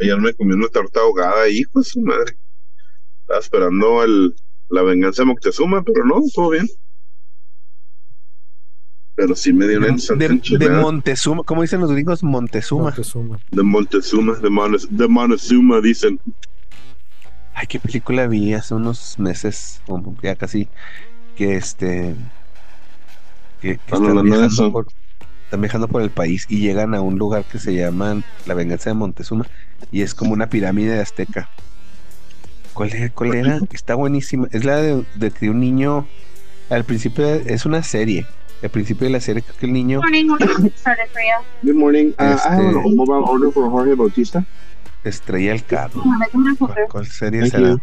[0.00, 2.36] Ayer me comí una torta ahogada, hijo de su madre.
[3.20, 4.34] Estaba esperando el,
[4.68, 6.66] la venganza de Moctezuma, pero no, todo bien.
[9.16, 12.24] Pero sí me dio una de, de, Montezuma, ¿cómo dicen los gringos?
[12.24, 12.84] Montezuma.
[12.84, 13.38] Montezuma.
[13.50, 16.20] De Montezuma, de, Montezuma, de Montezuma, dicen.
[17.54, 19.80] Ay, qué película vi hace unos meses,
[20.20, 20.68] ya casi,
[21.36, 22.16] que este.
[23.60, 24.86] que, que están, viajando por,
[25.54, 28.90] están viajando por el país y llegan a un lugar que se llama La Venganza
[28.90, 29.46] de Montezuma
[29.92, 31.48] y es como una pirámide azteca.
[32.72, 33.08] ¿Cuál era?
[33.10, 33.60] Cuál era?
[33.72, 34.48] Está buenísima.
[34.50, 36.08] Es la de, de que un niño.
[36.70, 38.26] Al principio es una serie
[38.62, 40.00] al principio de la serie creo que el niño
[41.62, 42.08] Good morning.
[42.18, 44.44] Uh, I have a este, mobile order for Jorge Bautista.
[45.04, 46.02] Estrella el carro.
[46.88, 47.76] ¿Cuál, serie será?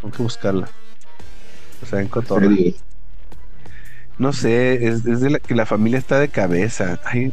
[0.00, 0.68] Tengo que buscarla.
[1.82, 2.48] O sea, en Cotorra.
[4.20, 7.00] No sé, es, es, de la que la familia está de cabeza.
[7.06, 7.32] Ay,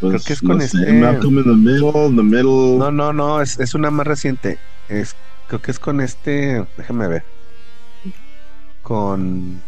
[0.00, 0.92] creo que es con no este.
[0.92, 2.76] Malcolm in the middle, the middle.
[2.76, 4.58] No, no, no, es, es una más reciente.
[4.88, 5.14] Es,
[5.46, 6.66] creo que es con este.
[6.76, 7.22] Déjame ver.
[8.82, 9.60] Con.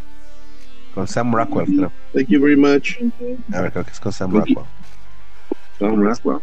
[0.92, 1.92] Con Sam Rockwell, creo.
[2.12, 2.96] Thank you very much.
[3.52, 4.66] A ver, creo que es con Sam Rockwell.
[5.78, 6.40] Sam Rockwell.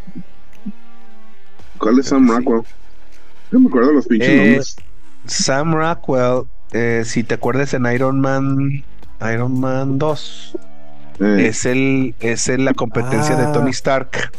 [1.80, 2.64] ¿Cuál es Sam Rockwell?
[3.52, 4.76] No me acuerdo los pinches eh, nombres.
[5.26, 8.86] Sam Rockwell, eh, si te acuerdas en Iron Man,
[9.34, 10.58] Iron Man 2,
[11.20, 11.48] eh.
[11.48, 13.48] es el es el, la competencia ah.
[13.48, 14.32] de Tony Stark.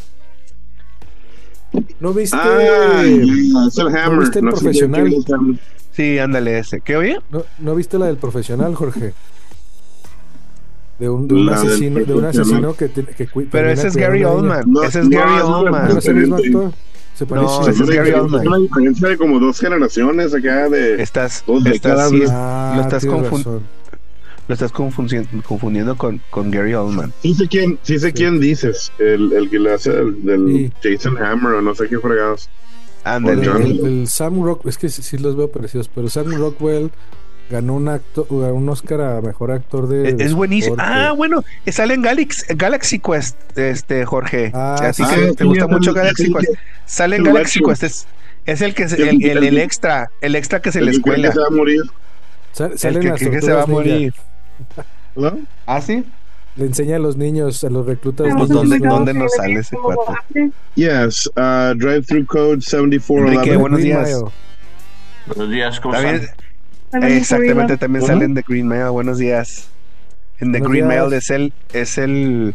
[1.99, 2.37] ¿No viste?
[2.39, 4.11] Ah, es el Hammer.
[4.11, 5.15] ¿No viste el no profesional?
[5.91, 6.81] Sí, ándale ese.
[6.81, 7.19] ¿Qué oye?
[7.29, 9.13] ¿No, ¿No viste la del profesional, Jorge?
[10.99, 14.23] de un, de un asesino, de un asesino que, que, que Pero ese es Gary
[14.23, 14.63] Oldman.
[14.67, 15.89] No, ese es Gary no, Oldman.
[15.89, 16.71] ¿No es el mismo actor?
[17.15, 17.45] Se parece.
[17.45, 18.47] No, ese es Gary Oldman.
[18.47, 21.01] una diferencia de como dos generaciones acá de.
[21.01, 22.11] Estás, dos estás.
[22.29, 23.63] Ah, lo estás tienes confundiendo.
[24.47, 27.13] Lo estás confundiendo, confundiendo con, con Gary Oldman.
[27.21, 28.13] Sí sé quién, sí sé Sí.
[28.13, 28.91] quién dices.
[28.99, 30.95] El, el que le hace del, del Sí.
[30.97, 32.49] Jason Hammer o no sé qué fregados.
[33.05, 33.27] El,
[33.85, 36.89] el Sam Rockwell, es que sí, sí los veo parecidos, pero Sam Rockwell
[37.49, 40.09] ganó un acto, un Oscar a mejor actor de.
[40.09, 40.75] Es, de es buenísimo.
[40.79, 44.51] Ah, bueno, sale en Galaxy, Galaxy Quest, este Jorge.
[44.53, 46.45] Ah, Así sí, que sí, te gusta sí, mucho sí, Galaxy sí, Quest.
[46.51, 46.57] sí.
[46.85, 47.59] Sale en Galaxy.
[47.61, 47.83] Quest.
[47.83, 48.07] Es,
[48.45, 50.91] es el que es El- el, el, el el- extra, el extra que se le
[50.91, 51.27] El que cree escuela.
[51.29, 51.81] que se va a morir.
[52.53, 54.15] Sal- El que las cree que se va a ninja.
[55.15, 55.37] ¿No?
[55.65, 56.03] ¿Ah, sí?
[56.55, 58.69] Le enseña a los niños, a los reclutas Pues, niños.
[58.69, 60.51] ¿dónde- dónde nos sale ese cuate?
[60.75, 63.33] Yes, uh, drive through code 7411.
[63.35, 64.23] Enrique, buenos días.
[65.27, 66.15] Buenos días, ¿cómo También,
[66.91, 67.03] están?
[67.03, 68.13] exactamente, también Ajá.
[68.13, 68.89] salen de Green Mail.
[68.91, 69.69] Buenos días.
[70.39, 70.87] En The Green días.
[70.87, 72.53] Mail es el, es el.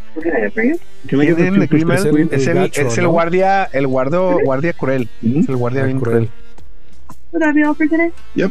[2.30, 5.08] Es el- Es el guardia, el guardo, guardia cruel.
[5.22, 5.40] Mhm.
[5.40, 6.28] Es el guardia Ah, bien cruel.
[6.28, 6.30] cruel.
[7.32, 8.12] Would that be all for today?
[8.34, 8.50] Yep.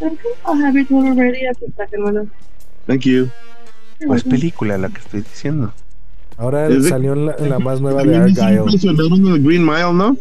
[0.00, 2.30] Okay, I'll have your total ready at the second one.
[2.86, 3.30] Thank you.
[4.04, 5.72] ¿Cuál es película la que estoy diciendo?
[6.36, 8.58] Ahora salió en la, en la más nueva de Argyle.
[8.58, 10.16] impresionaron de Green Mile, ¿no?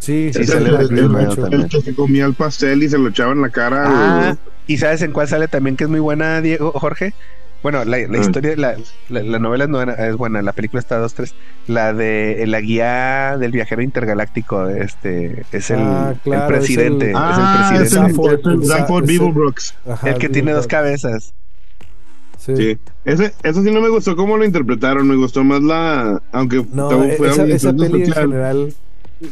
[0.00, 1.62] Sí, Sí, la el Green Mile también.
[1.62, 3.84] El que se comía el pastel y se lo echaba en la cara.
[3.86, 4.36] Ah,
[4.66, 7.14] ¿y sabes en cuál sale también que es muy buena, Diego, Jorge?
[7.62, 8.74] Bueno, la, la historia, la,
[9.10, 11.34] la, la novela es, buena, es buena, la película está dos, tres.
[11.66, 17.10] La de la guía del viajero intergaláctico, este, es el, Ah, claro, el presidente, es
[17.10, 19.74] es el, Ah, es presidente, el, Zafford, es el el Za- Zafford es el- Beeblebrox.
[19.88, 21.34] Ajá, el que tiene dos cabezas.
[22.38, 22.56] Sí.
[22.56, 22.78] Sí.
[23.04, 25.06] Ese, eso sí no me gustó cómo lo interpretaron.
[25.06, 26.22] Me gustó más la.
[26.32, 28.74] Aunque No, todo fue esa, esa peli en general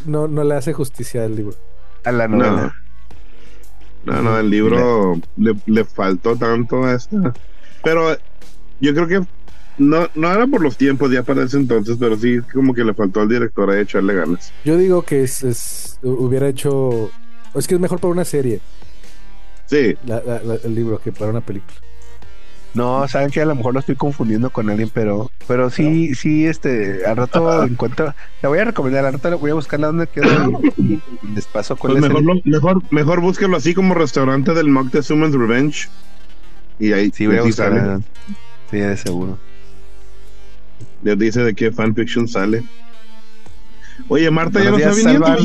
[0.04, 1.54] no, no le hace justicia al libro.
[2.04, 2.36] A la No.
[2.36, 2.74] novela.
[4.04, 7.32] No, no, el libro le, le faltó tanto a esta.
[7.88, 8.16] Pero
[8.80, 9.20] yo creo que
[9.78, 12.92] no, no era por los tiempos ya para ese entonces, pero sí como que le
[12.92, 14.52] faltó al director a echarle ganas.
[14.64, 17.10] Yo digo que es, es- hubiera hecho.
[17.54, 18.60] Es que es mejor para una serie
[19.66, 21.74] Sí, la- la- la- el libro que para una película.
[22.74, 26.44] No, saben que a lo mejor lo estoy confundiendo con alguien, pero, pero sí, sí,
[26.44, 30.48] este, al rato encuentro, la voy a recomendar, al rato voy a buscarla donde queda
[30.76, 31.02] y, y
[31.34, 35.32] les paso cuál pues es mejor, lo- mejor, mejor búsquelo así como restaurante del Moctezuma's
[35.32, 35.88] Revenge.
[36.78, 37.70] Y ahí Sí, voy a buscar.
[37.72, 38.02] sale.
[38.70, 39.38] Sí, de seguro.
[41.02, 42.62] Ya dice de qué fanfiction sale.
[44.08, 45.26] Oye, Marta ya no viniendo.
[45.26, 45.38] Salvan.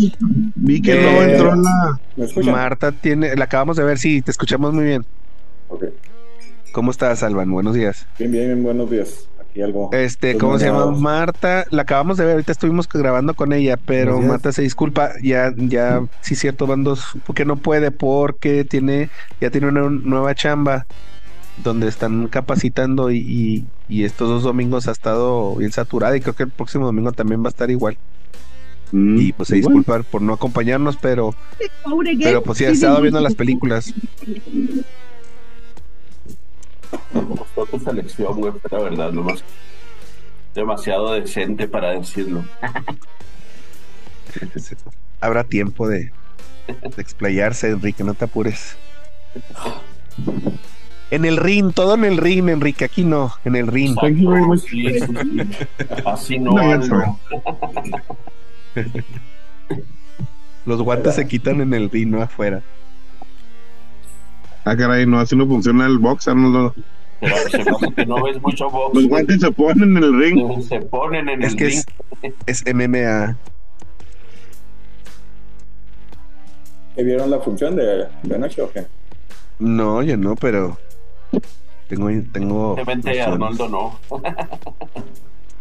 [0.56, 2.00] Vi que Eh, no entró en la.
[2.51, 5.06] Marta tiene, la acabamos de ver, sí, te escuchamos muy bien.
[5.69, 5.85] Ok.
[6.71, 7.51] ¿Cómo estás, Alban?
[7.51, 8.06] Buenos días.
[8.19, 9.27] Bien, bien, buenos días.
[9.39, 9.89] Aquí algo.
[9.94, 10.91] Este, Pues ¿cómo se llama?
[10.91, 14.19] Marta, la acabamos de ver, ahorita estuvimos grabando con ella, pero.
[14.21, 19.09] Marta se disculpa, ya, ya, sí cierto, van dos, porque no puede, porque tiene,
[19.41, 20.85] ya tiene una nueva chamba
[21.58, 26.36] donde están capacitando y, y, y estos dos domingos ha estado bien saturada y creo
[26.36, 27.98] que el próximo domingo también va a estar igual.
[28.92, 29.76] Mm, Y pues se igual.
[29.76, 31.36] disculpa por no acompañarnos, pero,
[32.22, 33.94] pero pues sí ha estado viendo las películas.
[37.14, 39.44] Me gustó tu selección, güey, la verdad, nomás.
[40.54, 42.44] Demasiado decente para decirlo.
[45.22, 46.12] Habrá tiempo de,
[46.68, 48.76] de explayarse, Enrique, no te apures.
[51.13, 53.95] En el ring, todo en el ring, Enrique, aquí no, en el ring.
[54.01, 54.15] Sí,
[54.68, 55.42] sí, sí.
[56.06, 56.54] Así no.
[56.54, 57.19] No.
[60.65, 62.63] Los guantes se quitan en el ring, no afuera.
[64.65, 66.74] Ah, caray, no, así no funciona el box, Arnoldo.
[67.19, 68.95] Pero se hace que no ves mucho box.
[68.95, 70.63] Los guantes se ponen en el ring.
[70.68, 71.83] Se ponen en Es el que ring.
[72.48, 73.38] es, es MMA.
[76.95, 78.88] ¿Que vieron la función de, de anoche o qué?
[79.59, 80.75] No, yo no, pero
[81.88, 83.27] tengo, tengo Obviamente nociones.
[83.27, 84.00] Arnoldo no.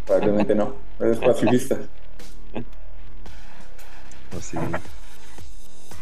[0.06, 0.74] Probablemente no.
[1.00, 1.78] Es pacifista.
[4.32, 4.62] No sigo,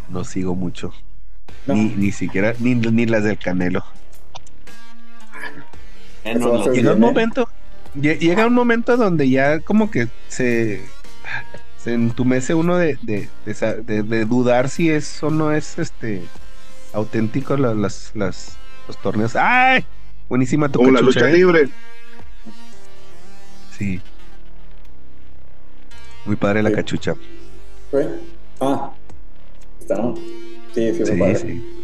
[0.08, 0.92] no sigo mucho.
[1.66, 1.74] No.
[1.74, 3.84] Ni, ni siquiera, ni, ni las del Canelo.
[6.24, 6.94] Eh, ser Llega un bien, ¿eh?
[6.94, 7.48] momento,
[7.96, 10.82] lle- llega un momento donde ya como que se,
[11.82, 16.22] se entumece uno de, de, de de- de dudar si es o no es este
[16.92, 18.56] auténtico la- las, las,
[18.90, 19.36] los torneos.
[19.36, 19.84] ¡Ay!
[20.28, 21.32] Buenísima tu Como la lucha ¿eh?
[21.32, 21.68] libre.
[23.78, 24.00] Sí.
[26.24, 26.74] Muy padre la Sí.
[26.76, 27.14] cachucha.
[28.60, 28.90] Ah.
[29.80, 30.14] Está, ¿no?
[30.74, 31.36] Sí, sí, Sí, me padre.
[31.38, 31.76] sí.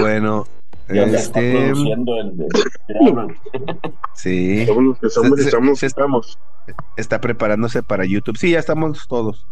[0.00, 0.46] Bueno,
[0.88, 1.72] este,
[4.14, 6.38] sí, Somos los que somos Se- se- estamos.
[6.96, 8.36] está preparándose para YouTube.
[8.38, 9.46] Sí, ya estamos todos.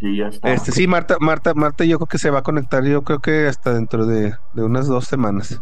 [0.00, 0.52] Sí, ya está.
[0.52, 3.46] Este, sí, Marta, Marta, Marta, yo creo que se va a conectar, yo creo que
[3.46, 5.60] hasta dentro de, de unas dos semanas.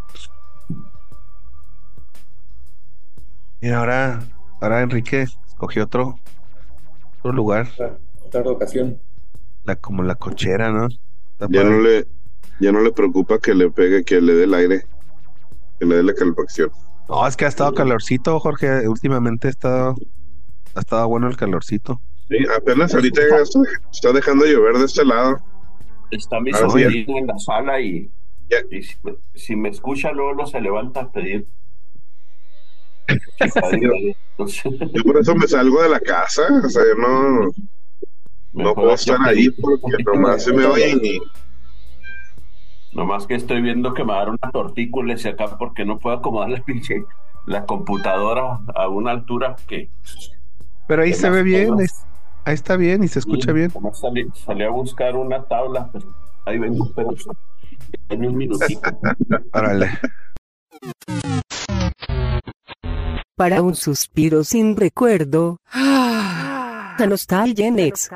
[3.60, 4.20] Y ahora,
[4.60, 6.16] ahora Enrique escogió otro,
[7.18, 9.00] otro lugar, Otra, otra ocasión.
[9.64, 10.86] la, como la cochera, ¿no?
[10.86, 11.70] Está Ya padre.
[11.70, 12.06] no le,
[12.60, 14.84] ya no le preocupa que le pegue, que le dé el aire,
[15.80, 16.70] que le dé la calefacción.
[17.08, 18.86] No, es que ha estado calorcito, Jorge.
[18.88, 19.96] Últimamente ha estado,
[20.74, 22.00] ha estado bueno el calorcito.
[22.28, 23.60] Sí, apenas ahorita está,
[23.90, 25.38] está dejando de llover de este lado.
[26.10, 28.10] Está mi sobrino en la sala y,
[28.70, 28.96] y si,
[29.34, 31.46] si me escucha luego lo se levanta a pedir.
[34.38, 37.50] Yo por eso me salgo de la casa, o sea, yo no,
[38.52, 41.18] no puedo estar ahí porque nomás se me oyen y
[42.92, 45.98] Nomás que estoy viendo que me va a dar una tortícula ese acá porque no
[45.98, 47.04] puedo acomodar la pinche
[47.46, 49.88] la computadora a una altura que
[50.86, 51.76] Pero ahí se ve bien.
[52.44, 53.70] Ahí está bien y se escucha Sí, bien.
[53.74, 56.06] nomás salí, salí a buscar una tabla, pero
[56.46, 57.10] ahí vengo, pero
[58.08, 58.80] en un minutito.
[59.52, 59.90] Órale.
[63.36, 65.58] Para un suspiro sin recuerdo.
[65.74, 68.10] La nostalgia en ex.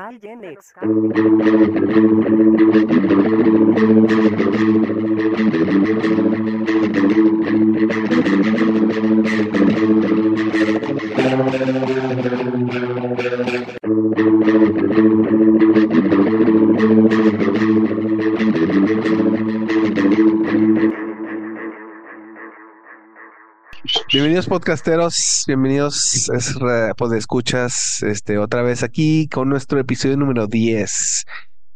[24.53, 31.25] Podcasteros, bienvenidos es, re- podescuchas, este otra vez aquí con nuestro episodio número 10.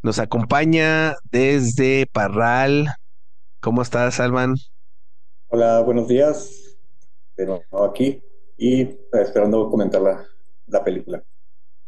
[0.04, 2.94] Nos acompaña desde Parral.
[3.62, 4.54] ¿Cómo estás, Alban?
[5.48, 6.78] Hola, buenos días.
[7.36, 8.22] De nuevo aquí
[8.58, 10.24] y eh, esperando comentar la,
[10.68, 11.24] la película.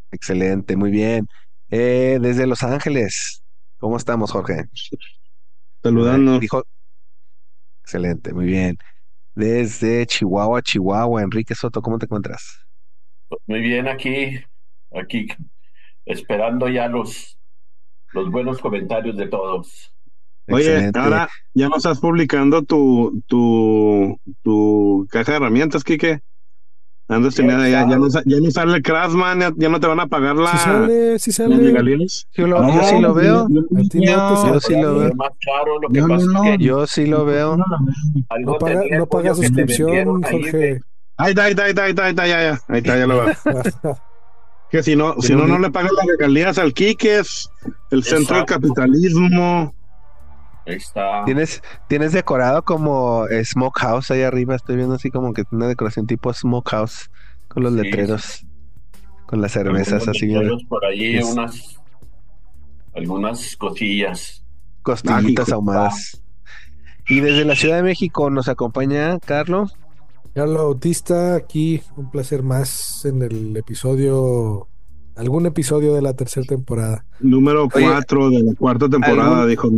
[0.10, 1.28] Excelente, muy bien.
[1.70, 3.44] Eh, desde Los Ángeles,
[3.78, 4.64] ¿cómo estamos, Jorge?
[5.84, 6.40] saludando.
[6.40, 6.64] Dijo.
[7.84, 8.76] Excelente, muy bien.
[9.36, 12.60] Desde Chihuahua, Chihuahua, Enrique Soto, ¿cómo te encuentras?
[13.48, 14.40] Muy bien, aquí,
[14.92, 15.28] aquí,
[16.06, 17.38] esperando ya los,
[18.14, 19.94] los buenos comentarios de todos.
[20.48, 21.00] Oye, Excelente.
[21.00, 26.22] ahora ya no estás publicando tu, tu, tu caja de herramientas, Kike.
[27.12, 29.88] Antes Ya tenía, ya, ya, no, ya no sale el Craftsman, ya, ya no te
[29.88, 31.58] van a pagar la, Si sale, si las sale.
[31.58, 32.28] regalías.
[32.34, 33.48] Yo, lo- yo sí lo veo.
[33.50, 35.16] No Yo sí lo veo.
[35.16, 36.44] Más caro, lo que No, no, pasa no.
[36.44, 37.58] es que Yo sí lo veo.
[37.58, 40.82] No paga, no paga suscripción, Jorge.
[41.18, 42.60] Ahí está, ahí está, ahí está, ahí está, ahí está, ya, ya.
[42.68, 43.34] Ahí está, ya lo veo.
[44.72, 47.50] Que si no, si no, no le pagan las regalías al Kike, es
[47.90, 49.74] el centro del capitalismo.
[50.70, 51.24] Ahí está.
[51.26, 54.56] Tienes, tienes decorado como eh, Smokehouse ahí arriba.
[54.56, 57.10] Estoy viendo así como que una decoración tipo Smokehouse
[57.48, 58.46] con los Sí, letreros,
[59.26, 61.80] con las cervezas así, letreros por allí, Es- unas,
[62.96, 64.44] algunas cosillas.
[64.82, 65.54] costillitas Mágico.
[65.56, 66.22] ahumadas.
[67.08, 69.74] Y desde la Ciudad de México nos acompaña Carlos.
[70.36, 74.68] Carlos Bautista, aquí un placer más en el episodio,
[75.20, 77.06] algún episodio de la tercera temporada.
[77.20, 79.70] Número Oye, 4 de la cuarta temporada, ¿algún- dijo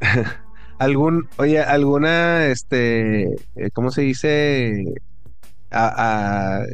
[0.78, 4.94] algún, oye, alguna, este, eh, ¿cómo se dice?
[5.70, 6.66] A, a-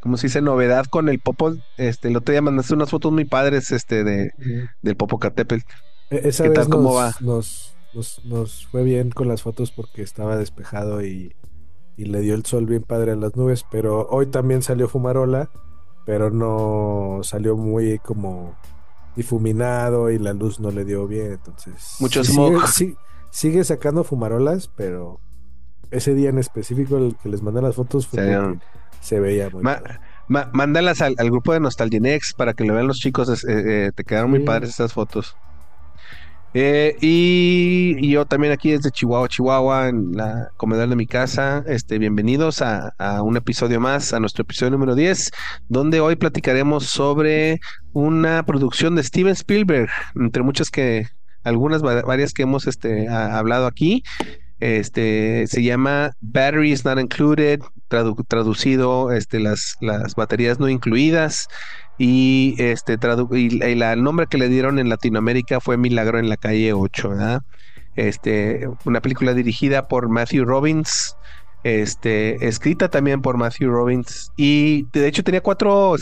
[0.00, 1.54] como se dice, novedad con el Popo.
[1.76, 4.32] Este, el otro día mandaste unas fotos muy padres este, de,
[4.82, 5.64] del Popocatépetl.
[6.10, 7.12] E-, esa ¿Qué vez tal, cómo va?
[7.20, 7.74] Nos,
[8.24, 11.34] nos, fue bien con las fotos porque estaba despejado y,
[11.96, 15.50] y le dio el sol bien padre a las nubes, pero hoy también salió fumarola,
[16.06, 18.56] pero no salió muy como
[19.16, 21.96] difuminado y la luz no le dio bien, entonces...
[21.98, 22.22] Mucho.
[22.22, 22.96] Sigue,
[23.30, 25.20] sigue, sacando fumarolas, pero
[25.90, 28.38] ese día en específico el que les mandé las fotos fue
[29.00, 29.62] se veía muy
[30.28, 34.30] Mándalas al, grupo de Nostalginex para que lo vean los chicos, eh, eh, te quedaron
[34.30, 35.36] muy padres estas fotos.
[36.58, 41.62] Eh, y, yo también aquí desde Chihuahua, Chihuahua, en la comedor de mi casa.
[41.66, 45.32] Este, bienvenidos a, un episodio más, a nuestro episodio número 10,
[45.68, 47.60] donde hoy platicaremos sobre
[47.92, 51.08] una producción de Steven Spielberg, entre muchas que,
[51.44, 54.02] algunas varias que hemos este, hablado aquí.
[54.58, 57.60] Este se llama Batteries Not Included,
[58.28, 61.48] traducido este, las, las baterías no incluidas
[61.98, 62.98] y este
[63.32, 67.14] y, el nombre que le dieron en Latinoamérica fue Milagro en la calle 8,
[67.96, 71.16] Este, una película dirigida por Matthew Robbins,
[71.64, 75.96] este, escrita también por Matthew Robbins y de hecho tenía cuatro,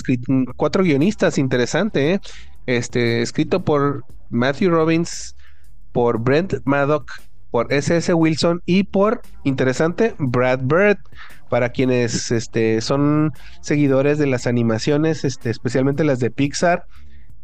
[0.56, 2.20] cuatro guionistas, interesante, ¿eh?
[2.66, 5.36] este, escrito por Matthew Robbins,
[5.92, 7.10] por Brent Maddock,
[7.50, 8.12] por S.S.
[8.12, 10.98] Wilson y por, interesante, Brad Bird
[11.54, 13.30] para quienes este, son
[13.60, 16.82] seguidores de las animaciones, este, especialmente las de Pixar.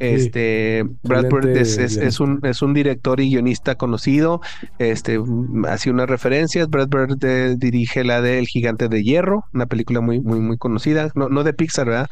[0.00, 4.40] Este Brad Bird es, un, es un director y guionista conocido.
[4.81, 5.21] Este
[5.69, 6.69] hace unas referencias.
[6.69, 10.59] Brad Bird eh, dirige la de El Gigante de Hierro, una película muy, muy, muy
[10.59, 11.12] conocida.
[11.14, 12.11] No, no de Pixar, ¿verdad?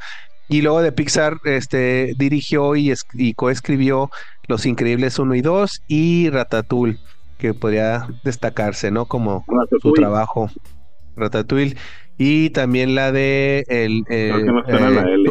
[0.49, 4.09] Y luego de Pixar, este, dirigió y, y coescribió
[4.47, 7.01] Los Increíbles 1 y 2 y Ratatouille,
[7.39, 9.07] que podría destacarse, ¿no?
[9.07, 9.45] Como
[9.83, 10.49] su trabajo.
[11.19, 11.77] Ratatouille.
[12.17, 14.33] Y también la de el, eh,
[14.67, 15.25] eh,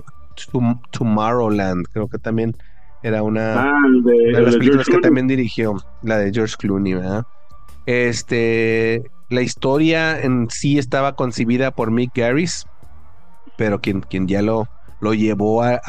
[0.92, 2.56] Tomorrowland, creo que también
[3.04, 7.26] era una ah, de, las películas que también dirigió, la de George Clooney, ¿verdad?
[7.86, 12.66] Este, la historia en sí estaba concebida por Mick Garris,
[13.58, 14.68] pero quien, quien ya lo,
[15.02, 15.80] lo llevó a,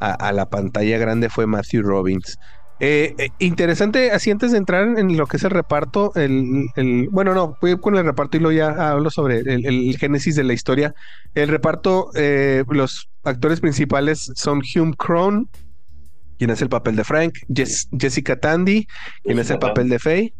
[0.00, 2.38] a la pantalla grande fue Matthew Robbins.
[2.80, 7.32] Eh, eh, interesante, así antes de entrar en lo que es el reparto, el, bueno,
[7.32, 10.94] no, voy con el reparto y luego ya hablo sobre el, génesis de la historia.
[11.34, 15.46] El reparto, eh, los actores principales son Hume Crone,
[16.36, 17.34] quien es el papel de Frank,
[17.98, 18.86] Jessica Tandy,
[19.22, 20.34] quien es el papel de Faye.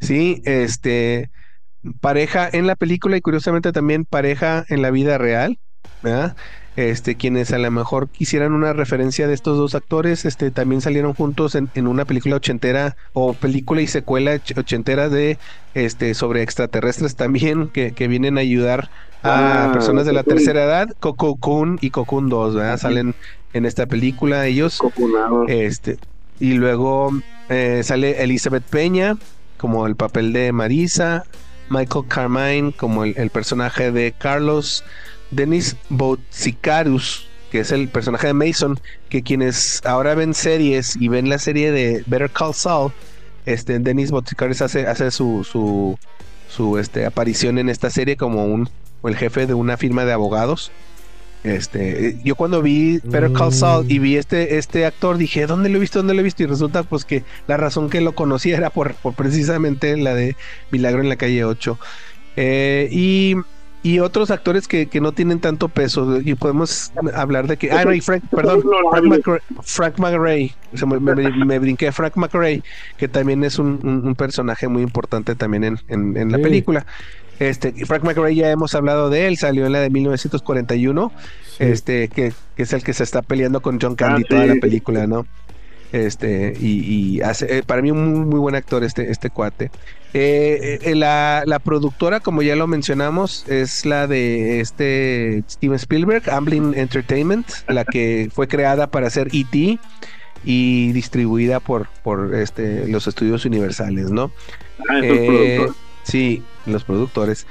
[0.00, 1.30] Sí, este,
[2.00, 5.58] pareja en la película y curiosamente también pareja en la vida real,
[6.02, 6.36] ¿verdad?
[6.74, 11.12] Este, quienes a lo mejor quisieran una referencia de estos dos actores, este, también salieron
[11.12, 15.38] juntos en, una película ochentera o película y secuela ochentera de
[15.74, 18.88] este sobre extraterrestres también que, vienen a ayudar
[19.22, 22.78] a ah, personas de la tercera edad, Coco Kun y Cocoon 2, ¿verdad?
[22.78, 23.14] Salen
[23.52, 24.80] en esta película ellos.
[25.48, 25.98] Este,
[26.40, 27.10] y luego
[27.50, 29.18] eh, sale Elizabeth Peña
[29.58, 31.24] como el papel de Marisa,
[31.68, 34.84] Michael Carmine como el personaje de Carlos,
[35.32, 41.28] Denis Boutsicarus, que es el personaje de Mason, que quienes ahora ven series y ven
[41.28, 42.92] la serie de Better Call Saul,
[43.44, 45.98] este, Denis Boutsicarus hace, hace su, su,
[46.48, 48.68] su este, aparición en esta serie como un,
[49.02, 50.70] el jefe de una firma de abogados.
[51.44, 55.78] Este, yo cuando vi Better Call Saul y vi este, este actor, dije, ¿dónde lo
[55.78, 55.98] he visto?
[55.98, 56.44] ¿Dónde lo he visto?
[56.44, 60.36] Y resulta pues que la razón que lo conocía era por, por precisamente la de
[60.70, 61.78] Milagro en la calle 8.
[62.36, 63.34] Eh, y
[63.82, 66.20] y otros actores que, que, no tienen tanto peso.
[66.20, 67.70] Y podemos hablar de que.
[67.72, 68.62] Ah, no, y Frank, perdón,
[69.62, 70.52] Frank, McRae.
[71.46, 72.62] me, brinqué Frank McRae,
[72.96, 76.86] que también es un, un, personaje muy importante también en, en, la película.
[77.40, 81.12] Este, Frank McRae ya hemos hablado de él, salió en la de 1941,
[81.58, 84.54] este, que, que, es el que se está peleando con John Candy ah, toda la
[84.56, 85.26] película, ¿no?
[85.92, 89.70] Este, y, hace, eh, para mí un muy, buen actor este, este cuate.
[90.14, 96.74] Eh, eh, la, productora, como ya lo mencionamos, es la de este Steven Spielberg, Amblin
[96.74, 99.78] Entertainment, la que fue creada para hacer E.T.
[100.44, 104.32] y distribuida por, por este, los estudios universales, ¿no?
[104.88, 105.00] Ah,
[106.04, 107.46] sí, los productores.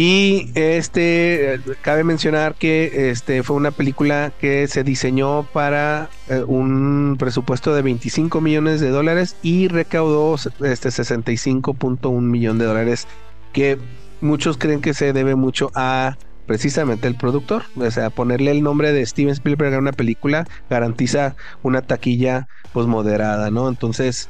[0.00, 7.16] Y este cabe mencionar que este fue una película que se diseñó para eh, un
[7.18, 13.08] presupuesto de 25 millones de dólares y recaudó este 65.1 millón de dólares
[13.52, 13.76] que
[14.20, 18.92] muchos creen que se debe mucho a precisamente el productor, o sea, ponerle el nombre
[18.92, 23.68] de Steven Spielberg a una película garantiza una taquilla pues moderada, ¿no?
[23.68, 24.28] Entonces,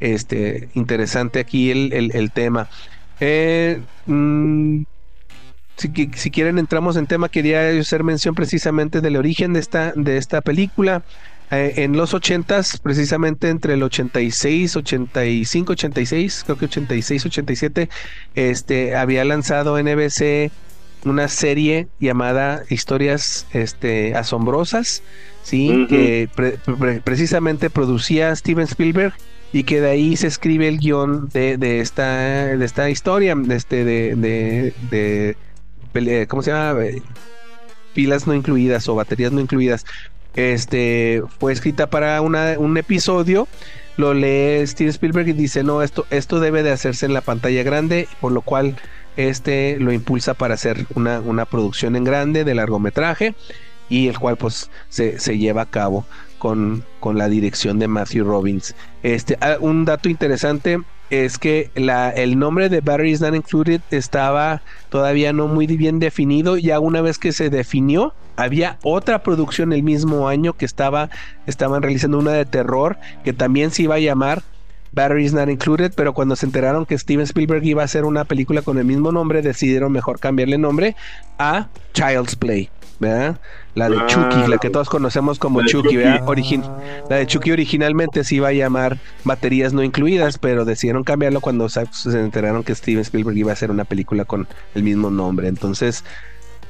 [0.00, 2.70] este interesante aquí el, el, tema.
[3.20, 4.84] Eh, mm,
[5.80, 10.18] si, si quieren entramos en tema, quería hacer mención precisamente del origen de esta, de
[10.18, 11.02] esta película.
[11.50, 17.88] Eh, en los 80s, precisamente entre el 86, 85, 86, creo que 86, 87,
[18.36, 20.52] este, había lanzado NBC
[21.04, 25.02] una serie llamada Historias este, Asombrosas,
[25.42, 25.86] ¿sí?
[25.88, 26.28] que
[27.02, 29.14] precisamente producía Steven Spielberg
[29.52, 33.84] y que de ahí se escribe el guion de, de esta, de esta historia, este,
[33.84, 35.36] de, de, de,
[36.28, 36.80] ¿cómo se llama?
[37.94, 39.84] Pilas no incluidas o baterías no incluidas.
[40.34, 43.48] Este fue escrita para un episodio.
[43.96, 47.62] Lo lee Steven Spielberg y dice: No, esto, esto debe de hacerse en la pantalla
[47.62, 48.76] grande, por lo cual
[49.16, 53.34] este lo impulsa para hacer una, una producción en grande de largometraje
[53.88, 56.06] y el cual pues se, se lleva a cabo
[56.38, 58.74] con, con, la dirección de Matthew Robbins.
[59.02, 60.78] Este, ah, un dato interesante
[61.10, 66.56] es que la, el nombre de Batteries Not Included estaba todavía no muy bien definido.
[66.56, 71.10] Ya una vez que se definió, había otra producción el mismo año que estaba,
[71.46, 74.42] estaban realizando una de terror que también se iba a llamar
[74.92, 78.62] Batteries Not Included, pero cuando se enteraron que Steven Spielberg iba a hacer una película
[78.62, 80.96] con el mismo nombre, decidieron mejor cambiarle nombre
[81.38, 82.70] a Child's Play.
[83.00, 83.40] ¿Verdad?
[83.74, 84.72] La de Chucky, la que ah.
[84.72, 86.22] todos conocemos como Chucky, ¿verdad?
[87.08, 91.68] la de Chucky originalmente se iba a llamar Baterías No Incluidas, pero decidieron cambiarlo cuando
[91.68, 95.48] se enteraron que Steven Spielberg iba a hacer una película con el mismo nombre.
[95.48, 96.04] Entonces,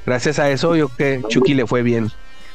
[0.05, 2.09] gracias a eso, yo que Chucky le fue bien.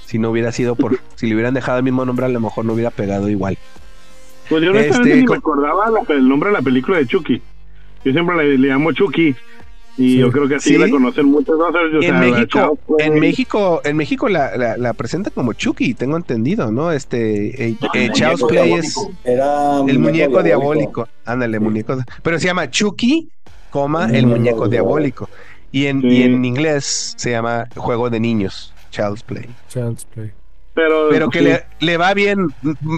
[0.07, 2.65] Si no hubiera sido por, si le hubieran dejado el mismo nombre, a lo mejor
[2.65, 3.59] no hubiera pegado igual.
[4.49, 7.43] Pues yo honestamente este, ni me acordaba el nombre de la película de Chucky.
[8.05, 9.35] Yo siempre le, llamo Chucky.
[9.99, 11.59] Y yo creo que así la conocen muchos.
[12.03, 16.93] en, México, en México, en México la, la, presentan como Chucky, tengo entendido, ¿no?
[16.93, 18.11] Este, eh, eh
[18.49, 21.09] Play es el muñeco diabólico.
[21.25, 21.97] Ándale, muñeco.
[22.23, 23.31] Pero se llama Chucky,
[23.71, 25.29] coma, el muñeco diabólico.
[25.73, 29.49] Y en, y en inglés se llama Juego de Niños, Child's Play.
[29.69, 30.33] Child's Play.
[30.75, 32.49] Pero, que le, le, va bien,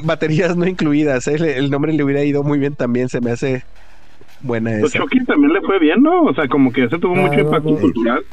[0.03, 1.29] baterías no incluidas.
[1.29, 1.59] ¿eh?
[1.59, 3.63] El nombre le hubiera ido muy bien también, se me hace
[4.41, 5.03] buena pues esa.
[5.03, 6.23] Chucky también le fue bien, ¿no?
[6.23, 8.25] O sea, como que ese tuvo ah, mucho impacto cultural.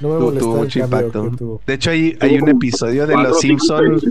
[0.00, 1.60] No me tuvo mucho impacto.
[1.66, 4.04] De hecho, hay, hay un episodio de Los Simpsons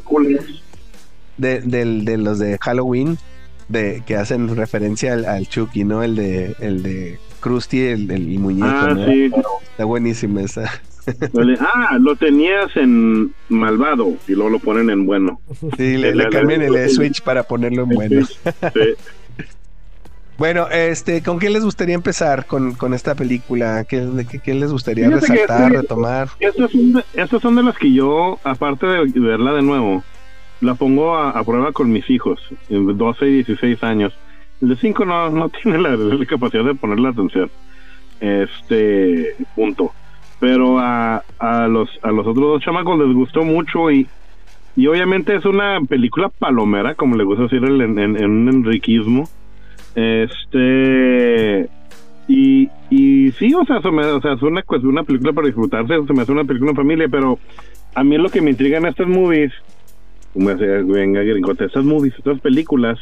[1.38, 3.17] de, de, los de Halloween
[3.69, 6.03] de que hacen referencia al, Chucky, ¿no?
[6.03, 9.05] El de el de Krusty, el, el muñeco, ah, ¿no?
[9.05, 9.31] Sí.
[9.71, 10.81] Está buenísima esa.
[11.60, 15.39] ah, lo tenías en malvado y luego lo ponen en bueno.
[15.77, 18.27] Sí, le, cambian el switch para ponerlo en bueno.
[20.38, 23.86] Bueno, este, ¿con qué les gustaría empezar con, con esta película?
[23.86, 24.08] ¿Qué,
[24.43, 26.30] qué, les gustaría resaltar, retomar?
[26.39, 30.04] Estas son, de, estas son de las que yo, aparte de verla de nuevo,
[30.62, 34.13] la pongo a, prueba con mis hijos, 12 y 16 años.
[34.62, 37.50] El de 5 no, no tiene la, la capacidad de poner la atención.
[38.19, 39.91] Este, punto
[40.39, 44.08] pero a, a los a los otros dos chamacos les gustó mucho y
[44.76, 49.28] y obviamente es una película palomera como le gusta decir en, en, un enriquismo
[49.97, 51.69] este
[52.27, 56.13] y, y sí o sea, o sea es una pues, una película para disfrutarse se
[56.13, 57.39] me hace una película en familia pero
[57.95, 59.51] a mí lo que me intriga en estas movies
[60.33, 62.99] como decía venga estas movies estas películas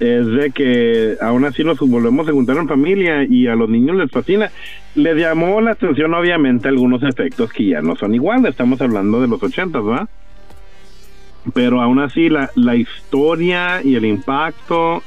[0.00, 3.96] es de que aún así nos volvemos a juntar en familia y a los niños
[3.96, 4.50] les fascina.
[4.94, 9.28] Les llamó la atención obviamente algunos efectos que ya no son iguales, estamos hablando de
[9.28, 10.08] los ochentas, ¿verdad?
[11.54, 15.02] Pero aún así la, la historia y el impacto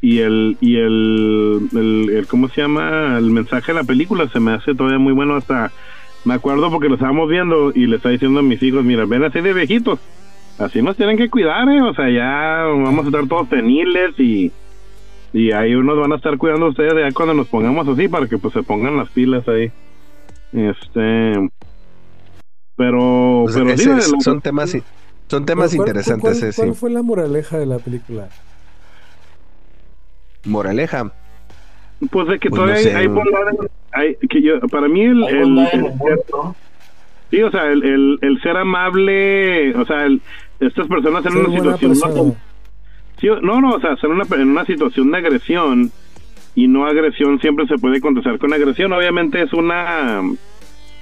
[0.00, 4.52] y el y el, el, cómo se llama el mensaje de la película se me
[4.52, 5.72] hace todavía muy bueno hasta
[6.24, 9.24] me acuerdo porque lo estábamos viendo y le estaba diciendo a mis hijos mira ven
[9.24, 9.98] así de viejitos
[10.58, 11.82] así nos tienen que cuidar, ¿eh?
[11.82, 14.52] O sea, ya vamos a estar todos tenibles y,
[15.32, 18.26] y ahí unos van a estar cuidando a ustedes ya cuando nos pongamos así para
[18.26, 19.70] que pues se pongan las pilas ahí.
[20.52, 21.50] Este.
[22.76, 24.76] Pero, pues pero son temas
[25.28, 26.40] son temas interesantes.
[26.40, 28.28] Cuál, cuál, fue la moraleja de la película?
[30.46, 31.12] Moraleja.
[32.10, 33.08] Pues de que pues todavía hay,
[33.92, 35.24] hay, que yo, para mí el,
[37.30, 40.20] sí, o sea, el, el, el, ser amable, o sea, el,
[40.60, 42.36] estas personas en una situación
[43.42, 45.90] no, no, o sea, están en una situación de agresión
[46.54, 48.92] y no agresión siempre se puede contestar con agresión.
[48.92, 50.22] Obviamente es una,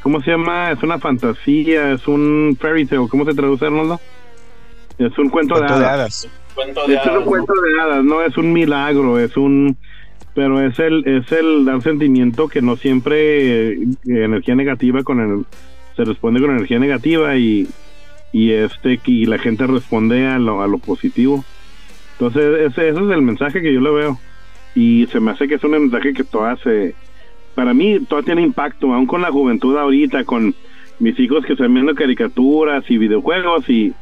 [0.03, 0.71] ¿cómo se llama?
[0.71, 4.01] Es una fantasía, es un fairy tale, ¿cómo se traduce, Arnoldo?
[4.99, 6.29] Es un cuento, de hadas.
[6.57, 9.77] Es un cuento de hadas, no es un milagro, es un
[10.35, 15.45] pero es el es el dar sentimiento que no siempre eh, energía negativa con el
[15.97, 17.69] se responde con energía negativa y
[18.33, 21.45] y este y la gente responde a lo, a lo positivo.
[22.13, 24.19] Entonces ese, ese es el mensaje que yo le veo
[24.75, 26.95] y se me hace que es un mensaje que todavía se,
[27.55, 30.55] para mí todo tiene impacto, aún con la juventud ahorita, con
[30.99, 33.93] mis hijos que están viendo caricaturas y videojuegos y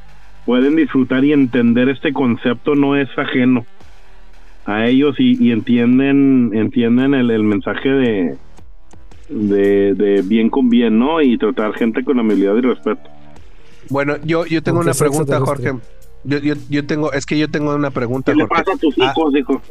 [0.45, 3.65] pueden disfrutar y entender este concepto no es ajeno
[4.65, 8.37] a ellos y, entienden entienden el, el mensaje de,
[9.29, 11.21] de, de bien con bien, ¿no?
[11.21, 13.11] Y tratar gente con amabilidad y respeto.
[13.91, 15.73] Bueno, yo, yo tengo una pregunta, Jorge.
[16.25, 18.33] Yo, yo, yo, tengo, es que yo tengo una pregunta.
[18.33, 19.63] ¿Qué le pasa a tus ah, hijos, hijo?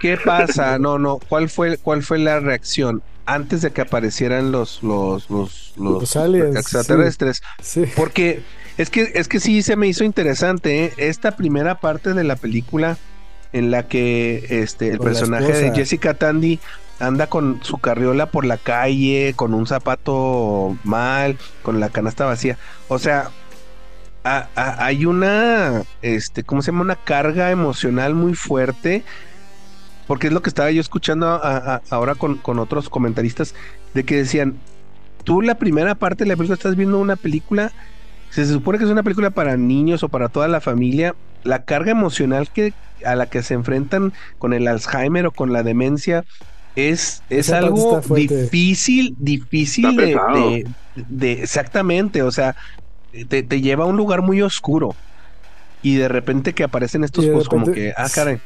[0.00, 0.78] ¿Qué pasa?
[0.78, 1.18] No, no.
[1.28, 7.42] ¿Cuál fue, cuál fue la reacción antes de que aparecieran los, los, los, los, extraterrestres?
[7.62, 7.84] Sí.
[7.96, 8.42] Porque
[8.76, 10.92] es que, es que sí se me hizo interesante ¿eh?
[10.96, 12.96] esta primera parte de la película
[13.52, 16.60] en la que este el personaje de Jessica Tandy
[17.00, 22.58] anda con su carriola por la calle, con un zapato mal, con la canasta vacía.
[22.88, 23.30] O sea,
[24.24, 26.82] hay una, este, ¿cómo se llama?
[26.82, 29.04] Una carga emocional muy fuerte.
[30.08, 33.54] Porque es lo que estaba yo escuchando ahora con, con, otros comentaristas,
[33.94, 34.56] de que decían,
[35.22, 37.70] tú la primera parte de la película estás viendo una película,
[38.30, 41.92] se supone que es una película para niños o para toda la familia, la carga
[41.92, 42.72] emocional que
[43.04, 46.24] a la que se enfrentan con el Alzheimer o con la demencia
[46.76, 52.56] es, es algo difícil, difícil de, exactamente, o sea,
[53.28, 54.94] te, lleva a un lugar muy oscuro.
[55.80, 58.40] Y de repente que aparecen estos pues como que, ah, caray.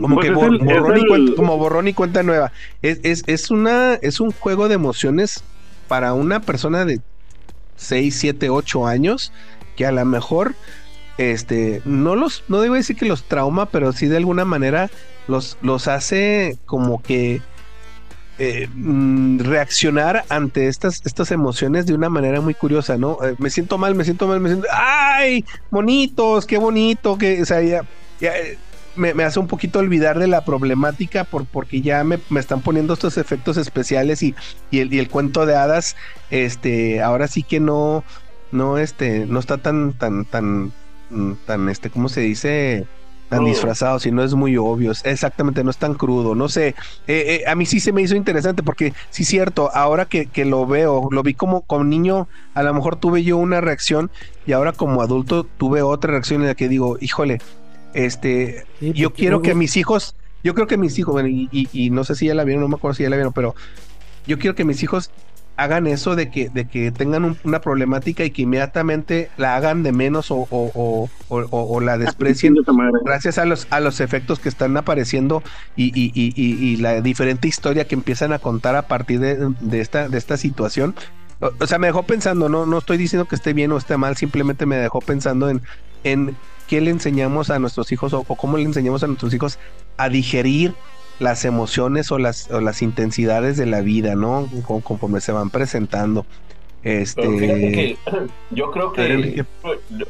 [0.00, 2.52] Como pues que borrón, y cuenta, como borrón y cuenta nueva.
[2.82, 5.42] Es, es, es, una, es un juego de emociones
[5.88, 7.00] para una persona de
[7.76, 9.32] 6, 7, 8 años
[9.76, 10.54] que a lo mejor
[11.18, 14.90] este, no los, no debo decir que los trauma, pero sí de alguna manera
[15.26, 17.42] los, los hace como que
[18.38, 23.18] eh, mm, reaccionar ante estas, estas emociones de una manera muy curiosa, ¿no?
[23.24, 25.44] Eh, me siento mal, me siento mal, me siento, ¡ay!
[25.72, 27.84] Bonitos, qué bonito, que, o sea, ya,
[28.20, 28.56] eh,
[28.98, 33.16] me, hace un poquito olvidar de la problemática por, porque ya me, están poniendo estos
[33.16, 34.34] efectos especiales y,
[34.70, 35.96] y, el, y el cuento de hadas,
[36.30, 38.04] este, ahora sí que no,
[38.52, 40.72] no, este, no está tan, tan, tan
[41.46, 42.86] tan, este, ¿cómo se dice?
[43.28, 44.92] Tan disfrazado, si no es muy obvio.
[45.04, 46.34] Exactamente, no es tan crudo.
[46.34, 46.68] No sé.
[47.06, 50.46] Eh, eh, a mí sí se me hizo interesante porque, sí, cierto, ahora que, que,
[50.46, 54.10] lo veo, lo vi como, como niño, a lo mejor tuve yo una reacción
[54.46, 57.38] y ahora como adulto tuve otra reacción en la que digo, híjole,
[58.06, 62.04] este, yo quiero que mis hijos, yo creo que mis hijos, y, y, y, no
[62.04, 63.54] sé si ya la vieron, no me acuerdo si ya la vieron, pero
[64.26, 65.10] yo quiero que mis hijos
[65.56, 69.90] hagan eso de que, de que tengan una problemática y que inmediatamente la hagan de
[69.90, 72.54] menos o, o, o, la desprecien
[73.04, 75.42] gracias a los, a los efectos que están apareciendo
[75.74, 79.80] y, y, y, y, la diferente historia que empiezan a contar a partir de, de
[79.80, 80.94] esta, de esta situación.
[81.40, 84.16] O, sea, me dejó pensando, no, no estoy diciendo que esté bien o esté mal,
[84.16, 85.62] simplemente me dejó pensando en,
[86.04, 86.36] en
[86.68, 89.58] qué le enseñamos a nuestros hijos o cómo le enseñamos a nuestros hijos
[89.96, 90.74] a digerir
[91.18, 94.48] las emociones o las, o las intensidades de la vida, ¿no?
[94.84, 96.26] Conforme se van presentando.
[96.84, 97.96] Este...
[98.50, 99.44] yo creo que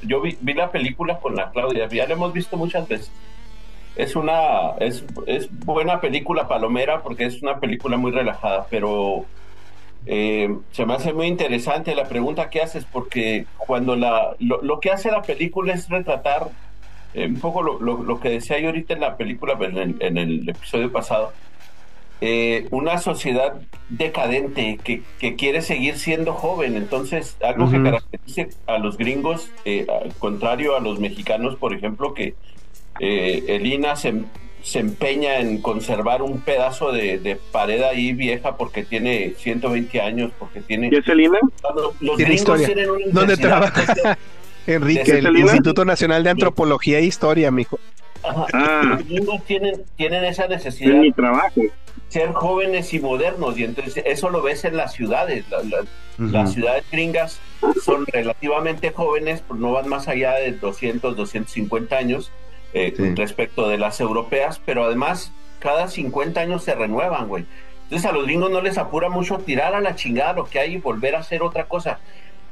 [0.02, 3.10] yo vi, la película con la Claudia, ya la hemos visto muchas veces.
[3.96, 9.24] Es una es, es buena película palomera porque es una película muy relajada, pero
[10.06, 14.80] eh, se me hace muy interesante la pregunta que haces porque cuando la lo, lo
[14.80, 16.50] que hace la película es retratar
[17.14, 20.92] eh, un poco lo, lo, que decía yo ahorita en la película, en el, episodio
[20.92, 21.32] pasado,
[22.20, 23.54] eh, una sociedad
[23.88, 26.76] decadente que, que, quiere seguir siendo joven.
[26.76, 32.12] Entonces, algo que caracteriza a los gringos, eh, al contrario a los mexicanos, por ejemplo,
[32.12, 32.34] que
[33.00, 34.12] Elina se,
[34.68, 40.60] se, empeña en conservar un pedazo de, pared ahí vieja porque tiene 120 años, porque
[40.60, 40.90] tiene...
[40.92, 41.38] ¿Y es Elina?
[42.00, 44.18] Los, gringos tienen una ¿Dónde trabaja?
[44.66, 47.78] Enrique, el Instituto Nacional de Antropología e Historia, mijo.
[48.22, 48.82] Ah.
[48.84, 50.92] Los gringos tienen, tienen esa necesidad.
[50.92, 51.62] de mi trabajo.
[52.08, 55.44] Ser jóvenes y modernos, y entonces eso lo ves en las ciudades.
[56.18, 57.40] Las ciudades gringas
[57.82, 62.30] son relativamente jóvenes, pues no van más allá de 200, 250 años
[62.74, 67.46] eh, respecto de las europeas, pero además cada 50 años se renuevan, güey.
[67.84, 70.74] Entonces a los gringos no les apura mucho tirar a la chingada lo que hay
[70.74, 71.98] y volver a hacer otra cosa.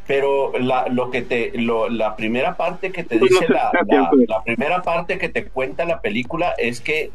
[0.07, 4.81] Pero la, lo que te lo, la primera parte que te dice la, la, primera
[4.81, 7.11] parte que te cuenta la película es que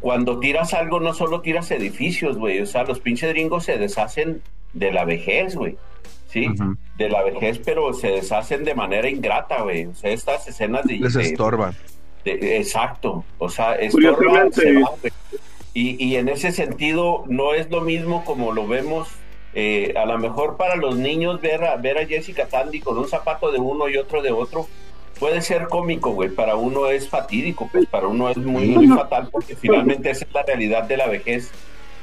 [0.00, 2.60] cuando tiras algo no solo tiras edificios güey.
[2.60, 4.42] O sea los pinches gringos se deshacen
[4.72, 5.76] de la vejez güey.
[6.26, 6.48] Sí
[6.98, 9.86] de la vejez pero se deshacen de manera ingrata güey.
[9.86, 11.74] O sea estas escenas de les estorban
[12.24, 14.50] exacto o sea estorban
[15.72, 19.08] y, y en ese sentido no es lo mismo como lo vemos
[19.56, 23.08] eh, a lo mejor para los niños ver a, ver a Jessica Tandy con un
[23.08, 24.66] zapato de uno y otro de otro
[25.18, 26.28] puede ser cómico, güey.
[26.30, 30.32] Para uno es fatídico, pues para uno es muy, muy fatal porque finalmente esa es
[30.32, 31.52] la realidad de la vejez.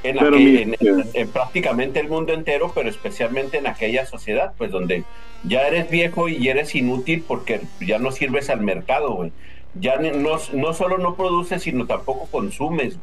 [0.02, 5.04] en, prácticamente el mundo entero, pero especialmente en aquella sociedad, pues donde
[5.44, 9.32] ya eres viejo y eres inútil porque ya no sirves al mercado, güey.
[9.74, 12.98] Ya no, no solo no produces, sino tampoco consumes.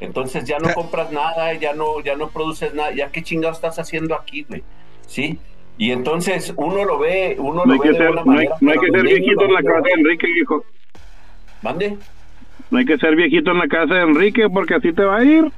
[0.00, 3.78] Entonces ya no compras nada, ya no, ya no produces nada, ya qué chingado estás
[3.78, 4.62] haciendo aquí, güey.
[5.06, 5.38] ¿Sí?
[5.76, 8.56] Y entonces uno lo ve, uno lo ve de una manera.
[8.60, 10.64] No hay, que ser viejito en la casa de Enrique, hijo.
[11.62, 11.98] ¿Mande?
[12.70, 15.24] No hay que ser viejito en la casa de Enrique porque así te va a
[15.24, 15.50] ir.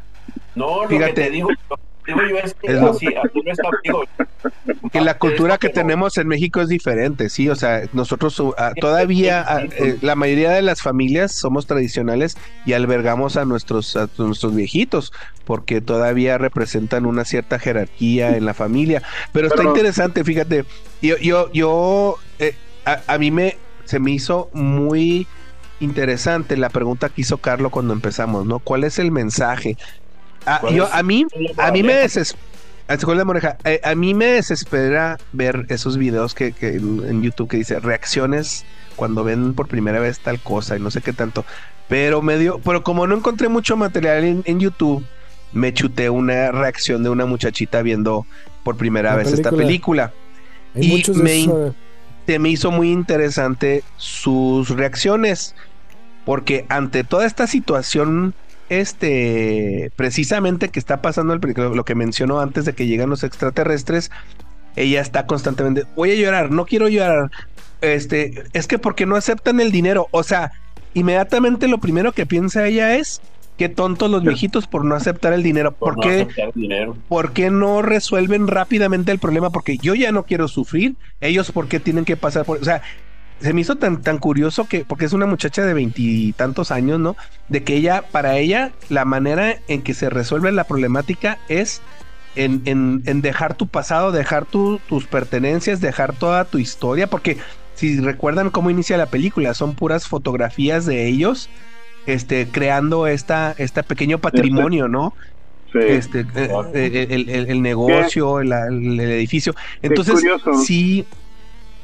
[0.54, 1.50] No, lo que te digo,
[4.92, 8.72] que la cultura que tenemos en México es diferente, sí, o sea, nosotros uh, ah,
[8.80, 14.08] todavía, ah, eh, la mayoría de las familias somos tradicionales y albergamos a nuestros, a
[14.18, 15.12] nuestros viejitos,
[15.44, 20.64] porque todavía representan una cierta jerarquía en la familia, pero está interesante, fíjate,
[21.02, 25.26] yo, yo, yo, eh, a, a mí me, se me hizo muy
[25.80, 28.58] interesante la pregunta que hizo Carlos cuando empezamos, ¿no?
[28.60, 29.76] ¿Cuál es el mensaje?
[30.46, 30.60] Ah,
[30.92, 32.40] a, mí, a mí me desespera.
[33.64, 39.24] Eh, a mí me desespera ver esos videos que, en YouTube que dice reacciones cuando
[39.24, 41.44] ven por primera vez tal cosa y no sé qué tanto.
[41.88, 45.04] Pero medio, pero como no encontré mucho material en, YouTube,
[45.52, 48.24] me chuté una reacción de una muchachita viendo
[48.62, 50.12] por primera vez esta película.
[50.74, 55.54] y me, me hizo muy interesante sus reacciones.
[56.24, 58.34] Porque ante toda esta situación
[58.68, 61.40] este, precisamente que está pasando el,
[61.74, 64.10] lo que mencionó antes de que llegan los extraterrestres,
[64.74, 67.30] ella está constantemente, voy a llorar, no quiero llorar,
[67.80, 70.52] este, es que porque no aceptan el dinero, o sea,
[70.94, 73.20] inmediatamente lo primero que piensa ella es,
[73.56, 76.28] qué tontos los viejitos por no aceptar el dinero, ¿por, qué,
[77.08, 79.50] ¿por qué no resuelven rápidamente el problema?
[79.50, 82.82] Porque yo ya no quiero sufrir, ellos por qué tienen que pasar por, o sea,
[83.40, 87.16] se me hizo tan, tan curioso que, porque es una muchacha de veintitantos años, ¿no?
[87.48, 91.82] De que ella, para ella, la manera en que se resuelve la problemática es
[92.34, 97.38] en, en, dejar tu pasado, dejar tus pertenencias, dejar toda tu historia, porque
[97.74, 101.48] si recuerdan cómo inicia la película, son puras fotografías de ellos,
[102.06, 105.14] este, creando esta, este pequeño patrimonio, ¿no?
[105.72, 105.78] Sí.
[105.80, 109.54] Este, eh, eh, el, negocio, el, edificio.
[109.82, 110.22] Entonces,
[110.64, 111.06] sí,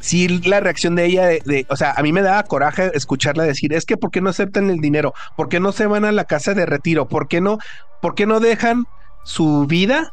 [0.03, 3.73] sí la reacción de ella, de, o sea, a mí me daba coraje escucharla decir,
[3.73, 5.15] es que ¿por qué no aceptan el dinero?
[5.37, 7.09] ¿Por qué no se van a la casa de retiro?
[7.09, 7.59] ¿Por qué no,
[8.03, 8.87] por qué no dejan
[9.25, 10.13] su vida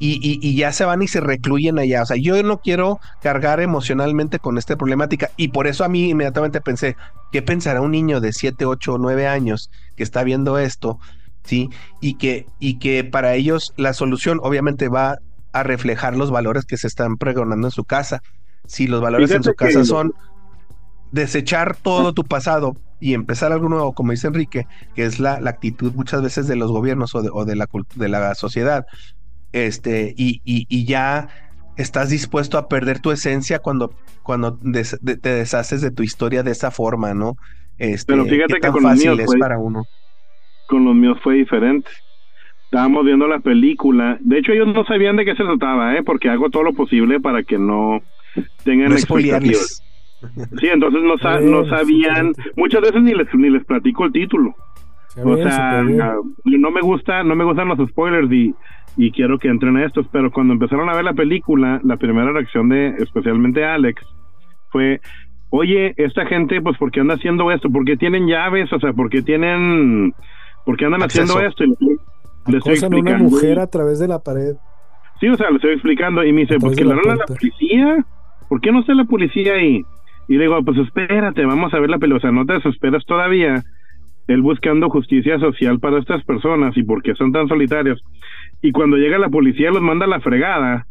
[0.00, 2.02] y, y, ya se van y se recluyen allá?
[2.02, 6.10] O sea, yo no quiero cargar emocionalmente con esta problemática y por eso a mí
[6.10, 6.96] inmediatamente pensé,
[7.30, 10.98] ¿qué pensará un niño de 7, 8 o 9 años que está viendo esto?
[11.44, 11.70] ¿Sí?
[12.00, 15.18] Y que, y que para ellos la solución obviamente va
[15.52, 18.20] a reflejar los valores que se están pregonando en su casa
[18.68, 20.12] si los valores en su casa son
[21.10, 25.92] desechar todo tu pasado y empezar algo nuevo, como dice Enrique, que es la, actitud
[25.94, 28.86] muchas veces de los gobiernos o de, la, de la sociedad,
[29.52, 31.28] este, y, y, ya
[31.76, 36.70] estás dispuesto a perder tu esencia cuando, cuando te deshaces de tu historia de esa
[36.70, 37.36] forma, ¿no?
[37.78, 39.84] Este, Pero fíjate que con los míos fue, para uno.
[40.68, 41.88] Con los míos fue diferente.
[42.64, 44.18] Estábamos viendo la película.
[44.20, 46.02] De hecho, ellos no sabían de qué se trataba, ¿eh?
[46.02, 48.02] Porque hago todo lo posible para que no
[48.64, 49.82] tengan expectativas.
[50.60, 54.54] Sí, entonces no, no sabían, muchas veces ni les ni les platico el título.
[55.24, 58.54] o sea, no me gusta, no me gustan los spoilers y,
[58.96, 62.32] y quiero que entren a estos, pero cuando empezaron a ver la película, la primera
[62.32, 64.02] reacción de especialmente Alex
[64.70, 65.00] fue,
[65.50, 67.70] oye, esta gente, pues, ¿por qué anda haciendo esto?
[67.70, 68.72] ¿Por qué tienen llaves?
[68.72, 70.12] O sea, ¿por qué tienen,
[70.64, 71.64] por qué andan haciendo esto?
[71.64, 71.76] Y
[72.46, 74.56] les, estoy una mujer a través de la pared.
[75.20, 78.04] Sí, o sea, le estoy explicando y me dice, porque la, la, la policía
[78.48, 79.82] ¿por qué no está la policía ahí?
[80.28, 83.04] Y le digo, pues espérate, vamos a ver la pelota, o sea, no te desesperas
[83.06, 83.62] todavía.
[84.26, 88.02] Él buscando justicia social para estas personas y por qué son tan solitarios.
[88.60, 90.86] Y cuando llega la policía los manda a la fregada.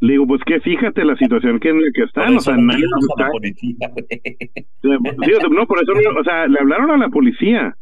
[0.00, 2.84] Le digo, pues que fíjate la situación que en la que están, o sea, nadie
[2.84, 3.28] está...
[4.82, 7.76] no, por eso, o sea, le hablaron a la policía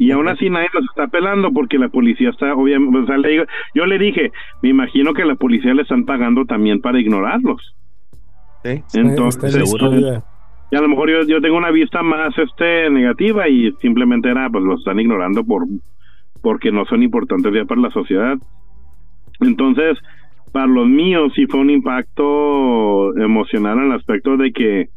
[0.00, 3.28] y aún así nadie los está pelando porque la policía está obviamente, o sea, le
[3.28, 3.44] digo,
[3.74, 7.76] yo le dije, me imagino que la policía le están pagando también para ignorarlos.
[8.64, 10.22] Entonces, seguro.
[10.72, 14.48] Y a lo mejor yo, yo tengo una vista más este negativa y simplemente era,
[14.48, 15.64] pues lo están ignorando por
[16.42, 18.36] porque no son importantes ya para la sociedad.
[19.40, 19.98] Entonces,
[20.52, 24.88] para los míos sí fue un impacto emocional en el aspecto de que,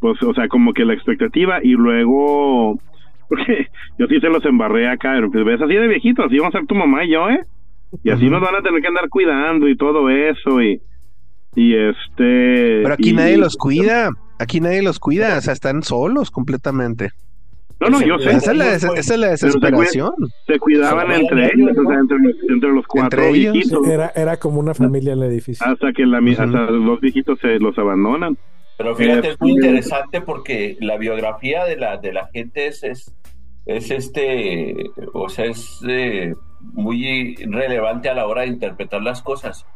[0.00, 2.78] pues, o sea, como que la expectativa y luego,
[3.28, 6.58] porque yo sí se los embarré acá, pues ves así de viejito, así vamos a
[6.58, 7.44] ser tu mamá y yo, ¿eh?
[8.04, 10.80] Y así nos van a tener que andar cuidando y todo eso y
[11.54, 12.82] y este.
[12.82, 14.10] Pero aquí nadie los cuida.
[14.38, 15.38] Aquí nadie los cuida.
[15.38, 17.10] O sea, están solos completamente.
[17.80, 18.30] No, no, yo sé.
[18.30, 20.12] Esa es la, desesperación.
[20.46, 23.86] Se, cuidaban entre ellos, o sea, entre los, entre los cuatro viejitos.
[23.86, 25.66] Era, era como una familia en el edificio.
[25.66, 28.36] Hasta que la, hasta los viejitos se los abandonan.
[28.76, 33.14] Pero fíjate, es muy interesante porque la biografía de la, de la gente es, es,
[33.66, 34.74] es este,
[35.12, 39.66] o sea, es eh, muy relevante a la hora de interpretar las cosas.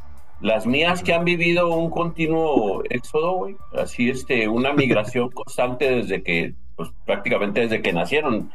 [0.40, 6.23] Las mías que han vivido un continuo éxodo, güey, así este, una migración constante desde
[6.23, 8.51] que, pues prácticamente desde que nacieron.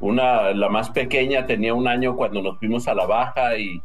[0.00, 3.80] Una, la más pequeña tenía un año cuando nos fuimos a la baja y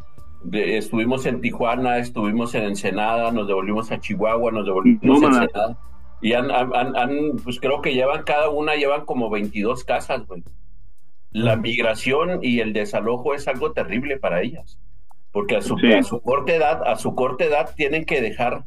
[0.52, 5.78] estuvimos en Tijuana, estuvimos en Ensenada, nos devolvimos a Chihuahua, nos devolvimos a Ensenada.
[6.22, 10.44] Y han, han, pues creo que llevan cada una, llevan como 22 casas, güey.
[11.32, 14.80] La migración y el desalojo es algo terrible para ellas.
[15.32, 18.63] Porque a su, a su corta edad, a su corta edad tienen que dejar.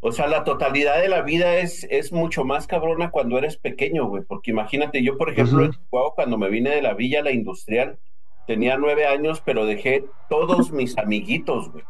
[0.00, 4.06] O sea, la totalidad de la vida es, es mucho más cabrona cuando eres pequeño,
[4.06, 4.22] güey.
[4.22, 5.70] Porque imagínate, yo, por ejemplo,
[6.14, 7.98] cuando me vine de la villa la industrial,
[8.46, 11.84] tenía nueve años, pero dejé todos mis amiguitos, güey.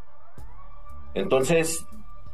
[1.14, 1.84] Entonces,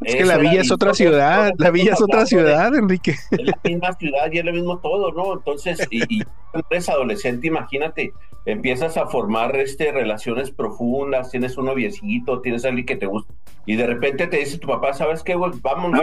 [0.03, 3.15] es que la villa es otra ciudad, la villa es otra ciudad, Enrique.
[3.31, 5.35] Es la misma ciudad y es lo mismo todo, ¿no?
[5.35, 8.13] Entonces, y, cuando eres adolescente, imagínate,
[8.47, 13.33] empiezas a formar este, relaciones profundas, tienes un noviecito, tienes a alguien que te gusta,
[13.67, 15.53] y de repente te dice tu papá, ¿sabes qué, güey?
[15.63, 16.01] Vámonos,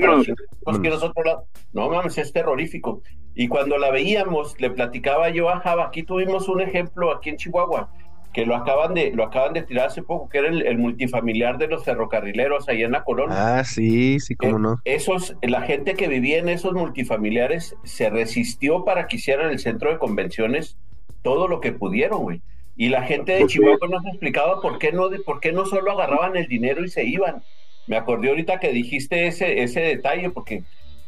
[0.65, 1.03] vámonos.
[1.03, 1.45] otro lado.
[1.73, 3.01] No mames, es terrorífico.
[3.36, 7.38] Y cuando la veíamos, le platicaba yo a Java, aquí tuvimos un ejemplo aquí en
[7.38, 7.89] Chihuahua
[8.38, 11.65] que lo acaban de lo acaban de tirar hace poco, que era el, multifamiliar de
[11.65, 13.58] los ferrocarrileros ahí en la colonia.
[13.58, 14.82] Ah, sí, sí, cómo eh, no.
[14.86, 19.89] Esos, la gente que vivía en esos multifamiliares se resistió para que hicieran el centro
[19.91, 20.78] de convenciones
[21.23, 22.43] todo lo que pudieron, güey.
[22.76, 26.38] Y la gente de Chihuahua nos explicaba por qué no, por qué no solo agarraban
[26.38, 27.41] el dinero y se iban.
[27.88, 30.62] Me acordé ahorita que dijiste ese, ese detalle, porque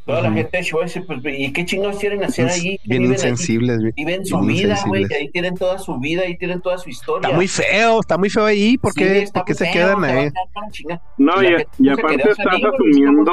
[0.05, 2.79] Toda la gente de dice, pues, ¿y qué chingados quieren hacer allí?
[2.85, 3.93] Bien insensibles.
[3.95, 7.27] Viven su vida, güey, ahí tienen toda su vida, ahí tienen toda su historia.
[7.27, 10.29] Está muy feo, está muy feo ahí, ¿por qué, se quedan ahí?
[11.17, 13.31] No, y, aparte estás asumiendo...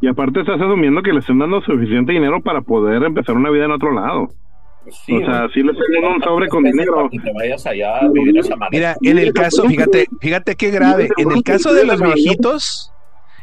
[0.00, 3.64] Y aparte estás asumiendo que les están dando suficiente dinero para poder empezar una vida
[3.64, 4.22] en otro lado.
[4.24, 7.08] o sea, si les están un sobre con dinero.
[8.72, 11.08] Mira, en el caso, fíjate, fíjate qué grave.
[11.16, 12.92] En el caso de los viejitos,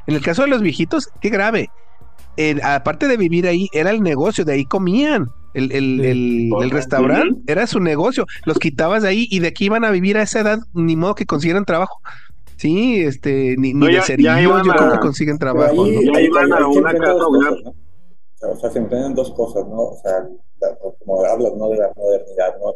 [0.05, 1.69] en el caso de los viejitos, qué grave
[2.63, 5.31] aparte de vivir ahí, era el negocio, de ahí comían.
[5.53, 8.25] El, el, restaurante era su negocio.
[8.45, 11.15] Los quitabas de ahí y de aquí iban a vivir a esa edad, ni modo
[11.15, 12.01] que consiguieran trabajo.
[12.57, 15.83] Sí, este, ni, ni de sería yo creo que consiguen trabajo.
[15.83, 17.13] Ahí, van a una casa
[18.49, 19.81] O sea, se entienden dos cosas, ¿no?
[19.81, 20.27] O sea,
[20.99, 21.69] como hablas, ¿no?
[21.69, 22.73] De la modernidad, ¿no?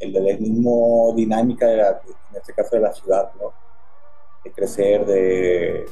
[0.00, 1.88] el del mismo dinámica, de la,
[2.30, 3.52] en este caso de la ciudad, ¿no?
[4.44, 5.86] De crecer, de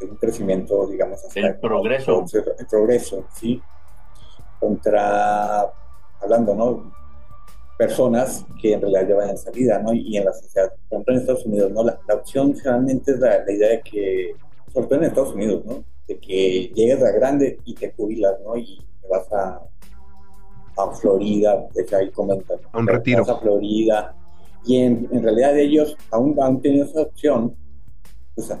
[0.00, 2.24] un crecimiento, digamos, hasta el progreso.
[2.58, 3.60] El progreso, sí.
[4.60, 5.72] Contra,
[6.20, 6.92] hablando, ¿no?
[7.78, 9.92] Personas que en realidad llevan en salida, ¿no?
[9.92, 11.84] Y en la sociedad, por ejemplo, en Estados Unidos, ¿no?
[11.84, 14.34] La, opción generalmente es la, idea de que,
[14.72, 15.84] sobre todo en Estados Unidos, ¿no?
[16.06, 18.56] De que llegues a grande y te jubilas, ¿no?
[18.56, 19.60] Y te vas a,
[20.76, 22.58] a Florida, de que ahí comentan.
[22.72, 23.24] A un retiro.
[23.24, 24.14] Vas a Florida.
[24.64, 27.54] Y en, en realidad ellos aún han tenido esa opción,
[28.34, 28.60] pues, a,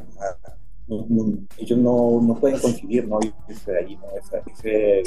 [0.88, 3.18] ellos no, no, pueden conseguir ¿no?
[3.48, 4.06] irse allí, ¿no?
[4.16, 5.02] Esa, ese,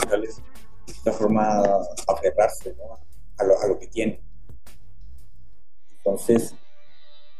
[0.87, 1.63] esa forma
[2.07, 2.99] aferrarse ¿no?
[3.37, 4.19] a, lo, a lo que tienen.
[5.97, 6.53] Entonces,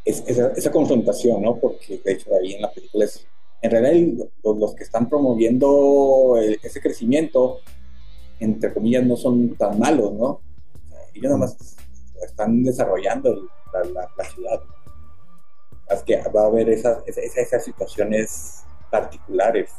[0.06, 1.58] es, esa, esa, confrontación, ¿no?
[1.58, 3.25] Porque de hecho ahí en la película es,
[3.62, 7.60] en realidad los, los que están promoviendo ese crecimiento,
[8.39, 10.41] entre comillas, no son tan malos, ¿no?
[11.13, 11.58] ellos nada más
[12.23, 14.62] están desarrollando la, la ciudad
[15.89, 19.71] es que va a haber esas, esas, situaciones particulares.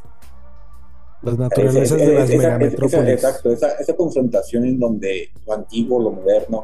[1.23, 3.11] Las naturalezas de las megametrópolis.
[3.11, 6.59] exacto, esa, esa, confrontación en donde lo antiguo, lo moderno,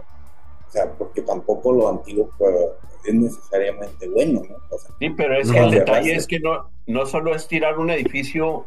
[0.67, 2.55] o sea, porque tampoco lo antiguo pues,
[3.05, 4.79] es necesariamente bueno, ¿no?
[4.99, 8.65] sí, pero es que el detalle es que no, no solo es tirar un edificio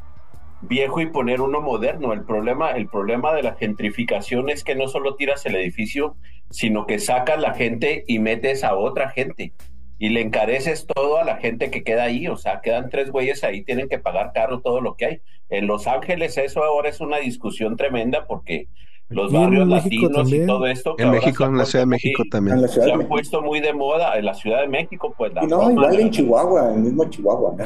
[0.61, 2.13] viejo y poner uno moderno.
[2.13, 6.15] El problema, el problema de la gentrificación es que no solo tiras el edificio,
[6.49, 9.53] sino que sacas la gente y metes a otra gente
[9.99, 13.43] y le encareces todo a la gente que queda ahí, o sea, quedan tres güeyes
[13.43, 15.21] ahí, tienen que pagar caro todo lo que hay.
[15.49, 18.67] En Los Ángeles eso ahora es una discusión tremenda porque
[19.09, 20.95] los barrios latinos y todo esto.
[20.99, 22.67] En México, en la Ciudad de México también.
[22.69, 25.33] se han puesto muy de moda en la Ciudad de México, pues.
[25.33, 27.55] La no, igual en Chihuahua, en el mismo Chihuahua.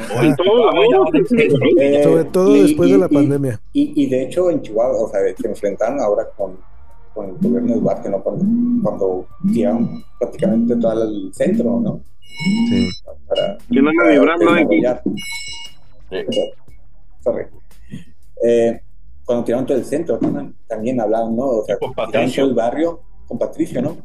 [1.80, 3.60] Eh, Sobre todo después de la pandemia.
[3.72, 6.56] Y, y, de hecho en Chihuahua, o sea, se enfrentaron ahora con,
[7.12, 8.22] con el gobierno de Duarte, ¿no?
[8.22, 8.44] Cuando,
[8.82, 12.00] cuando tiraron prácticamente todo el centro, ¿no?
[12.68, 12.88] Sí.
[13.28, 14.82] Para, que no me vibrando de aquí.
[18.46, 18.80] Eh,
[19.24, 20.18] cuando tiraron todo el centro,
[20.66, 21.46] también hablaban, ¿no?
[21.46, 22.44] O sea, con Patricio.
[22.44, 23.96] el barrio, con Patricio, ¿no?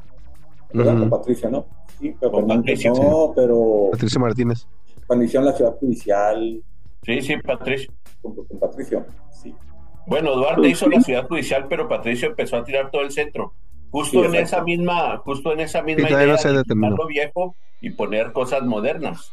[0.72, 1.66] Con Patricio, ¿no?
[2.00, 3.90] Sí, pero con Patricio, no, pero...
[3.92, 4.66] Patricio Martínez.
[5.06, 6.64] Cuando hicieron la ciudad judicial.
[7.04, 7.92] Sí, sí, Patricio.
[8.22, 9.54] Con, Patricio, sí.
[10.08, 13.54] Bueno, Duarte hizo la ciudad judicial, pero Patricio empezó a tirar todo el centro.
[13.92, 18.64] Justo en esa misma, justo en esa misma idea de lo viejo y poner cosas
[18.64, 19.32] modernas.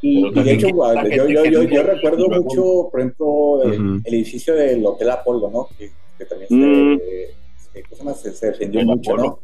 [0.00, 5.10] Y, de hecho, yo, yo, yo, yo, recuerdo mucho, por ejemplo, el, edificio del Hotel
[5.10, 5.68] Apolo, ¿no?
[5.76, 5.90] Que,
[6.24, 8.14] también se, mm.
[8.14, 9.38] se, se, defendió mucho, ¿no?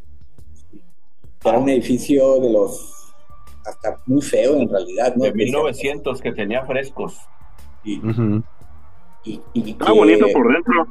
[1.44, 3.00] Era un edificio de los
[3.64, 5.24] hasta muy feo en realidad, ¿no?
[5.24, 7.18] De 1900 que tenía frescos.
[7.84, 8.00] Y,
[9.24, 10.86] y, y ah, bonito por dentro.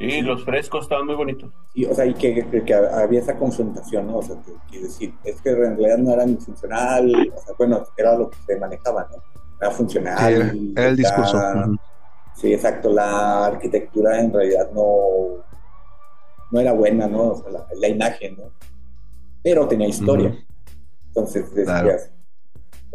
[0.00, 1.52] Sí, los frescos estaban muy bonitos.
[1.74, 4.16] Y, o sea, y que, que, había esa confrontación, ¿no?
[4.16, 4.34] O sea,
[4.70, 8.30] que, decir, es que en realidad no era ni funcional, o sea, bueno, era lo
[8.30, 9.22] que se manejaba, ¿no?
[9.60, 10.72] Era funcional.
[10.74, 11.38] era, el discurso.
[12.34, 15.44] Sí, exacto, la arquitectura en realidad no,
[16.50, 17.32] no era buena, ¿no?
[17.32, 18.44] O sea, la, imagen, ¿no?
[19.42, 20.34] Pero tenía historia.
[21.08, 22.10] Entonces decías,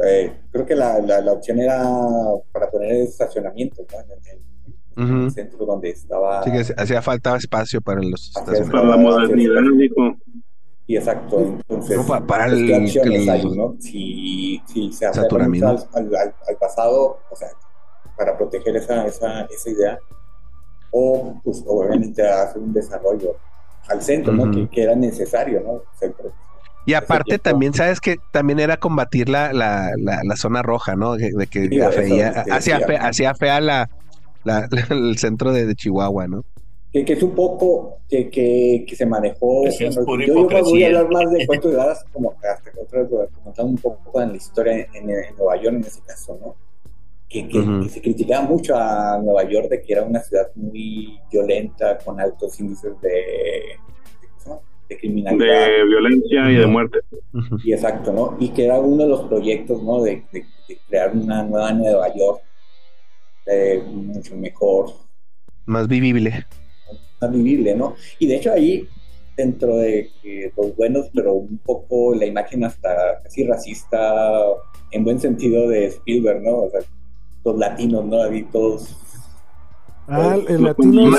[0.03, 1.83] eh, creo que la, la, opción era
[2.51, 3.99] para poner estacionamiento, ¿no?
[3.99, 4.45] En
[4.97, 6.43] el, centro donde estaba.
[6.43, 8.71] Sí, que hacía falta espacio para los estacionamientos.
[8.71, 10.15] Para la modernidad, dijo.
[10.87, 11.97] Y exacto, entonces.
[11.97, 13.75] No, para, para el, el, hay, ¿no?
[13.79, 17.49] Si, si se hace al, al, al, pasado, o sea,
[18.15, 19.99] para proteger esa, esa, esa idea,
[20.91, 23.35] o pues obviamente hacer un desarrollo
[23.87, 24.51] al centro, ¿no?
[24.51, 25.81] Que, que, era necesario, ¿no?
[25.99, 26.31] Centro,
[26.85, 31.15] y aparte también, ¿sabes que También era combatir la, la, la, zona roja, ¿no?
[31.15, 33.89] De, que hacía, hacía fea la,
[34.89, 36.43] el centro de, Chihuahua, ¿no?
[36.91, 39.65] Que, que, es un poco que, que, que se manejó.
[39.67, 39.89] yo,
[40.25, 42.71] yo voy a hablar más de cuentos de hadas, como hasta
[43.43, 46.55] contando un poco en la historia en, Nueva York en ese caso, ¿no?
[47.27, 51.97] Que, que, se criticaba mucho a Nueva York de que era una ciudad muy violenta,
[51.97, 53.77] con altos índices de,
[54.89, 55.67] de criminalidad.
[55.67, 56.99] De violencia y de muerte.
[57.63, 58.37] Y exacto, ¿no?
[58.39, 60.01] Y que era uno de los proyectos, ¿no?
[60.01, 60.23] De,
[60.87, 62.41] crear una nueva Nueva York,
[63.45, 64.93] eh, mucho mejor.
[65.65, 66.45] Más vivible.
[67.21, 67.95] Más vivible, ¿no?
[68.19, 68.87] Y de hecho ahí,
[69.37, 70.11] dentro de
[70.55, 74.33] los buenos, pero un poco la imagen hasta casi racista,
[74.91, 76.63] en buen sentido de Spielberg, ¿no?
[76.63, 76.81] O sea,
[77.43, 78.21] los latinos, ¿no?
[78.21, 78.97] Ahí todos...
[80.07, 81.11] Ah, el latino...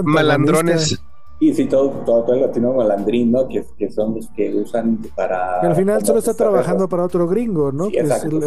[0.00, 1.00] malandrones
[1.42, 3.48] y sí, todo, todo, el latino malandrín, ¿no?
[3.48, 5.58] Que, que, son los que usan para...
[5.62, 7.88] Pero al final solo está trabajando para otro gringo, ¿no?
[7.88, 8.42] que es el,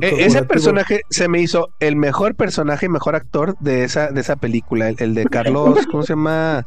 [0.00, 4.20] e, ese personaje se me hizo el mejor personaje y mejor actor de esa, de
[4.20, 6.64] esa película, el, de Carlos, ¿cómo se llama?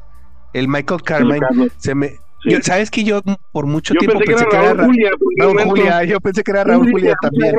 [0.53, 1.47] El Michael Carmine.
[1.77, 2.15] Se me...
[2.63, 3.21] ¿Sabes que yo
[3.53, 6.03] por mucho tiempo pensé, que era, Raúl, Julia, Raúl Julia?
[6.03, 7.55] Yo pensé que era Raúl Julia también.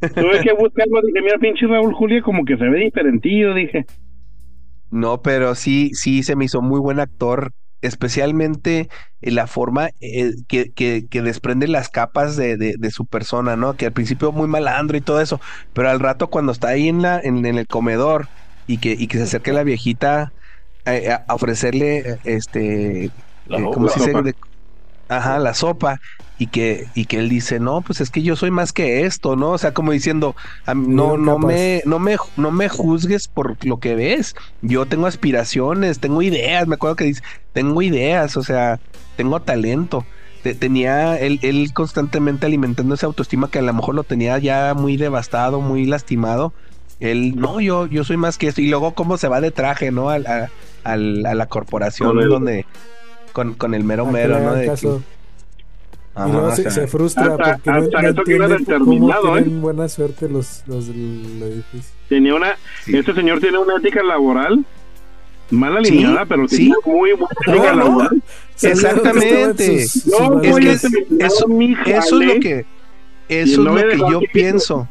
[0.00, 3.86] Tuve que buscarlo, dije, mira, pinche Raúl Julia como que se ve diferentillo, dije.
[4.92, 8.90] No, pero sí, sí se me hizo muy buen actor, especialmente
[9.22, 13.74] en la forma eh, que, que, desprende las capas de, de, su persona, ¿no?
[13.74, 15.40] Que al principio muy malandro y todo eso,
[15.72, 18.28] pero al rato cuando está ahí en, la, en, el comedor
[18.66, 20.30] y que, y que se acerque la viejita
[20.84, 23.10] eh, a, ofrecerle, este,
[23.46, 24.34] la, eh, ¿cómo se dice?
[25.16, 26.00] Ajá, la sopa,
[26.38, 29.36] y que, y que él dice, no, pues es que yo soy más que esto,
[29.36, 29.50] ¿no?
[29.50, 30.34] O sea, como diciendo,
[30.74, 34.34] no, no me, no me, no me juzgues por lo que ves.
[34.60, 38.80] Yo tengo aspiraciones, tengo ideas, me acuerdo que dice, tengo ideas, o sea,
[39.16, 40.04] tengo talento.
[40.58, 44.96] Tenía él, él constantemente alimentando esa autoestima que a lo mejor lo tenía ya muy
[44.96, 46.52] devastado, muy lastimado.
[46.98, 48.60] Él, no, yo, yo soy más que esto.
[48.60, 50.10] Y luego cómo se va de traje, ¿no?
[50.10, 50.48] A, a,
[50.82, 52.66] a la corporación donde
[53.32, 54.54] con, con el mero mero, ¿no?
[54.54, 54.66] De
[56.14, 59.60] y luego se, frustra porque no, entiende cómo tienen ¿eh?
[59.60, 61.90] buena suerte los, los del edificio.
[62.08, 62.54] Tenía una,
[62.86, 64.62] Este señor tiene una ética laboral
[65.50, 66.70] mal alineada, pero ¿Sí?
[66.84, 68.22] muy buena ética laboral.
[68.60, 69.82] Exactamente.
[69.82, 71.46] es que eso,
[71.86, 72.66] eso es lo que
[73.28, 74.88] eso es lo que yo pienso.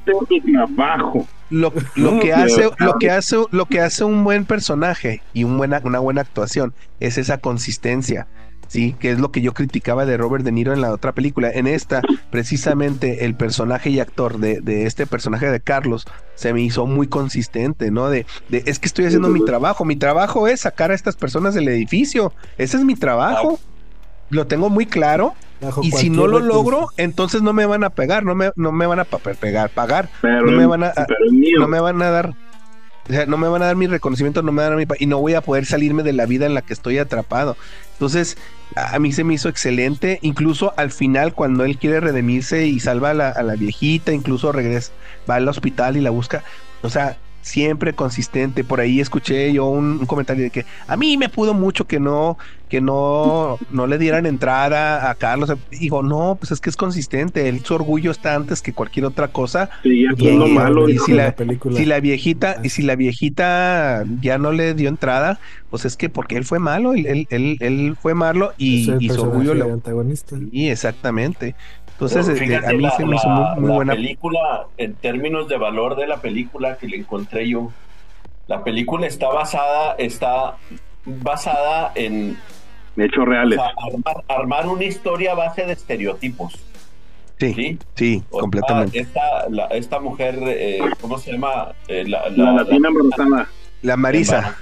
[1.52, 5.58] Lo, lo que hace lo que hace lo que hace un buen personaje y un
[5.58, 8.28] buena, una buena actuación es esa consistencia
[8.72, 8.96] ¿sí?
[8.98, 11.52] Que es lo que yo criticaba de Robert De Niro en la otra película.
[11.52, 16.62] En esta, precisamente el personaje y actor de, de este personaje de Carlos se me
[16.62, 18.10] hizo muy consistente, ¿no?
[18.10, 19.84] De, de, es que estoy haciendo mi trabajo.
[19.84, 22.34] Mi trabajo es sacar a estas personas del edificio.
[22.58, 23.60] Ese es mi trabajo.
[24.30, 25.36] Lo tengo muy claro.
[25.82, 28.86] Y si no lo logro, entonces no me van a pegar, no me, no me
[28.86, 30.94] van a pegar, pagar, no me van a,
[31.58, 32.36] no me van a dar
[33.10, 34.96] o sea, no me van a dar mi reconocimiento, no me van a dar mi...
[35.00, 37.58] Y no voy a poder salirme de la vida en la que estoy atrapado.
[37.94, 38.38] Entonces,
[38.76, 40.20] a mí se me hizo excelente.
[40.22, 44.92] Incluso al final, cuando él quiere redimirse y salva a la, viejita, incluso regresa,
[45.30, 46.44] va al hospital y la busca.
[46.84, 48.64] O sea, siempre consistente.
[48.64, 52.38] Por ahí escuché yo un, comentario de que a mí me pudo mucho que no,
[52.70, 55.52] que no, no le dieran entrada a Carlos.
[55.72, 57.50] Digo, no, pues es que es consistente.
[57.50, 59.70] El, su orgullo está antes que cualquier otra cosa.
[59.84, 60.06] y,
[60.48, 61.36] malo, si, la,
[61.76, 65.40] si la viejita, y si la viejita ya no le dio entrada,
[65.70, 69.74] pues es que porque él fue malo, él, él, él, fue malo y, su orgullo
[69.74, 70.36] antagonista.
[70.52, 71.56] Y exactamente.
[72.02, 73.94] Entonces, eh, a mí se me hizo muy, la buena.
[73.94, 77.72] película, en términos de valor de la película que le encontré yo,
[78.48, 80.58] la película está basada, está
[81.06, 82.38] basada en
[82.98, 83.60] hechos reales.
[84.28, 86.60] armar, una historia a base de estereotipos.
[87.38, 89.00] Sí, sí, completamente.
[89.00, 91.74] Esta, esta mujer, eh, ¿cómo se llama?
[91.88, 92.90] Eh, la, la, latina
[93.84, 94.58] La Marisa.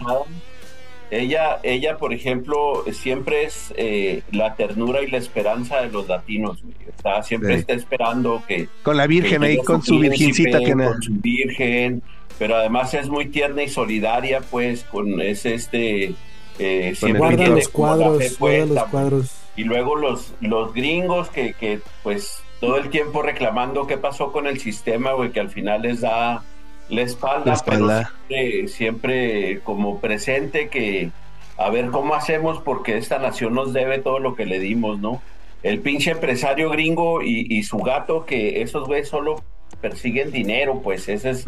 [1.11, 6.63] Ella, ella, por ejemplo, siempre es eh, la ternura y la esperanza de los latinos.
[6.87, 8.67] Está, siempre está esperando que...
[8.83, 12.03] Con la Virgen ahí, con su virgencita que Con su Virgen,
[12.37, 16.13] pero además es muy tierna y solidaria, pues, con ese, este...
[16.59, 19.35] Eh, siempre guarda los cuadros, guarda los cuadros.
[19.55, 24.45] Y luego los, los gringos que, que, pues, todo el tiempo reclamando qué pasó con
[24.45, 26.43] el sistema, güey, que al final les da
[26.89, 31.11] la espalda, Pero siempre, como presente que
[31.57, 35.21] a ver cómo hacemos porque esta nación nos debe todo lo que le dimos, ¿no?
[35.61, 39.43] El pinche empresario gringo y, su gato que esos güeyes solo
[39.81, 41.45] persiguen dinero, pues esa es,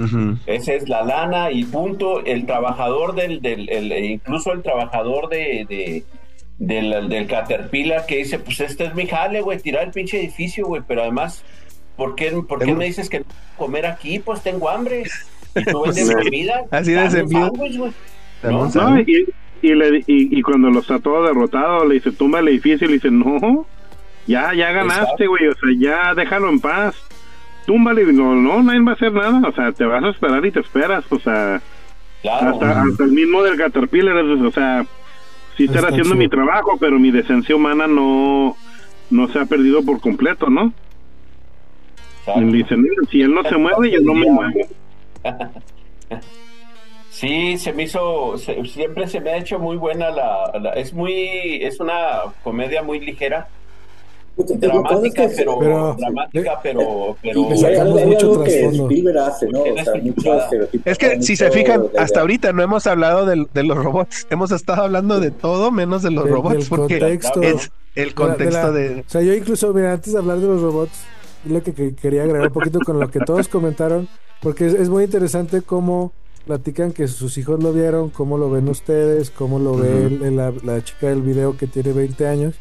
[0.47, 2.23] es la lana y punto.
[2.25, 3.69] El trabajador del, del
[4.03, 6.03] incluso el trabajador de,
[6.59, 10.67] del, del Caterpillar que dice, pues este es mi jale, güey, tirar el pinche edificio,
[10.67, 11.43] güey, pero además
[12.01, 12.31] ¿Por qué,
[12.75, 13.25] me dices que no
[13.57, 14.17] comer aquí?
[14.17, 15.03] Pues tengo hambre.
[15.55, 16.61] Y tú vendes comida.
[16.71, 17.51] Así de sencillo.
[18.43, 18.99] ¿No?
[18.99, 19.27] y,
[19.61, 22.85] y, le, y, cuando lo está todo derrotado, le dice, tumba el edificio.
[22.85, 23.65] Y le dice, no,
[24.27, 25.47] ya, ya ganaste, güey.
[25.47, 26.95] O sea, ya déjalo en paz.
[27.65, 28.11] Túmbale.
[28.11, 29.47] No, no, nadie va a hacer nada.
[29.47, 31.03] O sea, te vas a esperar y te esperas.
[31.09, 31.61] O sea,
[32.23, 34.15] hasta, hasta, el mismo del Caterpillar.
[34.17, 34.85] O sea,
[35.57, 38.55] sí estará haciendo mi trabajo, pero mi decencia humana no,
[39.09, 40.73] no se ha perdido por completo, ¿no?
[42.35, 44.59] Y dicen, si él no se mueve, yo no me muevo.
[47.11, 51.79] Sí, se me hizo, siempre se me ha hecho muy buena la, es muy, es
[51.79, 53.47] una comedia muy ligera,
[54.37, 59.63] dramática, pero, pero, dramática, pero, pero, mucho que Spielberg hace, ¿no?
[60.85, 64.51] es que si se fijan, hasta ahorita no hemos hablado de, de, los robots, hemos
[64.51, 69.09] estado hablando de todo menos de los robots, porque contexto, es el contexto de, O
[69.09, 71.03] sea, yo incluso, mira, antes de hablar de los robots,
[71.45, 74.07] lo que, quería agregar un poquito con lo que todos comentaron,
[74.41, 76.13] porque es, muy interesante cómo
[76.45, 80.31] platican que sus hijos lo vieron, cómo lo ven ustedes, cómo lo ve
[80.63, 82.55] la, chica del video que tiene 20 años,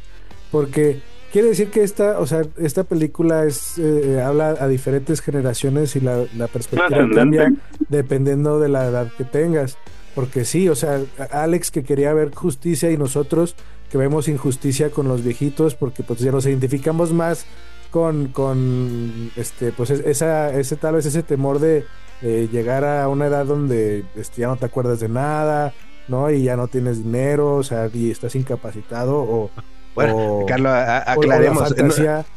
[0.50, 1.00] porque
[1.32, 6.00] quiere decir que esta, o sea, esta película es eh, habla a diferentes generaciones y
[6.00, 7.52] la, la perspectiva cambia
[7.88, 9.78] dependiendo de la edad que tengas.
[10.14, 11.00] Porque sí, o sea,
[11.30, 13.54] Alex que quería ver justicia y nosotros
[13.90, 17.44] que vemos injusticia con los viejitos porque pues ya nos identificamos más
[17.91, 21.84] con, con este, pues esa, ese tal vez ese temor de,
[22.22, 25.72] llegar a una edad donde este, ya no te acuerdas de nada,
[26.09, 26.30] ¿no?
[26.30, 29.51] Y ya no tienes dinero, o sea, y estás incapacitado o...
[29.93, 31.74] Bueno, Carlos, aclaremos.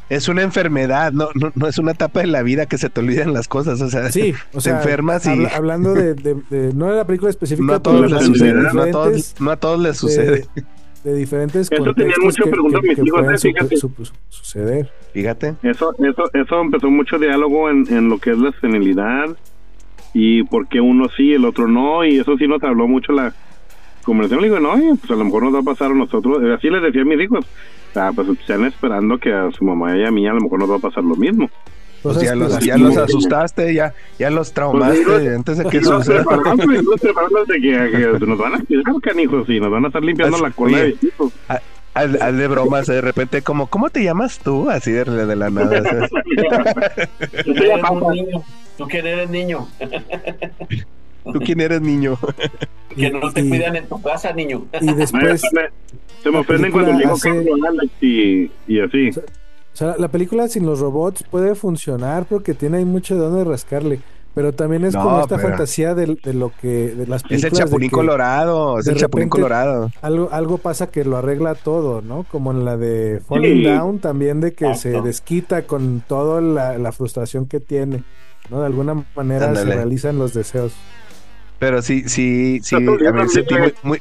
[0.08, 3.32] es una enfermedad, no, no, es una etapa de la vida que se te olviden
[3.32, 3.80] las cosas.
[3.80, 5.46] O sea, sí, o sea, enfermas y.
[5.46, 8.54] hablando de, de, No de la película específica, no a todos les sucede.
[8.54, 10.48] No a todos, no a todos les sucede
[11.04, 13.76] de diferentes eso tenía mucho preguntas mis hijos fíjate.
[14.28, 14.90] suceder.
[15.12, 15.54] Fíjate.
[15.62, 19.36] Eso eso eso empezó mucho diálogo en, en lo que es la senilidad
[20.14, 23.34] y por qué uno sí el otro no y eso sí nos habló mucho la
[24.02, 24.40] conversación.
[24.40, 26.82] Le digo no pues a lo mejor nos va a pasar a nosotros así les
[26.82, 27.46] decía a mis hijos
[27.94, 30.70] ah, pues están esperando que a su mamá y a mí a lo mejor nos
[30.70, 31.50] va a pasar lo mismo
[32.04, 36.02] pues ya, los, ya los asustaste, ya, ya los traumaste pues antes de que eso
[36.02, 36.18] suceda.
[36.18, 40.82] de que, nos van a cuidar, canijos, y nos van a estar limpiando la cola
[40.82, 40.96] de
[41.94, 44.68] Al, de bromas, de repente, como, ¿cómo te llamas tú?
[44.68, 45.80] Así de, de la nada.
[48.76, 49.66] ¿Tú quién eres niño?
[51.24, 52.18] ¿Tú quién eres niño?
[52.94, 54.66] que no te cuidan en tu casa, niño.
[54.78, 55.42] Y después...
[56.22, 57.30] Se me ofenden cuando digo hace...
[58.00, 59.10] y, y así.
[59.74, 63.42] O sea, la película sin los robots puede funcionar porque tiene ahí mucho de dónde
[63.42, 64.00] rascarle.
[64.32, 66.92] Pero también es como esta fantasía de, lo que.
[66.94, 68.78] De las películas es el Chapulín Colorado.
[68.80, 69.90] Es el Chapulín Colorado.
[70.02, 72.24] Algo, algo pasa que lo arregla todo, ¿no?
[72.30, 77.46] Como en la de Falling Down, también de que se desquita con toda la, frustración
[77.46, 78.02] que tiene.
[78.50, 78.60] ¿no?
[78.60, 80.72] De alguna manera se realizan los deseos.
[81.60, 82.76] Pero sí, sí, sí.
[82.76, 84.00] A mí sentí muy,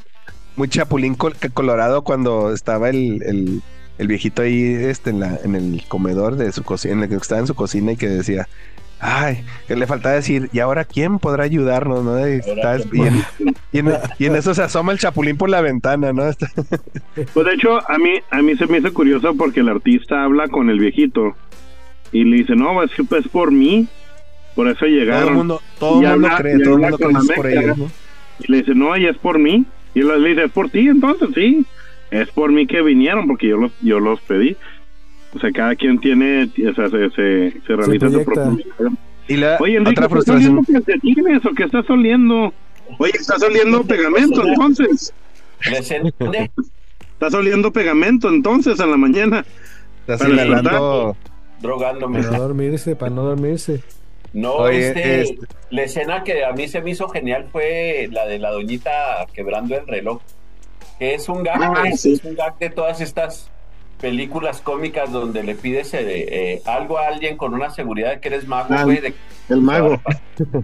[0.55, 3.61] muy, Chapulín Colorado cuando estaba el el
[4.07, 7.41] viejito ahí este, en, la, en el comedor de su cocina, en el que estaba
[7.41, 8.47] en su cocina y que decía,
[9.05, 12.05] Ay, que le faltaba decir, ¿y ahora quién podrá ayudarnos?
[12.05, 12.17] ¿no?
[12.25, 12.39] Y,
[13.77, 16.23] en, eso se asoma el chapulín por la ventana, ¿no?
[17.33, 20.47] Pues de hecho, a mí, a mí se me hizo curioso porque el artista habla
[20.47, 21.35] con el viejito
[22.13, 23.89] y le dice, no, es que es por mí,
[24.55, 25.21] por eso llegaron.
[25.21, 27.91] Todo el mundo, todo el mundo cree, todo el mundo cree por ellos, ¿no?
[28.39, 29.65] Y le dice, no, y es por mí.
[29.93, 31.65] Y él le dice, es por ti, entonces, sí.
[32.13, 34.55] Es por mí que vinieron, porque yo los, yo los pedí.
[35.35, 38.63] O sea, cada quien tiene, o sea, se, se, se realiza su propio
[39.27, 40.59] y la Oye, Enrique, otra frustración.
[40.59, 42.53] ¿estás oliendo o qué estás oliendo?
[42.99, 45.13] Oye, estás oliendo pegamento entonces.
[47.13, 49.45] Estás oliendo pegamento entonces en la mañana.
[50.01, 51.15] Estás inhalando.
[51.61, 52.21] Drogándome.
[52.21, 53.81] Para no dormirse, para no dormirse.
[54.33, 55.39] No, este, este,
[55.69, 58.91] la escena que a mí se me hizo genial fue la de la doñita
[59.33, 60.21] quebrando el reloj.
[60.99, 63.49] Que es un gag, ah, es un gag de todas estas
[63.99, 68.27] películas cómicas donde le pides eh, eh, algo a alguien con una seguridad de que
[68.27, 68.85] eres mago, ah,
[69.49, 69.99] el mago.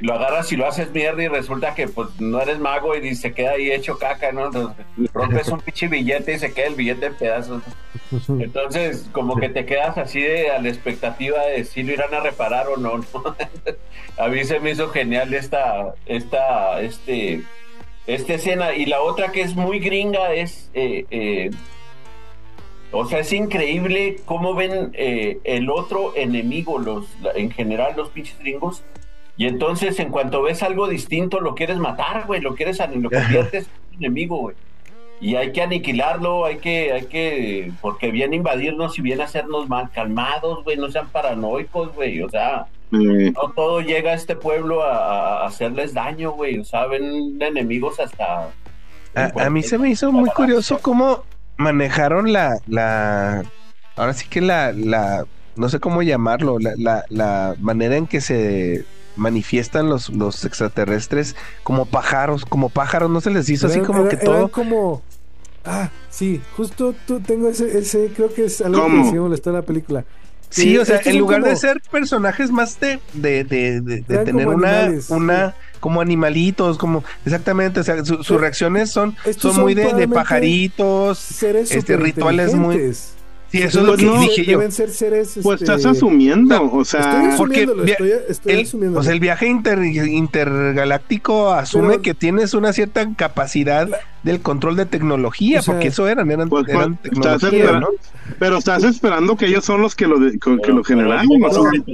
[0.00, 3.16] Y lo agarras y lo haces mierda y resulta que pues no eres mago y
[3.16, 4.46] se queda ahí hecho caca, ¿no?
[4.46, 7.62] Entonces, rompes un pinche billete y se queda el billete en pedazos.
[8.28, 12.20] Entonces, como que te quedas así de a la expectativa de si lo irán a
[12.20, 13.06] reparar o no, ¿no?
[14.18, 17.42] a mí se me hizo genial esta, esta, este,
[18.08, 18.74] esta escena.
[18.74, 21.50] Y la otra que es muy gringa es eh,
[22.90, 28.38] o sea, es increíble cómo ven eh, el otro enemigo, los, en general los pinches
[28.38, 28.82] gringos.
[29.36, 33.68] Y entonces, en cuanto ves algo distinto, lo quieres matar, güey, lo quieres, lo conviertes
[33.92, 34.56] en enemigo, güey.
[35.20, 39.26] Y hay que aniquilarlo, hay que, hay que, porque viene a invadirnos y viene a
[39.26, 44.36] hacernos mal, calmados, güey, no sean paranoicos, güey, o sea, no todo llega a este
[44.36, 48.50] pueblo a, hacerles daño, güey, o sea, ven enemigos hasta...
[49.14, 51.24] a mí se me hizo muy curioso cómo
[51.56, 53.42] manejaron la, la,
[53.96, 55.26] ahora sí que la, la,
[55.56, 58.84] no sé cómo llamarlo, la, la, la manera en que se
[59.18, 64.16] manifiestan los, los extraterrestres como pájaros, como pájaros, no se les hizo así como que
[64.16, 64.48] todo.
[64.48, 65.02] como,
[65.64, 69.56] ah, sí, justo tú tengo ese, ese, creo que es algo que sí molestó en
[69.56, 70.04] la película.
[70.50, 74.90] Sí, o sea, en lugar de ser personajes más de, de, de, de, tener una,
[75.08, 81.96] una, como animalitos, como, exactamente, o sea, sus reacciones son, son, muy de, pajaritos, este,
[81.96, 82.94] rituales muy...
[83.50, 84.58] Sí, eso es lo que dije yo.
[84.58, 85.38] Deben ser seres.
[85.42, 92.54] Pues estás asumiendo, o sea, porque el, o sea, el viaje intergaláctico asume que tienes
[92.54, 93.88] una cierta capacidad
[94.22, 97.88] del control de tecnología, porque eso eran, eran, pues, eran pues, tecnología, ¿no?
[98.38, 101.26] Pero estás esperando que ellos son los que lo, de, que lo generaron.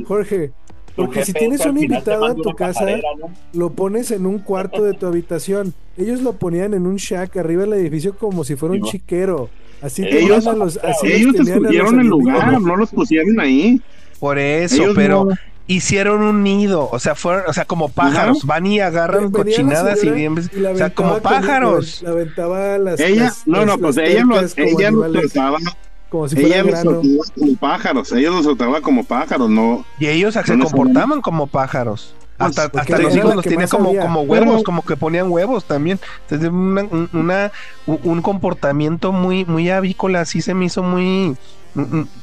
[0.07, 0.53] Jorge,
[0.97, 2.87] porque si tienes un invitado a tu casa,
[3.53, 5.75] lo pones en un cuarto de tu habitación.
[5.97, 9.49] Ellos lo ponían en un shack arriba del edificio como si fuera un chiquero.
[9.83, 13.81] Así ellos, los, así ellos escogieron el lugar, no los pusieron ahí.
[14.19, 15.29] Por eso, pero
[15.67, 20.11] hicieron un nido, o sea, fueron, o sea, como pájaros, van y agarran cochinadas y
[20.11, 22.03] bien, o sea, como pájaros.
[22.03, 25.59] La, aventaba las, ella, no, no, pues ella, lo, ella lo trataba
[26.15, 27.03] como si ella los trataba
[27.35, 29.85] como pájaros, ellos los trataban como pájaros, no.
[29.99, 32.15] Y ellos se comportaban como pájaros.
[32.37, 35.99] Pues, hasta, hasta los hijos los tenían como, como huevos, como que ponían huevos también.
[36.23, 37.53] Entonces, una, una,
[37.87, 41.37] un comportamiento muy, muy avícola, así se me hizo muy,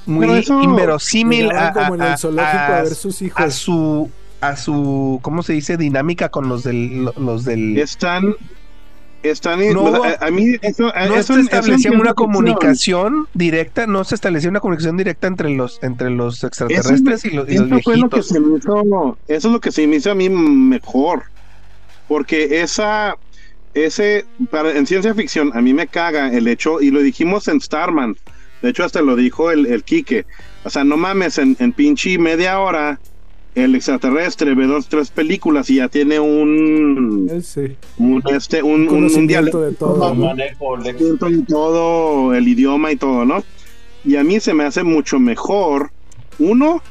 [0.05, 3.41] muy inverosímil a, a, a, sus hijos.
[3.41, 8.35] a su a su cómo se dice dinámica con los del los del están
[9.23, 14.59] están no, a, mí eso, no se establecía una comunicación directa no se establecía una
[14.59, 18.39] comunicación directa entre los entre los extraterrestres y los, y los fue lo que se
[18.39, 21.23] me hizo, eso es lo que se me hizo a mí mejor
[22.07, 23.15] porque esa
[23.73, 27.61] ese para en ciencia ficción a mí me caga el hecho y lo dijimos en
[27.61, 28.15] Starman
[28.61, 30.25] de hecho, hasta lo dijo el, el Quique.
[30.63, 32.99] O sea, no mames, en, en pinche media hora
[33.55, 37.41] el extraterrestre ve dos, tres películas y ya tiene un.
[37.43, 37.75] Sí.
[37.97, 40.15] Un, este, un, un, de todo.
[41.47, 43.43] todo el idioma y todo, ¿no?
[44.03, 45.91] Y a mí se me hace mucho mejor,
[46.39, 46.81] uno,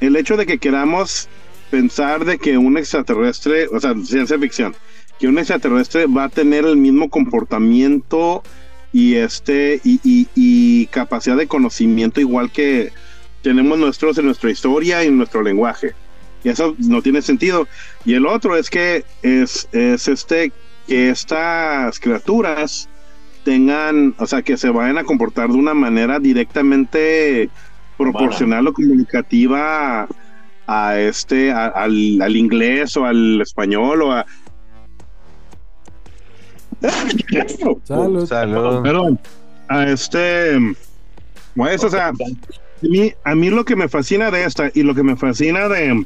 [0.00, 1.28] el hecho de que queramos
[1.70, 4.74] pensar de que un extraterrestre, o sea, ciencia ficción,
[5.18, 8.42] que un extraterrestre va a tener el mismo comportamiento
[8.92, 12.90] y este y, capacidad de conocimiento igual que
[13.42, 15.94] tenemos nosotros en nuestra historia y en nuestro lenguaje
[16.44, 17.66] y eso no tiene sentido
[18.04, 20.52] y el otro es que es, es este
[20.86, 22.88] que estas criaturas
[23.44, 27.50] tengan o sea que se vayan a comportar de una manera directamente
[27.96, 30.06] proporcional o comunicativa
[30.66, 34.26] a, este al, al inglés o al español o a
[37.84, 38.26] Salud.
[38.26, 38.82] Salud.
[38.82, 39.18] Perdón.
[39.68, 40.58] A este.
[41.56, 42.12] Pues, o sea,
[42.82, 46.04] mí, a mí lo que me fascina de esta y lo que me fascina de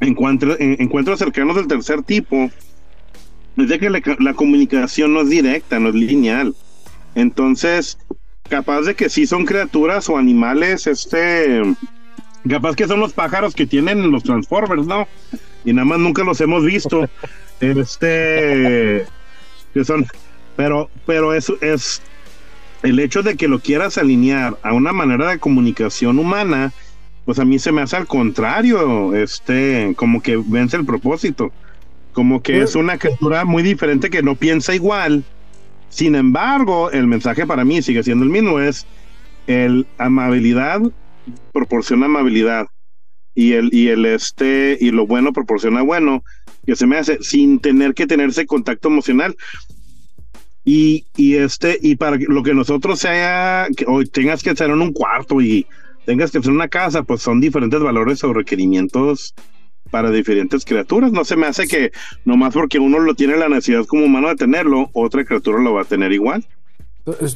[0.00, 2.50] encuentros, encuentros cercanos del tercer tipo
[3.56, 6.54] es de que la, comunicación no es directa, no es lineal.
[7.14, 7.98] Entonces,
[8.48, 11.62] capaz de que sí son criaturas o animales, este,
[12.48, 15.08] capaz que son los pájaros que tienen los Transformers, ¿no?
[15.64, 17.08] Y nada más nunca los hemos visto.
[17.60, 19.06] este,
[19.72, 20.06] que son,
[20.56, 22.02] pero, pero eso es
[22.82, 26.72] el hecho de que lo quieras alinear a una manera de comunicación humana,
[27.24, 31.52] pues a mí se me hace al contrario, este, como que vence el propósito,
[32.12, 35.24] como que es una criatura muy diferente que no piensa igual.
[35.88, 38.86] Sin embargo, el mensaje para mí sigue siendo el mismo, es
[39.46, 40.80] el amabilidad
[41.52, 42.66] proporciona amabilidad
[43.34, 46.24] y el y el este y lo bueno proporciona bueno,
[46.64, 49.36] que se me hace sin tener que tenerse contacto emocional.
[50.68, 54.92] Y, y este, y para lo que nosotros sea, que tengas que estar en un
[54.92, 55.64] cuarto y
[56.06, 59.32] tengas que hacer una casa, pues son diferentes valores o requerimientos
[59.92, 61.12] para diferentes criaturas.
[61.12, 61.92] No se me hace que
[62.24, 65.82] nomás porque uno lo tiene la necesidad como humano de tenerlo, otra criatura lo va
[65.82, 66.44] a tener igual.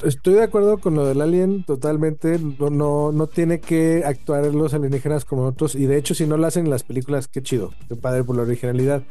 [0.05, 2.41] Estoy de acuerdo con lo del alien totalmente.
[2.59, 5.77] No, no, no tiene que actuar los alienígenas como otros.
[5.77, 7.73] Y de hecho, si no lo hacen en las películas, qué chido.
[7.89, 9.05] Qué padre por la originalidad.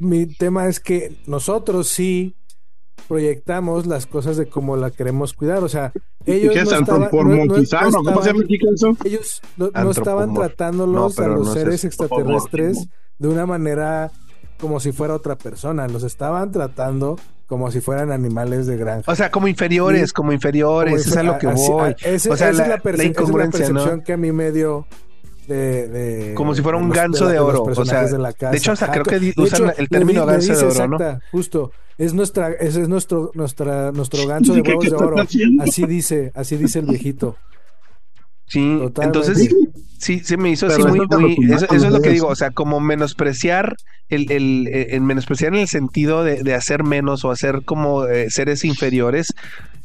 [0.00, 2.34] Mi tema es que nosotros sí
[3.08, 5.62] proyectamos las cosas de cómo la queremos cuidar.
[5.62, 5.92] O sea,
[6.26, 7.10] ellos no estaban,
[9.04, 12.88] Ellos no, estaban tratándolos a los seres extraterrestres
[13.18, 14.10] de una manera
[14.58, 15.88] como si fuera otra persona.
[15.88, 19.10] Los estaban tratando como si fueran animales de granja.
[19.10, 21.92] O sea, como inferiores, como inferiores, es a lo que voy.
[21.92, 24.86] o sea, la, es la, percepción que a mí me dio
[25.46, 29.32] de, como si fuera un ganso de, oro o sea de, hecho hasta creo que
[29.36, 34.26] usan el término ganso de oro no justo es nuestra ese es nuestro nuestra nuestro
[34.28, 35.16] ganso de huevos de oro.
[35.60, 37.36] así dice así dice el viejito
[38.46, 39.50] sí entonces
[39.98, 42.80] sí se me hizo así muy, muy eso, es lo que digo o sea como
[42.80, 43.76] menospreciar
[44.08, 48.30] el, el, el menospreciar en el sentido de, de, hacer menos o hacer como eh,
[48.30, 49.28] seres inferiores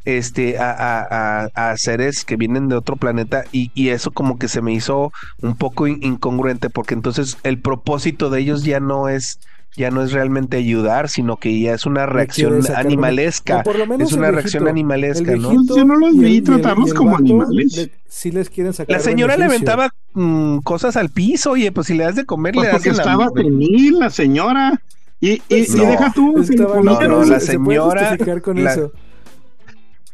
[0.08, 4.62] este, a, a, seres que vienen de otro planeta y, y, eso como que se
[4.62, 9.38] me hizo un poco incongruente porque entonces el propósito de ellos ya no es
[9.76, 13.64] ya no es realmente ayudar, sino que ya es una reacción animalesca.
[14.00, 15.54] es una reacción animalesca, ¿no?
[15.54, 17.90] Yo no los vi tratarlos como animales.
[18.08, 21.94] si les quieren sacar La señora le aventaba mm, cosas al piso, oye, pues si
[21.94, 24.00] le das de comer, pues le das porque estaba la...
[24.00, 24.82] la señora.
[25.20, 26.36] Y, y, y deja tú.
[26.84, 28.18] no, no, la señora.
[28.42, 28.92] con eso?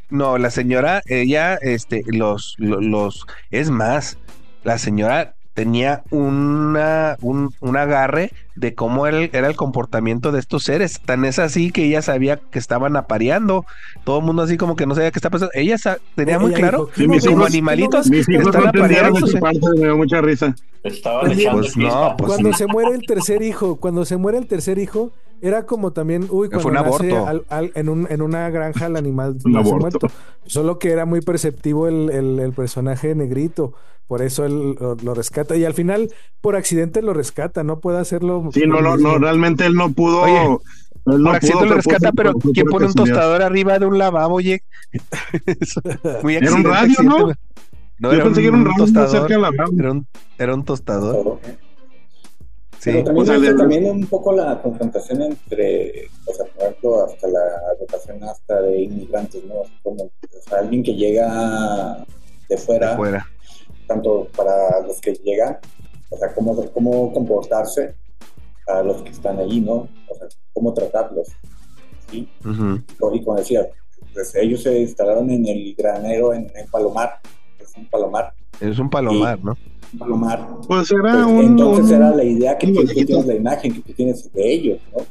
[0.10, 4.18] No, la señora, ella, este, los, los, es más,
[4.64, 10.39] la señora tenía una, un, un agarre de cómo era el, era el, comportamiento de
[10.39, 10.99] estos seres.
[11.06, 13.66] Tan es así que ella sabía que estaban apareando.
[14.04, 15.51] Todo el mundo así como que no sabía qué está pasando.
[15.54, 15.78] Ella
[16.16, 16.89] tenía muy claro
[17.28, 19.20] como animalitos mis hijos están apareando.
[19.76, 20.56] me dio mucha risa.
[20.84, 24.80] Estaban pues no, pues cuando se muere el tercer hijo, cuando se muere el tercer
[24.80, 27.13] hijo, era como también, uy, cuando nace
[27.49, 30.07] al, en, un, en una granja el animal nace muerto.
[30.45, 33.73] Solo que era muy perceptivo el, el, personaje negrito.
[34.07, 35.57] Por eso él lo, rescata.
[35.57, 38.49] Y al final, por accidente lo rescata, no puede hacerlo.
[38.53, 40.21] Sí, no, no, no, realmente él no pudo.
[40.21, 40.57] Oye,
[41.03, 44.63] por accidente lo rescata, pero ¿quién pone un tostador arriba de un lavabo, oye?
[46.23, 47.33] muy era un radio, ¿no?
[47.99, 49.09] No, Yo era pensé un, que era un, radio tostador.
[49.09, 51.39] Cerca era, un, era un tostador.
[52.84, 57.39] Pero también, un poco la confrontación entre, o sea, por ejemplo, hasta la
[57.79, 59.55] rotación hasta de inmigrantes, ¿no?
[59.81, 60.09] como
[60.51, 62.05] alguien que llega
[62.49, 63.25] de fuera, fuera,
[63.88, 65.57] tanto para los que llegan,
[66.09, 67.95] o sea, cómo, cómo comportarse
[68.67, 69.88] a los que están allí, ¿no?
[70.07, 71.29] O sea, cómo tratarlos,
[72.09, 72.29] ¿sí?
[72.43, 73.67] Y como decía,
[74.13, 77.19] pues ellos se instalaron en el granero en, en Palomar,
[77.59, 78.34] es un Palomar.
[78.59, 79.57] Es un Palomar, ¿no?
[79.97, 80.57] Palomar.
[80.67, 84.31] Pues era pues, Entonces era la idea que tú, tienes la imagen que tú tienes
[84.31, 85.03] de ellos, ¿no?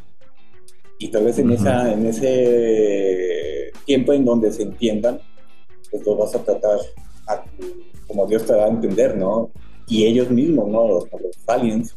[0.99, 5.19] Y tal vez en, esa, en ese tiempo en donde se entiendan,
[5.91, 6.79] pues lo vas a tratar
[8.07, 9.51] como Dios te va a entender, ¿no?
[9.87, 10.89] Y ellos mismos, ¿no?
[10.89, 11.05] Los,
[11.47, 11.95] aliens,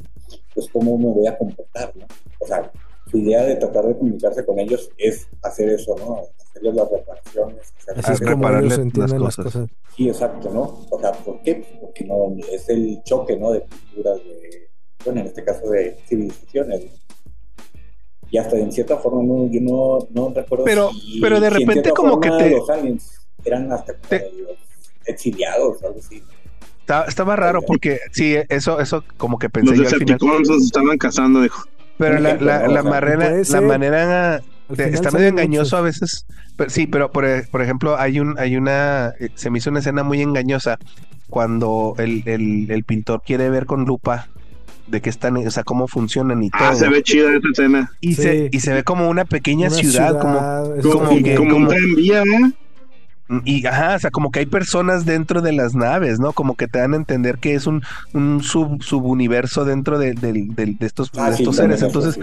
[0.54, 2.06] pues cómo me voy a comportar, ¿no?
[2.40, 2.72] O sea,
[3.10, 6.22] su idea de tratar de comunicarse con ellos es hacer eso, ¿no?
[6.56, 7.74] Hacerles las reparaciones.
[7.96, 9.70] Así es como ellos entienden las cosas.
[9.96, 10.86] Sí, exacto, ¿no?
[10.90, 11.66] O sea, ¿por qué?
[11.82, 13.52] Porque no, es el choque, ¿no?
[13.52, 14.70] De culturas, de,
[15.04, 16.86] bueno, en este caso de civilizaciones,
[18.30, 20.90] Y hasta en cierta forma, no, yo no, no recuerdo Pero,
[21.22, 22.52] pero de repente como que te...
[22.52, 24.22] Los aliens eran hasta como
[25.06, 26.24] exiliados, algo así.
[27.08, 30.46] Estaba, raro porque sí, eso, eso como que pensé los yo al final.
[30.46, 31.64] se estaban casando, dijo.
[31.98, 36.26] Pero la, la, la, manera, la manera está medio engañoso a veces.
[36.68, 40.04] sí, pero por, por, ejemplo, hay un, hay una, eh, se me hizo una escena
[40.04, 40.78] muy engañosa
[41.30, 44.28] cuando el, el, el pintor quiere ver con lupa
[44.88, 46.68] de qué están, o sea, cómo funcionan y ah, todo.
[46.70, 47.92] Ah, se ve chida esta escena.
[48.02, 50.40] Y, se, y se ve como una pequeña ciudad, como,
[50.92, 52.52] como, que, como, un tranvía, ¿no?
[53.44, 56.34] Y ajá, o sea, como que hay personas dentro de las naves, ¿no?
[56.34, 57.82] Como que te dan a entender que es un,
[58.14, 60.12] un sub, subuniverso dentro de,
[60.82, 61.82] estos, ah, estos seres.
[61.82, 62.20] Entonces,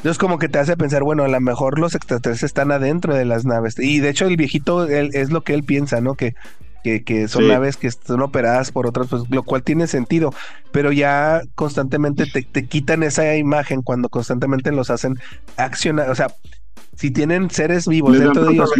[0.00, 3.26] entonces como que te hace pensar, bueno, a lo mejor los extraterrestres están adentro de
[3.26, 3.78] las naves.
[3.78, 6.14] Y de hecho el viejito él, es lo que él piensa, ¿no?
[6.14, 6.34] Que,
[6.82, 10.32] que, que son naves que son operadas por otras, pues, lo cual tiene sentido.
[10.72, 15.16] Pero ya constantemente te, te quitan esa imagen cuando constantemente los hacen
[15.58, 16.08] accionar.
[16.08, 16.28] O sea,
[17.00, 18.70] si tienen seres vivos dentro de ellos,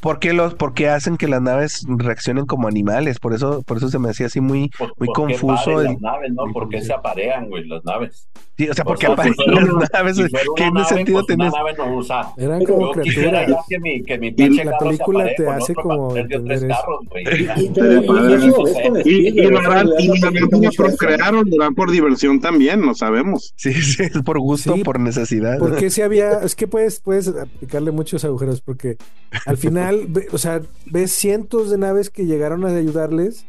[0.00, 3.18] ¿por qué, los, ¿por qué hacen que las naves reaccionen como animales?
[3.18, 5.82] Por eso, por eso se me hacía así muy, muy confuso.
[5.82, 6.52] Las naves, ¿no?
[6.52, 8.28] ¿Por qué se aparean, güey, las naves?
[8.58, 9.34] Sí, o sea, ¿por qué aparean
[9.80, 10.18] las naves?
[10.54, 12.30] ¿Qué sentido pues Una nave no usa.
[12.36, 13.50] Eran como criaturas.
[13.70, 17.00] Que mi, que mi pinche la película te hace como entender eso.
[19.06, 23.54] Y y procrearon, eran por diversión también, lo sabemos.
[23.56, 25.58] Sí, sí, es por gusto, por necesidad.
[25.58, 28.96] Porque si había, es que puedes, puedes picarle muchos agujeros porque
[29.44, 33.46] al final, o sea, ves cientos de naves que llegaron a ayudarles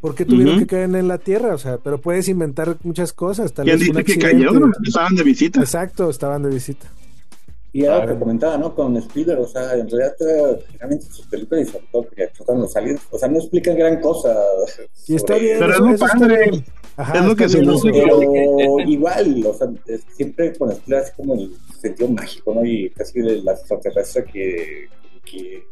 [0.00, 3.52] porque tuvieron que caer en la Tierra, o sea, pero puedes inventar muchas cosas.
[3.52, 4.72] Tal vez dice que cayeron?
[4.84, 5.60] Estaban de visita.
[5.60, 6.86] Exacto, estaban de visita.
[7.72, 8.74] Y algo que comentaba, ¿no?
[8.74, 10.14] Con Spielberg, o sea, en realidad,
[10.66, 14.00] generalmente sus películas y sobre todo que tratan los aliens, o sea, no explican gran
[14.00, 14.34] cosa.
[15.06, 15.58] Y está bien.
[15.58, 16.64] Pero es muy padre.
[16.96, 19.68] Ajá, es lo que se nos Pero igual, o sea,
[20.14, 22.64] siempre con Spielberg es como el sentido mágico, ¿no?
[22.64, 24.88] Y casi la extraterrestre que,
[25.24, 25.62] que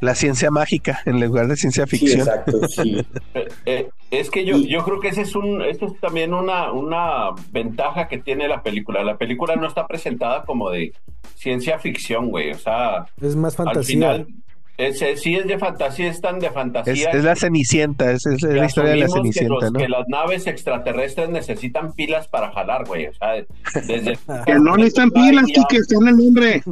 [0.00, 2.10] la ciencia mágica en lugar de ciencia ficción.
[2.10, 3.06] Sí, exacto, sí.
[3.34, 6.72] Eh, eh, es que yo, yo creo que ese es un, esto es también una,
[6.72, 9.04] una ventaja que tiene la película.
[9.04, 10.92] La película no está presentada como de
[11.36, 12.50] ciencia ficción, güey.
[12.50, 14.10] O sea, es más fantasía.
[14.10, 14.41] Al sí
[14.88, 17.10] es de fantasía, es tan de fantasía.
[17.10, 21.92] Es, la Cenicienta, es, la historia de la Cenicienta, que, que las naves extraterrestres necesitan
[21.92, 23.06] pilas para jalar, güey.
[23.06, 23.44] O sea,
[23.86, 24.18] desde...
[24.46, 26.62] que no necesitan pilas, y que están el nombre.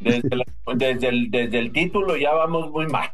[0.00, 3.10] Desde, el, desde el título ya vamos muy mal.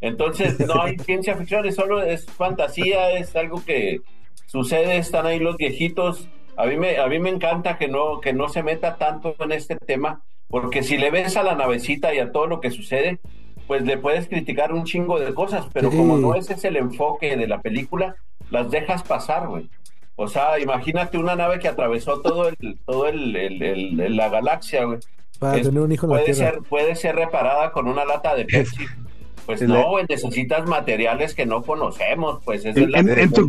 [0.00, 4.00] Entonces no hay ciencia ficción, es solo es fantasía, es algo que
[4.46, 6.28] sucede, están ahí los viejitos.
[6.56, 9.52] A mí me, a mí me encanta que no, que no se meta tanto en
[9.52, 13.20] este tema, porque si le ves a la navecita y a todo lo que sucede,
[13.66, 17.36] pues le puedes criticar un chingo de cosas, pero como no ese es el enfoque
[17.36, 18.16] de la película,
[18.50, 19.68] las dejas pasar, güey.
[20.16, 24.98] O sea, imagínate una nave que atravesó todo el, todo el, la galaxia, güey
[25.42, 28.84] puede Ser, puede ser reparada con una lata de Pepsi.
[29.44, 33.48] Pues no, necesitas materiales que no conocemos, pues es en, en, tu,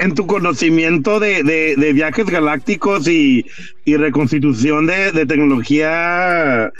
[0.00, 3.46] en, tu, conocimiento de, de, viajes galácticos y,
[3.84, 6.72] y reconstitución de, de, tecnología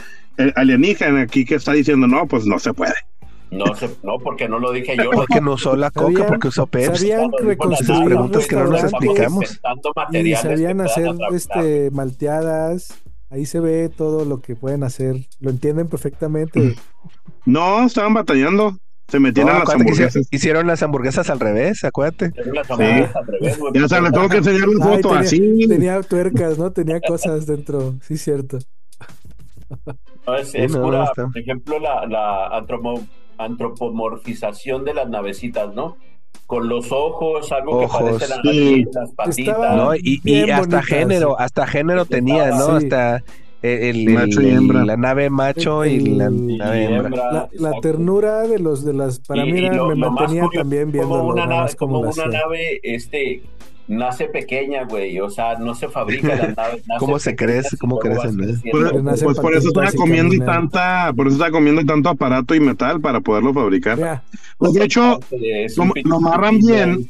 [0.55, 2.93] alienígena, aquí que está diciendo, no, pues no se puede.
[3.51, 5.11] No, se, no, porque no lo dije yo.
[5.11, 7.09] Porque no usó la coca, porque usó Pepsi.
[7.09, 9.61] Sabían reconstruir preguntas que no nos explicamos.
[10.11, 13.03] Y sabían hacer este, malteadas
[13.33, 15.15] Ahí se ve todo lo que pueden hacer.
[15.39, 16.75] Lo entienden perfectamente.
[17.45, 18.77] No, estaban batallando.
[19.07, 20.27] Se metían en las hamburguesas.
[20.29, 22.31] Hicieron las hamburguesas al revés, acuérdate.
[23.73, 25.67] Ya se tengo que enseñar una foto así.
[25.67, 26.71] Tenía tuercas, ¿no?
[26.71, 27.95] Tenía cosas dentro.
[28.01, 28.59] Sí, cierto.
[30.53, 32.65] Es, pura, por ejemplo, la, la
[33.37, 35.97] antropomorfización de las navecitas, ¿no?
[36.45, 38.27] con los ojos, algo que parece
[38.93, 39.75] las patitas.
[39.75, 39.95] ¿no?
[39.95, 42.75] Y, hasta género, hasta género tenía, ¿no?
[42.75, 43.23] Hasta
[43.61, 44.85] el, macho y hembra.
[44.85, 47.49] la nave macho y la nave hembra.
[47.53, 51.75] La, ternura de los de las para mí me mantenía también viendo como una nave,
[51.75, 53.41] como una nave este
[53.87, 55.19] nace pequeña, güey.
[55.19, 56.81] O sea, no se fabrica la nave.
[56.99, 57.77] ¿Cómo se crece?
[57.77, 58.37] ¿Cómo crecen?
[58.71, 62.59] Pues, pues por eso está comiendo y tanta, por eso está comiendo tanto aparato y
[62.59, 64.23] metal para poderlo fabricar.
[64.57, 65.19] Pues de hecho,
[66.05, 67.09] lo, amarran bien.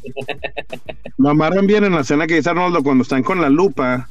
[1.18, 4.08] lo amarran bien en la escena que dice Arnoldo cuando están con la lupa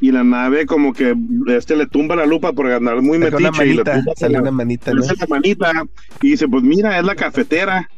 [0.00, 1.14] y la nave como que
[1.46, 3.84] este le tumba la lupa por ganar muy metiche y le
[4.16, 5.00] sale una manita, ¿no?
[5.00, 5.72] la manita
[6.20, 7.88] y dice pues mira es la cafetera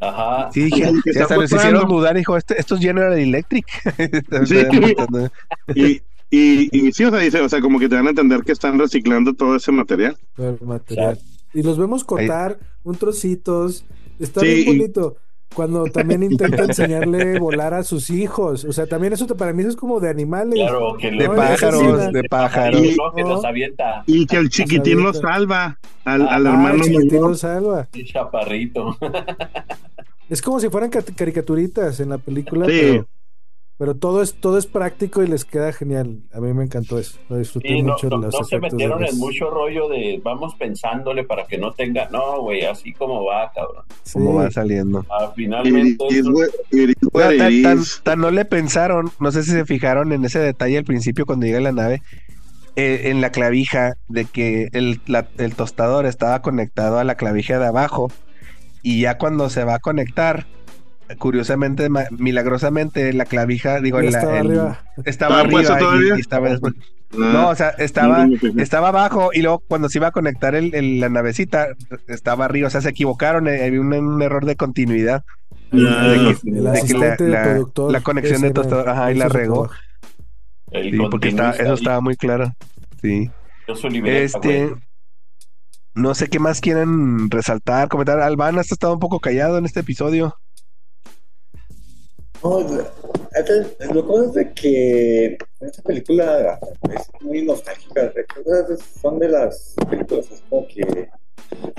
[0.00, 0.50] Ajá.
[0.52, 3.66] Sí, dije, hasta les hicieron dudar, dijo, esto, esto es General Electric.
[5.74, 6.02] sí.
[6.30, 8.52] y, y, sí, o sea, dice, o sea, como que te van a entender que
[8.52, 10.16] están reciclando todo ese material.
[10.60, 11.18] material.
[11.54, 13.84] Y los vemos cortar un trocitos.
[14.18, 15.16] Está bien bonito.
[15.56, 18.66] Cuando también intenta enseñarle volar a sus hijos.
[18.66, 20.60] O sea, también eso para mí es como de animales.
[20.60, 22.82] Claro, que de pájaros, de pájaros.
[22.82, 24.04] Y, que los avienta.
[24.06, 25.78] Y que el chiquitín lo salva.
[26.04, 26.74] Al, al hermano.
[26.74, 27.88] El chiquitín lo salva.
[27.94, 28.98] El chaparrito.
[30.28, 33.06] Es como si fueran caricaturitas en la película, pero
[33.78, 36.20] pero todo es, todo es práctico y les queda genial.
[36.32, 37.18] A mí me encantó eso.
[37.28, 38.08] Lo disfruté mucho.
[38.08, 42.08] No, no se metieron en mucho rollo de vamos pensándole para que no tenga.
[42.08, 43.84] No, güey, así como va, cabrón.
[44.10, 45.04] Como va saliendo.
[45.10, 46.04] Ah, finalmente.
[48.02, 51.44] tan, no le pensaron, no sé si se fijaron en ese detalle al principio cuando
[51.44, 52.02] llega la nave.
[52.76, 55.00] Eh, en la clavija de que el,
[55.38, 58.10] el tostador estaba conectado a la clavija de abajo
[58.82, 60.46] y ya cuando se va a conectar
[61.18, 66.74] curiosamente, milagrosamente, la clavija, digo, la, estaba arriba, estaba arriba y, estaba después.
[67.12, 67.30] Ah.
[67.32, 68.26] no, o sea, estaba,
[68.58, 71.68] estaba abajo y luego cuando se iba a conectar el, la navecita,
[72.08, 75.24] estaba arriba, o sea, se equivocaron, eh, había un, error de continuidad.
[75.70, 79.70] de que, la, conexión de tostador, ajá, y la regó.
[80.72, 82.52] Sí, porque eso estaba muy claro.
[83.00, 83.30] Sí.
[84.04, 84.72] Este,
[85.94, 88.20] no sé qué más quieren resaltar, comentar.
[88.20, 90.36] Alban, has estado un poco callado en este episodio.
[92.46, 92.60] No,
[93.92, 96.60] lo que es de que esta película
[96.94, 98.12] es muy nostálgica.
[99.02, 101.08] Son de las películas, es como que,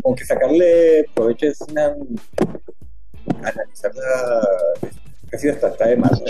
[0.04, 1.96] como que sacarle provecho es una.
[3.44, 4.48] analizarla
[5.30, 6.22] casi hasta está de más.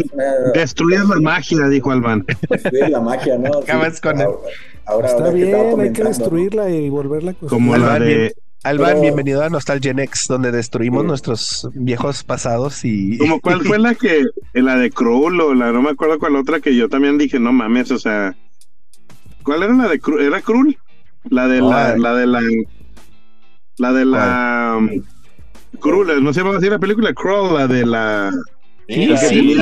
[0.53, 2.25] Destruir la magia, dijo Alban.
[2.47, 3.59] Destruir la magia, ¿no?
[3.59, 4.37] Acabas con ahora,
[4.85, 7.63] ahora, Está bien, hay que destruirla y volverla a construir.
[7.63, 8.35] Como la de
[8.67, 13.17] Alban, bienvenido a Nostalgia Next, donde destruimos nuestros viejos pasados y.
[13.17, 16.59] Como cuál fue la que, la de Krull o la, no me acuerdo cuál otra
[16.59, 18.35] que yo también dije, no mames, o sea.
[19.43, 20.21] ¿Cuál era la de Krull?
[20.21, 20.77] ¿Era Krull?
[21.29, 22.41] La de la, la de la.
[23.77, 24.85] La de la.
[25.79, 28.33] Krull, no sé cómo decir la película, Krull, la de la.
[28.87, 29.57] Sí, sí.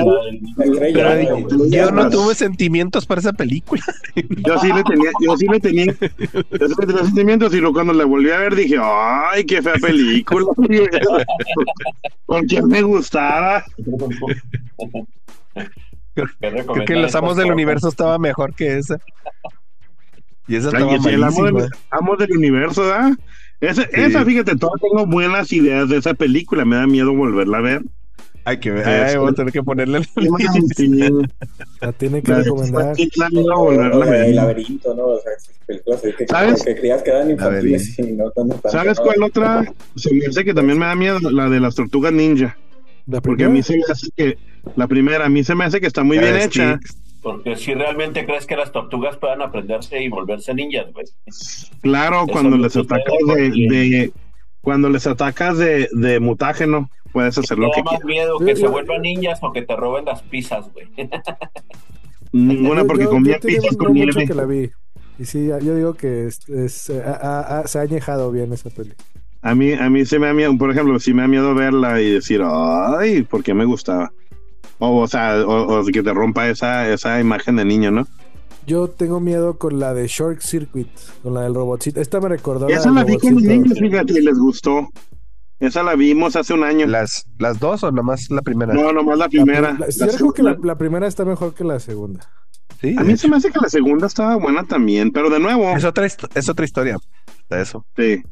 [1.69, 3.81] yo no tuve sentimientos para esa película.
[4.15, 7.73] Yo sí le tenía, yo sí le tenía, yo sí le tenía sentimientos y luego
[7.73, 10.45] cuando la volví a ver dije, ay, qué fea película.
[12.27, 13.65] ¿Con quién me gustaba?
[16.13, 18.99] Creo, que Los Amos del Universo estaba mejor que esa.
[20.47, 23.13] Y esa estaba el amo del, amo del Universo, ¿verdad?
[23.59, 27.61] Esa, esa, fíjate, todas tengo buenas ideas de esa película, me da miedo volverla a
[27.61, 27.81] ver.
[28.47, 30.07] Hay que ver, ay, voy a tener que ponerle el
[31.81, 32.95] La tiene que recomendar.
[32.95, 35.07] El laberinto, ¿no?
[35.07, 35.31] O sea,
[35.65, 36.63] películas que, ¿Sabes?
[36.63, 38.31] que creías que eran infantiles y no,
[38.69, 39.65] ¿Sabes cuál otra?
[39.95, 42.55] Se me hace que también me da miedo, la de las tortugas ninja.
[43.23, 44.37] Porque a mí se me hace que,
[44.75, 46.79] la primera, a mí se me hace que está muy bien hecha.
[47.23, 51.05] Porque si realmente crees que las tortugas puedan aprenderse y volverse ninjas, güey.
[51.81, 54.13] Claro, cuando les atacas de, de,
[54.65, 57.93] cuando les atacas de, de mutágeno puedes hacer lo que quieras.
[57.93, 60.87] más miedo que se vuelvan niñas o que te roben las pizzas, güey.
[62.33, 64.25] Ninguna, porque comía pizzas con nieve.
[64.25, 64.71] que la vi.
[65.17, 66.41] Y sí, yo digo que es,
[66.71, 68.93] se ha añejado bien esa peli.
[69.43, 72.01] A mí, a mí se me da miedo, por ejemplo, si me da miedo verla
[72.01, 74.11] y decir, ay, ¿por qué me gustaba?
[74.79, 78.07] O, o sea, o, que te rompa esa, esa imagen de niño, ¿no?
[78.67, 80.87] Yo tengo miedo con la de Short Circuit,
[81.23, 82.01] con la del robotcito.
[82.01, 82.67] Esta me recordó.
[82.67, 84.89] Esa la, vi con niños, fíjate, y les gustó.
[85.59, 86.85] Esa la vimos hace un año.
[86.87, 88.73] ¿Las, las dos o nomás la primera?
[88.73, 89.77] No, nomás la primera.
[89.77, 92.29] La, yo creo que la, primera está mejor que la segunda.
[92.81, 95.75] Sí, a mí se me hace que la segunda estaba buena también, pero de nuevo.
[95.77, 96.97] Es otra, es otra historia
[97.49, 97.85] eso.
[97.95, 98.23] Sí.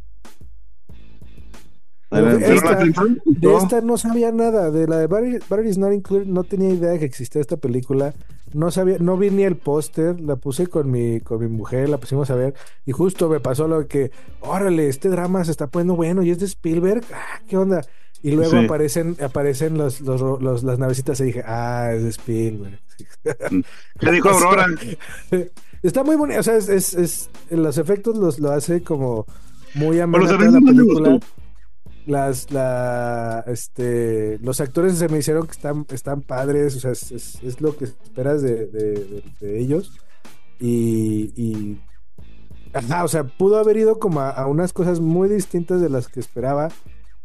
[2.22, 4.72] De esta no sabía nada.
[4.72, 8.14] De la de Barry, Barry Not Included no tenía idea de que existía esta película.
[8.54, 11.98] No sabía, no vi ni el póster, la puse con mi, con mi mujer, la
[11.98, 12.54] pusimos a ver,
[12.86, 14.12] y justo me pasó lo que,
[14.42, 17.82] órale, este drama se está poniendo bueno, y es de Spielberg, ah, ¿qué onda?
[18.22, 22.80] Y luego aparecen, aparecen los, los, las navecitas y dije, ah, es de Spielberg.
[24.00, 24.68] ¿Qué dijo Aurora?
[25.84, 29.26] Está muy bonito, o sea, es, es, los efectos los, lo hace como
[29.74, 31.20] muy ameno la película
[32.06, 37.12] las la este los actores se me hicieron que están están padres o sea es,
[37.42, 39.92] es, lo que esperas de, de, ellos.
[40.60, 41.82] Y, y
[43.02, 46.70] o sea pudo haber ido como a, unas cosas muy distintas de las que esperaba.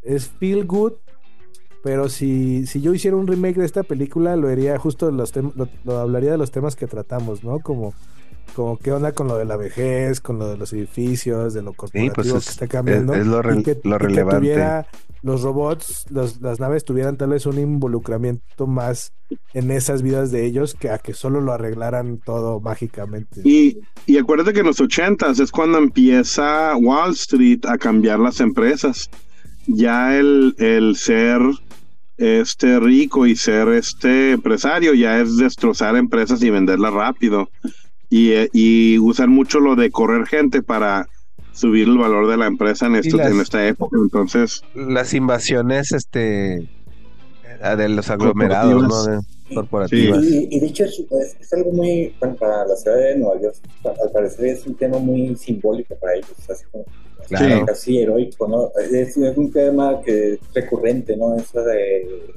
[0.02, 0.94] Es feel good
[1.82, 5.32] pero si, si yo hiciera un remake de esta película lo haría justo los
[5.84, 7.94] lo hablaría de los temas que tratamos no como
[8.54, 11.72] como qué onda con lo de la vejez, con lo de los edificios, de lo
[11.72, 13.14] pues corporativo que está cambiando.
[13.14, 14.86] Es, lo, relevante.
[15.22, 19.12] los robots, las naves tuvieran tal vez un involucramiento más
[19.54, 23.40] en esas vidas de ellos que a que solo lo arreglaran todo mágicamente.
[23.44, 28.40] Y, y acuérdate que en los ochentas es cuando empieza Wall Street a cambiar las
[28.40, 29.10] empresas.
[29.66, 31.40] Ya el, el ser
[32.16, 37.48] este rico y ser este empresario ya es destrozar empresas y venderlas rápido
[38.10, 41.08] y, y usan mucho lo de correr gente para
[41.52, 43.96] subir el valor de la empresa en, esto, en esta época.
[44.00, 46.68] Entonces, las invasiones este
[47.76, 49.54] de los aglomerados, ¿no?
[49.54, 50.22] corporativas.
[50.24, 54.46] Y, de hecho es, algo muy, bueno, para la ciudad de Nueva York, al parecer
[54.46, 56.84] es un tema muy simbólico para ellos, así como
[57.66, 58.70] casi heroico, ¿no?
[58.92, 61.34] Es, un tema que es recurrente, ¿no?
[61.36, 62.32] Eso de,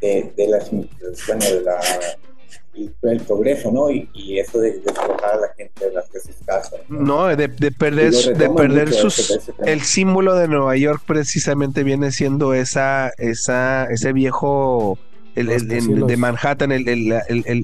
[0.00, 1.80] de, de las, bueno, de la
[2.74, 3.90] el, progreso, ¿no?
[3.90, 6.80] Y, y eso de despojar a la gente de las de sus casas.
[6.88, 9.40] No, de, de, perder, de perder sus...
[9.64, 14.98] el símbolo de Nueva York precisamente viene siendo esa, esa, ese viejo...
[15.34, 17.08] El, de Manhattan, el,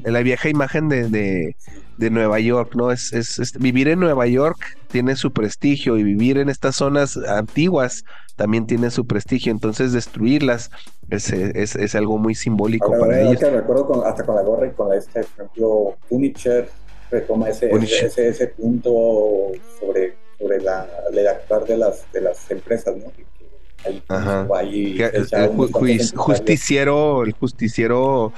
[0.03, 1.55] la vieja imagen de, de,
[1.99, 2.93] Nueva York, ¿no?
[2.93, 8.05] Es, es, vivir en Nueva York tiene su prestigio y vivir en estas zonas antiguas
[8.37, 10.71] también tiene su prestigio, entonces destruirlas
[11.11, 13.41] es, es, es algo muy simbólico para ellos.
[13.41, 16.69] Que recuerdo con, hasta con la gorra y con la este, por ejemplo, Punisher
[17.11, 18.91] retoma ese, ese, ese, punto
[19.81, 23.11] sobre, sobre la, el actuar de las, de las empresas, ¿no?
[24.09, 24.47] Ajá.
[24.61, 28.33] el, justiciero, el justiciero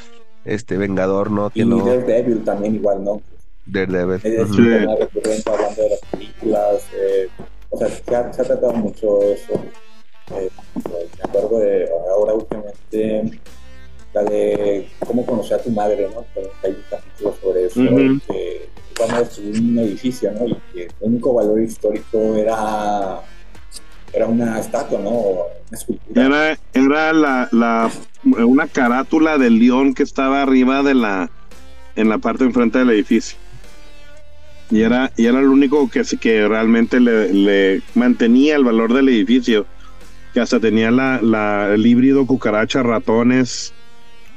[0.44, 1.50] este vengador, ¿no?
[1.54, 1.84] y no...
[1.84, 3.22] Daredevil también igual, ¿no?
[3.70, 4.20] Daredevil.
[4.22, 4.98] Es uh -huh.
[4.98, 7.28] recurrente hablando de las películas, eh,
[7.70, 9.54] o sea, se ha, se ha tratado mucho eso.
[10.36, 10.50] Eh,
[10.84, 13.40] me acuerdo de ahora últimamente
[14.12, 16.24] la de cómo conocer a tu madre, ¿no?
[16.64, 17.80] Hay un capítulo sobre eso,
[18.26, 18.68] que
[18.98, 20.46] van a destruir un edificio, ¿no?
[20.46, 23.20] Y que el único valor histórico era
[24.12, 25.10] era una estatua, ¿no?
[25.10, 26.26] Una escultura.
[26.26, 27.90] Era, era la, la,
[28.24, 31.30] una carátula del león que estaba arriba de la
[31.96, 33.38] en la parte enfrente del edificio.
[34.70, 39.08] Y era, y era el único que, que realmente le, le mantenía el valor del
[39.08, 39.66] edificio
[40.32, 43.72] que hasta tenía la, la, el híbrido cucaracha ratones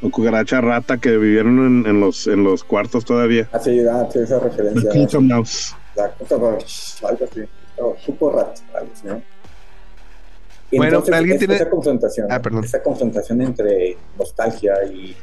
[0.01, 3.47] o cucaracha rata que vivieron en, los en los cuartos todavía.
[3.51, 4.89] Así, ah, sí, esa referencia.
[4.89, 5.75] The Mouse.
[5.95, 6.57] La algo
[7.29, 7.41] así.
[8.05, 8.59] Super rat,
[9.03, 9.21] ¿no?
[10.71, 12.63] bueno, Entonces, alguien tiene esa confrontación, ah, perdón.
[12.63, 15.15] esa confrontación entre nostalgia y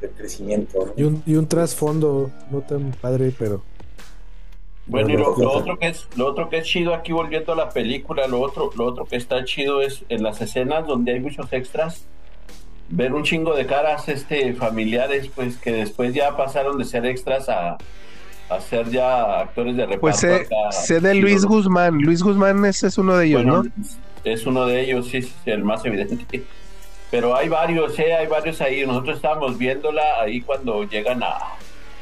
[0.00, 0.86] el crecimiento.
[0.86, 0.92] ¿no?
[0.96, 3.62] Y un, y un trasfondo no tan padre, pero
[4.86, 7.70] bueno, y lo, otro que es, lo otro que es chido aquí volviendo a la
[7.70, 11.52] película, lo otro, lo otro que está chido es en las escenas donde hay muchos
[11.52, 12.06] extras,
[12.88, 17.48] ver un chingo de caras este familiares, pues que después ya pasaron de ser extras
[17.48, 17.78] a,
[18.48, 20.00] a ser ya actores de reparto.
[20.00, 20.18] Pues
[20.70, 23.64] sé, de Luis Guzmán, Luis Guzmán ese es uno de ellos, ¿no?
[24.24, 26.44] Es uno de ellos, sí, el más evidente.
[27.10, 28.14] Pero hay varios, ¿eh?
[28.14, 28.84] hay varios ahí.
[28.84, 31.38] Nosotros estábamos viéndola ahí cuando llegan a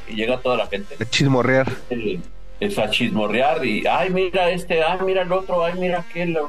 [0.09, 0.97] y llega toda la gente.
[0.97, 1.71] De chismorrear
[2.67, 6.49] es a chismorrear y, ay, mira este, ay, mira el otro, ay, mira aquel, o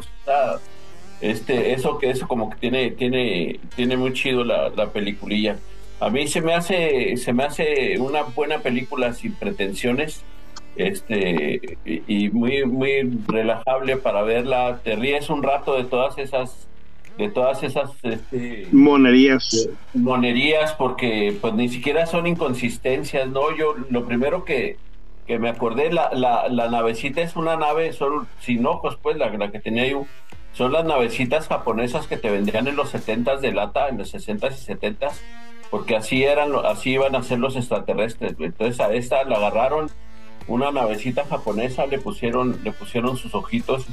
[1.21, 5.57] este, eso que eso como que tiene, tiene, tiene muy chido la, la peliculilla.
[5.99, 10.23] A mí se me hace, se me hace una buena película sin pretensiones,
[10.75, 14.81] este, y, muy, muy relajable para verla.
[14.83, 16.67] Te ríes un rato de todas esas
[17.17, 24.05] de todas esas este, monerías monerías porque pues ni siquiera son inconsistencias no yo lo
[24.05, 24.75] primero que
[25.25, 29.29] que me acordé, la, la, la navecita es una nave solo sin ojos, pues la,
[29.29, 30.05] la que tenía yo.
[30.53, 34.47] Son las navecitas japonesas que te vendían en los 70 de lata, en los 60
[34.47, 35.11] y 70
[35.69, 38.35] porque así eran, así iban a ser los extraterrestres.
[38.39, 39.89] Entonces a esta la agarraron
[40.47, 43.85] una navecita japonesa, le pusieron, le pusieron sus ojitos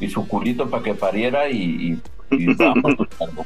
[0.00, 1.98] y su culito para que pariera y,
[2.30, 2.56] y,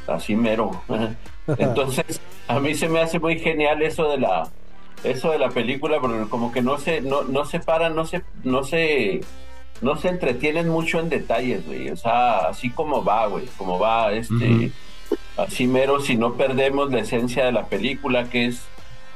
[0.07, 0.83] así mero.
[1.57, 4.49] Entonces, a mí se me hace muy genial eso de la
[5.03, 8.23] eso de la película, porque como que no se, no, no se paran, no se,
[8.43, 9.21] no se,
[9.81, 11.89] no se entretienen mucho en detalles, güey.
[11.89, 14.71] O sea, así como va, güey, como va, este,
[15.37, 18.61] así mero, si no perdemos la esencia de la película, que es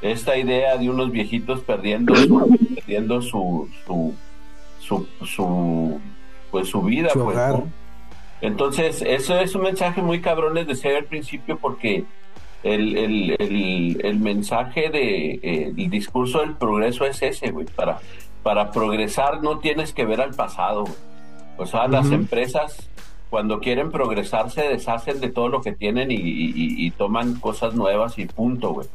[0.01, 4.15] esta idea de unos viejitos perdiendo su, perdiendo su, su,
[5.25, 5.99] su,
[6.49, 7.37] pues su vida, pues.
[8.41, 12.05] Entonces, eso es un mensaje muy cabrón, les decía al principio, porque
[12.63, 17.65] el, el, el, el mensaje de eh, el discurso del progreso es ese, güey.
[17.65, 17.99] Para,
[18.43, 20.85] para progresar no tienes que ver al pasado,
[21.57, 22.89] O sea, las empresas
[23.29, 28.25] cuando quieren progresar se deshacen de todo lo que tienen y, toman cosas nuevas y
[28.25, 28.87] punto, güey.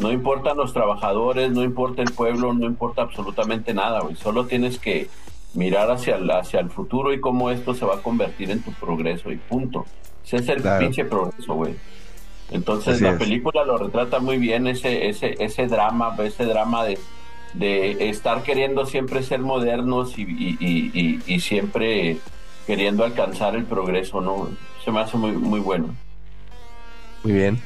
[0.00, 4.16] No importan los trabajadores, no importa el pueblo, no importa absolutamente nada, güey.
[4.16, 5.08] Solo tienes que
[5.52, 8.72] mirar hacia el, hacia el futuro y cómo esto se va a convertir en tu
[8.72, 9.84] progreso y punto.
[10.24, 11.74] Ese es el pinche progreso, güey.
[12.52, 16.98] Entonces la película lo retrata muy bien ese, ese, ese drama, ese drama de,
[17.54, 22.18] de estar queriendo siempre ser modernos y, y, y, siempre
[22.66, 24.48] queriendo alcanzar el progreso, ¿no?
[24.84, 25.94] Se me hace muy, muy bueno.
[27.24, 27.58] Muy bien.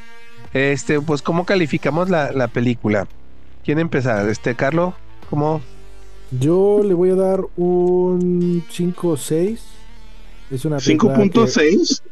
[0.53, 3.07] Este, pues, ¿cómo calificamos la, la película?
[3.65, 4.29] ¿Quién empezar?
[4.29, 4.95] Este, Carlos,
[5.29, 5.61] ¿cómo?
[6.31, 9.65] Yo le voy a dar un 5 o 6.
[10.51, 12.03] Es una 5.6.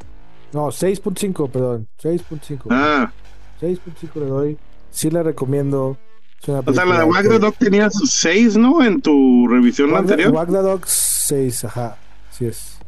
[0.55, 1.89] No, 6.5, perdón.
[2.01, 2.69] 6.5.
[2.71, 3.13] Ah.
[3.61, 4.59] 6.5 le doy.
[4.91, 5.99] Sí la recomiendo.
[6.47, 8.85] O sea, la de Wag the Dog tenía 6, ¿no?
[8.85, 10.33] En tu revisión anterior.
[10.33, 11.97] Wag the Dog 6, ajá.
[12.31, 12.79] Sí es.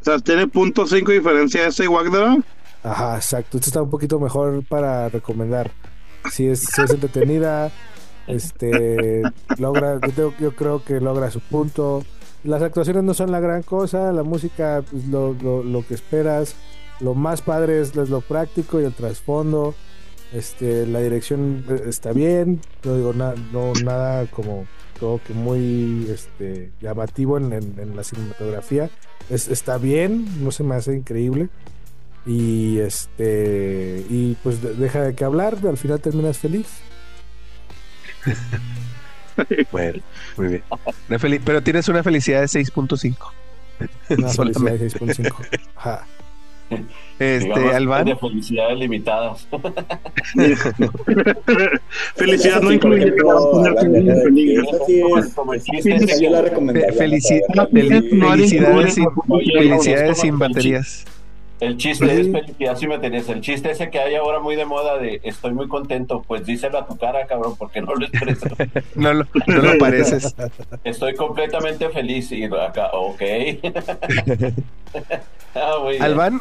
[0.00, 2.44] O sea, tiene punto .5 diferencia ese Wag the Dog.
[2.82, 3.58] Ajá, exacto.
[3.58, 5.70] Esto está un poquito mejor para recomendar.
[6.30, 7.70] Si es, si es entretenida,
[8.26, 9.22] este
[9.58, 12.04] logra, yo, yo, creo que logra su punto.
[12.44, 16.54] Las actuaciones no son la gran cosa, la música, pues, lo, lo, lo que esperas.
[17.00, 19.74] Lo más padre es, lo práctico y el trasfondo.
[20.32, 24.66] Este, la dirección eh, está bien, no digo nada, no nada como
[25.00, 28.90] todo que muy este, llamativo en, en, la cinematografía.
[29.28, 31.48] Es, está bien, no se me hace increíble.
[32.26, 36.68] Y este y pues deja de que hablar, al final terminas feliz.
[39.72, 40.00] bueno,
[40.36, 41.42] muy bien.
[41.44, 43.16] pero tienes una felicidad de 6.5.
[44.10, 45.34] Una felicidad de 6.5.
[47.18, 48.06] Este, Alban.
[48.06, 49.46] De felicidades limitadas.
[52.16, 53.12] Felicidad no incluye.
[59.58, 61.04] Felicidades sin baterías.
[61.60, 63.28] El chiste es felicidad si me tenés.
[63.28, 66.78] El chiste ese que hay ahora muy de moda de estoy muy contento, pues díselo
[66.78, 68.48] a tu cara, cabrón, porque no lo expreso.
[68.94, 70.34] no, lo, no lo pareces.
[70.84, 73.22] Estoy completamente feliz y acá, ok.
[75.54, 76.40] ah, Alban,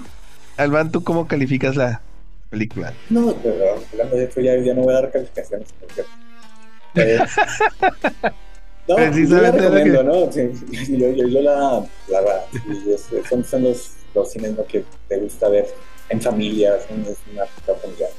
[0.60, 2.02] Alban, ¿tú cómo calificas la
[2.50, 2.94] película?
[3.10, 5.68] No, pero hablando de esto ya, ya no voy a dar calificaciones.
[6.96, 7.20] Eh,
[8.88, 10.32] no, yo la recomiendo, ¿no?
[10.32, 10.52] Sí,
[10.98, 12.44] yo, yo, yo, la, la, la
[13.30, 14.66] son, son los los cines ¿no?
[14.66, 15.68] que te gusta ver
[16.10, 18.10] en familia, es una película familiar.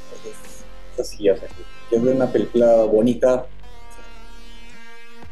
[0.97, 1.49] Es, así, o sea,
[1.91, 3.47] es una película bonita,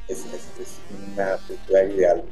[0.08, 0.80] es, es,
[1.14, 2.22] una película ideal.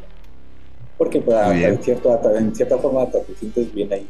[0.98, 4.08] Porque pues, en, cierto, en cierta forma te sientes bien ahí.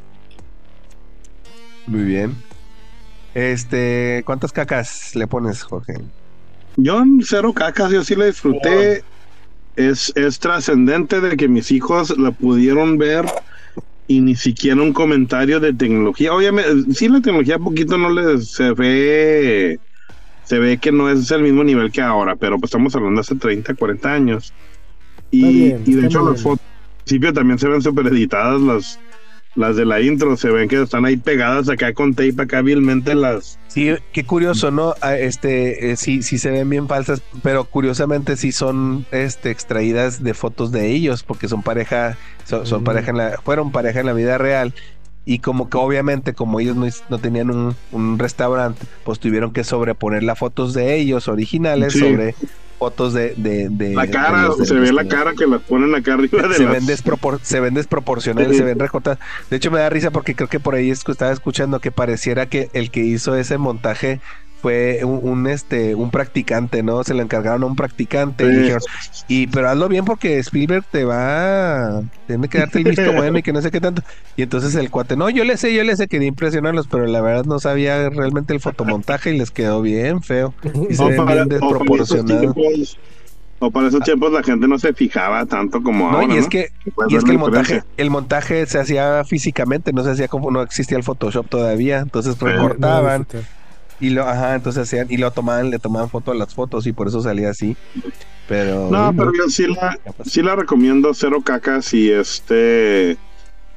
[1.87, 2.35] Muy bien.
[3.35, 5.95] Este, ¿cuántas cacas le pones, Jorge?
[6.77, 9.05] Yo cero cacas, yo sí la disfruté.
[9.77, 13.27] Es, es trascendente de que mis hijos la pudieron ver
[14.09, 16.33] y ni siquiera un comentario de tecnología.
[16.33, 19.79] Obviamente, sí la tecnología poquito no les se ve
[20.45, 23.35] se ve que no es el mismo nivel que ahora, pero pues estamos hablando hace
[23.35, 24.55] 30, 40 años.
[25.31, 29.01] Y, y de hecho las fotos al principio también se ven súper editadas las
[29.57, 33.15] las de la intro se ven que están ahí pegadas acá con tape acá hábilmente
[33.15, 37.65] las sí qué curioso no ah, este eh, sí sí se ven bien falsas pero
[37.65, 43.17] curiosamente sí son este extraídas de fotos de ellos porque son pareja son, pareja en
[43.17, 44.75] la fueron pareja en la vida real
[45.25, 46.77] y como que obviamente como ellos
[47.09, 52.37] no, tenían un, un, restaurante pues tuvieron que sobreponer las fotos de ellos originales sobre
[52.79, 56.55] fotos de, de, la cara, se ve la cara que las ponen acá arriba de
[56.55, 59.19] se, ven despropor se ven desproporcionales, se ven recortadas.
[59.51, 62.71] De hecho me da risa porque creo que por ahí estaba escuchando que pareciera que
[62.73, 64.21] el que hizo ese montaje
[64.67, 67.05] fue un, este un practicante, ¿no?
[67.05, 68.81] Se le encargaron a un practicante y dijeron,
[69.29, 73.45] y pero hazlo bien porque Spielberg te va tiene que darte el visto bueno y
[73.45, 74.03] que no sé qué tanto.
[74.37, 77.21] Y entonces el cuate, no, yo le sé, yo le sé, quería impresionarlos, pero la
[77.21, 80.53] verdad no sabía realmente el fotomontaje y les quedó bien feo.
[80.91, 82.99] Y se ven bien desproporcionados.
[83.61, 86.35] O para esos tiempos la gente no se fijaba tanto como ahora.
[86.35, 86.73] Y es que,
[87.09, 90.61] y es que el montaje, el montaje se hacía físicamente, no se hacía como no
[90.61, 93.29] existía el Photoshop todavía, entonces recortaban.
[93.99, 96.93] Y lo, ajá, entonces hacían, y lo tomaban, le tomaban foto a las fotos y
[96.93, 97.77] por eso salía así.
[98.49, 98.91] Pero.
[98.91, 103.17] No, pero yo sí la, sí la recomiendo cero cacas y este.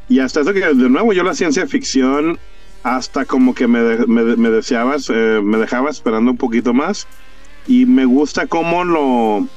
[0.10, 2.40] Y hasta eso que de nuevo yo la ciencia ficción
[2.84, 7.08] hasta como que me, me, deseabas, eh, me dejaba esperando un poquito más.
[7.68, 9.48] Y me gusta cómo lo.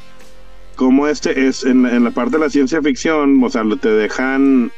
[0.77, 4.71] Como este es en, en la parte de la ciencia ficción, o sea, te dejan.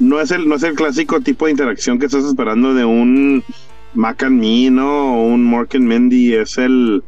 [0.00, 3.42] No es el, no es el clásico tipo de interacción que estás esperando de un
[3.94, 5.14] Mac and Me, ¿no?
[5.14, 7.02] O un Mork and Mendy es el,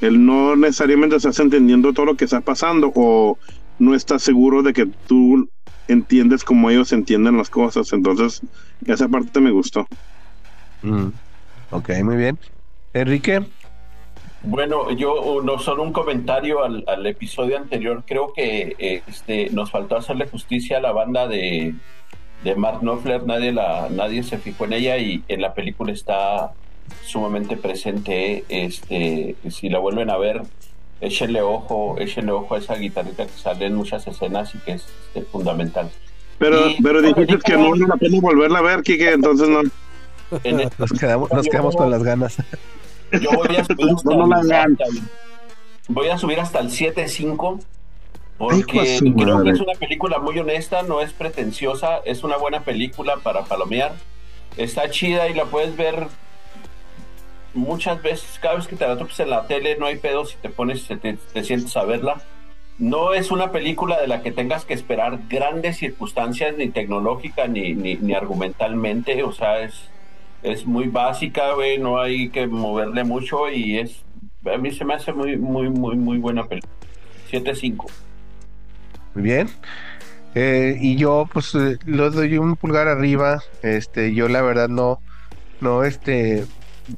[0.00, 3.38] el no necesariamente estás entendiendo todo lo que está pasando o
[3.78, 5.48] no estás seguro de que tú
[5.88, 7.92] entiendes como ellos entienden las cosas.
[7.92, 8.40] Entonces,
[8.86, 9.86] esa parte me gustó.
[10.82, 11.08] Mm.
[11.70, 12.38] Ok, muy bien.
[12.92, 13.44] Enrique.
[14.42, 18.04] Bueno, yo no solo un comentario al, al episodio anterior.
[18.06, 21.74] Creo que este, nos faltó hacerle justicia a la banda de,
[22.44, 26.52] de Mark Knopfler, nadie, la, nadie se fijó en ella y en la película está
[27.04, 28.44] sumamente presente.
[28.48, 30.42] Este, si la vuelven a ver,
[31.00, 34.84] échenle ojo, échenle ojo a esa guitarrita que sale en muchas escenas y que es
[35.06, 35.90] este, fundamental.
[36.38, 39.62] Pero, pero dijiste que no vale la pena volverla a ver, Kike, entonces no.
[40.78, 42.36] nos quedamos, nos quedamos con las ganas.
[43.12, 44.66] Yo voy a subir hasta,
[45.88, 47.60] voy a subir hasta el 7.5
[48.38, 53.16] porque creo que es una película muy honesta, no es pretenciosa, es una buena película
[53.22, 53.92] para palomear.
[54.56, 56.08] Está chida y la puedes ver
[57.54, 60.36] muchas veces, cada vez que te la topes en la tele, no hay pedo si
[60.36, 62.20] te pones, te, te sientes a verla.
[62.78, 67.72] No es una película de la que tengas que esperar grandes circunstancias, ni tecnológica, ni,
[67.72, 69.22] ni, ni argumentalmente.
[69.22, 69.88] O sea, es,
[70.42, 74.04] es muy básica, güey, no hay que moverle mucho y es,
[74.52, 76.72] a mí se me hace muy, muy, muy, muy buena película.
[77.30, 77.86] 7-5.
[79.14, 79.48] Muy bien.
[80.34, 83.42] Eh, y yo, pues, eh, lo doy un pulgar arriba.
[83.62, 85.00] Este, yo la verdad no,
[85.60, 86.44] no, este,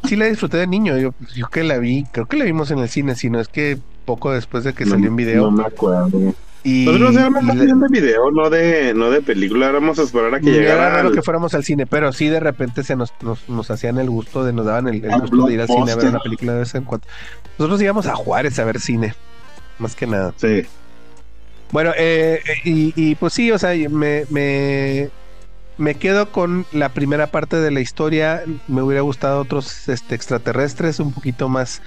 [0.04, 0.96] sí la disfruté de niño.
[0.98, 3.78] Yo, yo que la vi, creo que la vimos en el cine, sino es que
[4.04, 5.42] poco después de que salió en video.
[5.42, 6.34] No me acuerdo.
[6.64, 10.40] Y, Nosotros éramos y de video, no de, no de película, éramos a esperar a
[10.40, 10.88] que llegara.
[10.88, 13.12] Era raro que fuéramos al cine, pero sí de repente se nos,
[13.46, 16.08] nos, hacían el gusto de, nos daban el, gusto de ir al cine a ver
[16.08, 17.06] una película de vez en cuando.
[17.56, 19.14] Nosotros íbamos a Juárez a ver cine,
[19.78, 20.34] más que nada.
[20.38, 20.64] Sí.
[21.72, 25.10] Bueno, eh, y, y, pues sí, o sea, me, me,
[25.78, 28.42] me quedo con la primera parte de la historia.
[28.68, 31.82] Me hubiera gustado otros este, extraterrestres un poquito más,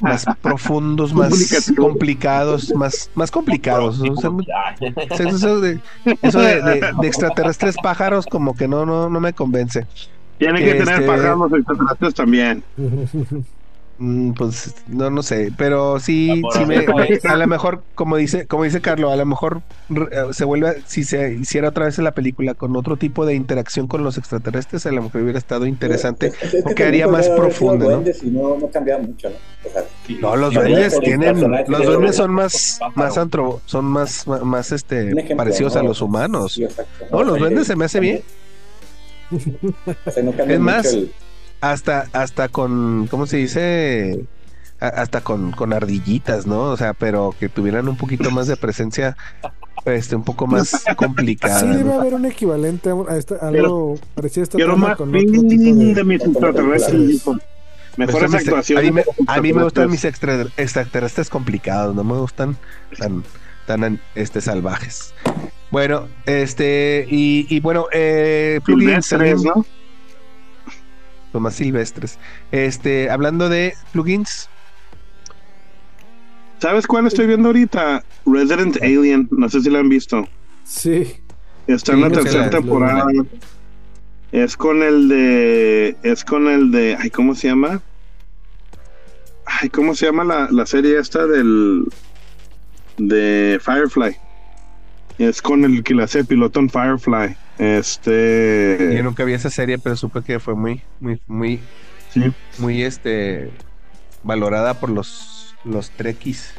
[0.00, 4.00] más profundos, más complicados, más, más complicados.
[5.32, 5.80] eso, de,
[7.02, 9.86] extraterrestres pájaros como que no, no, no me convence.
[10.38, 12.64] Tiene que tener este, pájaros extraterrestres también.
[13.96, 16.84] Mm, pues no, no sé, pero sí, sí me,
[17.28, 21.04] a lo mejor, como dice, como dice Carlos, a lo mejor eh, se vuelve, si
[21.04, 24.84] se hiciera otra vez en la película con otro tipo de interacción con los extraterrestres,
[24.86, 26.32] a lo mejor hubiera estado interesante,
[26.64, 28.02] porque haría más profundo, ¿no?
[28.24, 30.20] no, no cambia mucho, ¿no?
[30.20, 35.76] no, los duendes tienen, los duendes son más, más antro, son más, más, este, parecidos
[35.76, 36.60] a los humanos.
[37.12, 38.22] no, los duendes se me hace bien.
[40.48, 40.96] es más,
[41.70, 44.26] hasta, hasta con, ¿cómo se dice?
[44.80, 46.64] hasta con, con ardillitas, ¿no?
[46.64, 49.16] O sea, pero que tuvieran un poquito más de presencia,
[49.84, 51.60] este, un poco más complicada.
[51.60, 55.94] Sí, debe haber un equivalente a, esta, algo parecido a esta con otro tipo de,
[55.94, 57.24] de mis extraterrestres.
[57.96, 58.84] Mejores actuaciones.
[58.84, 62.56] A mí, me, a mí me gustan mis extraterrestres complicados, no me gustan
[62.98, 63.22] tan,
[63.66, 65.14] tan este, salvajes.
[65.70, 68.60] Bueno, este, y, y bueno, eh,
[69.44, 69.64] ¿no?
[71.40, 72.18] Más silvestres.
[72.52, 74.48] Este, hablando de plugins.
[76.58, 78.04] ¿Sabes cuál estoy viendo ahorita?
[78.26, 80.26] Resident Alien, no sé si la han visto.
[80.64, 81.20] Sí.
[81.66, 83.06] Está en la tercera temporada.
[84.32, 85.96] Es con el de.
[86.02, 86.96] Es con el de.
[86.98, 87.80] Ay, ¿cómo se llama?
[89.46, 91.84] Ay, ¿cómo se llama la, la serie esta del.
[92.96, 94.16] de Firefly?
[95.18, 97.36] Es con el que la hace piloto en Firefly.
[97.58, 98.94] Este.
[98.96, 101.60] Yo nunca vi esa serie, pero supe que fue muy, muy, muy.
[102.58, 103.50] Muy este.
[104.22, 105.54] valorada por los.
[105.64, 106.52] los trekkies.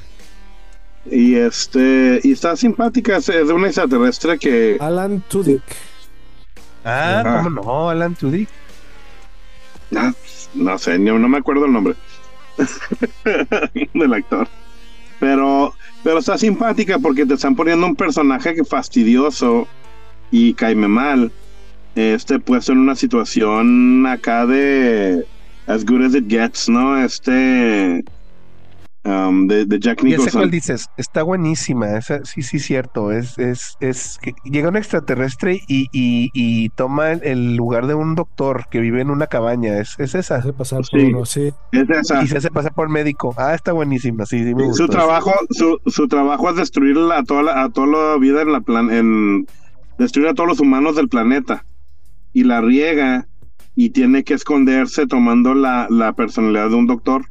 [1.10, 2.20] Y este.
[2.24, 3.18] Y está simpática.
[3.18, 4.78] Es de una extraterrestre que.
[4.80, 5.64] Alan Tudyk.
[6.84, 7.42] Ah, ah.
[7.44, 7.90] ¿cómo no?
[7.90, 8.50] Alan Tudyk.
[9.92, 10.14] No,
[10.54, 11.96] no sé, no, no me acuerdo el nombre
[13.94, 14.48] del actor.
[15.20, 15.74] Pero,
[16.04, 19.68] pero está simpática porque te están poniendo un personaje que fastidioso
[20.36, 21.32] y caime mal,
[21.95, 25.26] este puesto en una situación acá de
[25.66, 26.98] as good as it gets, ¿no?
[26.98, 28.03] Este
[29.06, 30.26] um, de, Jack Nicholson.
[30.26, 34.76] Ya sé cuál dices, está buenísima, sí, sí, cierto, es, es, es que llega un
[34.76, 39.95] extraterrestre y, y, toma el lugar de un doctor que vive en una cabaña, es,
[39.99, 40.41] es esa.
[40.41, 41.53] Se hace pasar por uno, sí.
[41.72, 42.22] Es esa.
[42.24, 43.34] Y se hace pasar por médico.
[43.38, 47.44] Ah, está buenísima, sí, sí me Su trabajo, su, su trabajo es destruir a toda
[47.44, 49.48] la, a toda la vida en la plan, en
[49.98, 51.66] destruir a todos los humanos del planeta
[52.34, 53.28] y la riega
[53.76, 57.26] y tiene que esconderse tomando la, la personalidad de un doctor.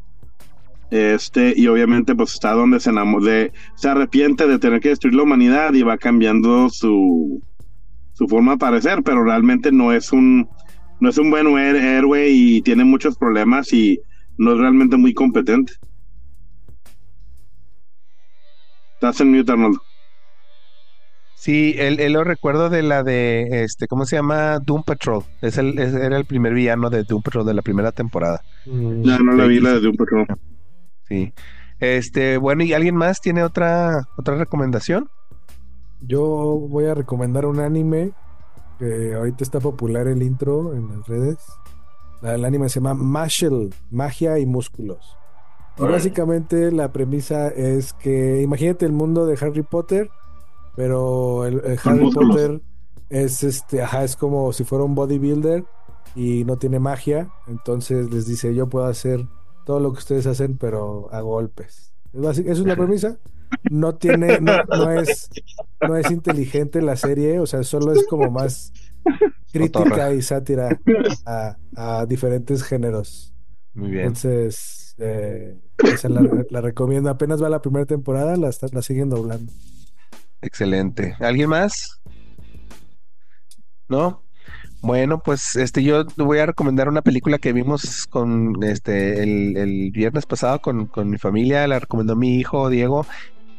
[0.90, 5.24] Este, y obviamente, pues está donde se de, se arrepiente de tener que destruir la
[5.24, 7.42] humanidad y va cambiando su,
[8.12, 10.48] su forma de parecer, pero realmente no es un,
[11.00, 14.00] no es un buen héroe y tiene muchos problemas y
[14.38, 15.72] no es realmente muy competente.
[18.94, 19.82] Estás en mute, Arnoldo.
[21.44, 24.60] Sí, él, lo recuerdo de la de, este, ¿cómo se llama?
[24.60, 25.24] Doom Patrol.
[25.42, 28.40] Es el, era el primer villano de Doom Patrol de la primera temporada.
[28.64, 29.02] Mm.
[29.02, 30.26] No, no la vi la de Doom Patrol.
[31.06, 31.34] Sí.
[31.80, 35.10] Este, bueno, ¿y alguien más tiene otra, otra recomendación?
[36.00, 38.12] Yo voy a recomendar un anime
[38.78, 41.36] que ahorita está popular el intro en las redes.
[42.22, 45.18] El anime se llama Mashel, Magia y Músculos.
[45.76, 50.08] Y básicamente la premisa es que imagínate el mundo de Harry Potter,
[50.76, 52.60] pero el, Harry Potter
[53.10, 55.64] es este, ajá, es como si fuera un bodybuilder
[56.14, 59.26] y no tiene magia, entonces les dice, yo puedo hacer
[59.64, 61.94] todo lo que ustedes hacen, pero a golpes.
[62.12, 63.18] Eso es la premisa.
[63.70, 65.30] No tiene, no, es,
[65.80, 68.72] no es inteligente la serie, o sea, solo es como más
[69.52, 70.80] crítica y sátira
[71.26, 73.32] a, a diferentes géneros.
[73.74, 74.06] Muy bien.
[74.06, 75.56] Entonces, eh,
[76.50, 77.10] la, recomiendo.
[77.10, 79.52] Apenas va la primera temporada, la, la siguen doblando.
[80.44, 81.16] Excelente.
[81.20, 82.00] ¿Alguien más?
[83.88, 84.22] ¿No?
[84.82, 90.26] Bueno, pues este yo voy a recomendar una película que vimos con este el, viernes
[90.26, 93.06] pasado con, mi familia, la recomendó mi hijo Diego.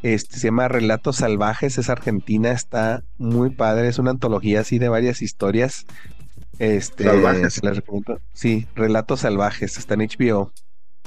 [0.03, 4.87] Este se llama Relatos Salvajes, es argentina, está muy padre, es una antología así de
[4.87, 5.87] varias historias.
[6.59, 7.59] Este, Salvajes.
[7.63, 8.21] recomiendo.
[8.33, 10.51] Sí, Relatos Salvajes, está en HBO.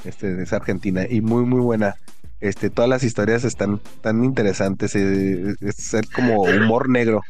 [0.05, 1.95] Este es argentina y muy muy buena.
[2.41, 7.23] Este, todas las historias están tan interesantes, eh, es como humor negro.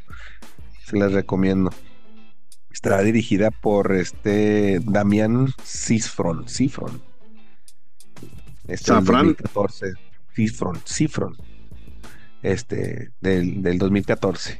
[0.84, 1.70] Se las recomiendo.
[2.70, 5.48] Estará dirigida por este Damián.
[5.64, 6.44] Cifron.
[8.66, 9.94] Este, 2014.
[10.34, 11.36] Cifron, Cifron.
[12.42, 14.58] Este, del, del 2014.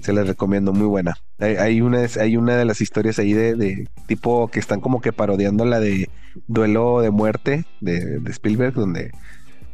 [0.00, 1.16] Se les recomiendo, muy buena.
[1.38, 5.66] Hay, una, hay una de las historias ahí de, tipo que están como que parodiando
[5.66, 6.08] la de
[6.46, 9.12] Duelo de Muerte de, de Spielberg, donde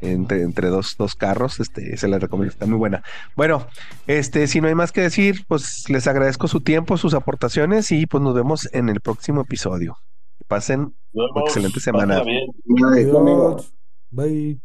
[0.00, 3.02] entre, dos, dos, carros, este, se les recomiendo, está muy buena.
[3.36, 3.66] Bueno,
[4.06, 8.06] este, si no hay más que decir, pues les agradezco su tiempo, sus aportaciones y
[8.06, 9.96] pues nos vemos en el próximo episodio.
[10.46, 12.22] Pasen una excelente semana.
[14.10, 14.60] Bye.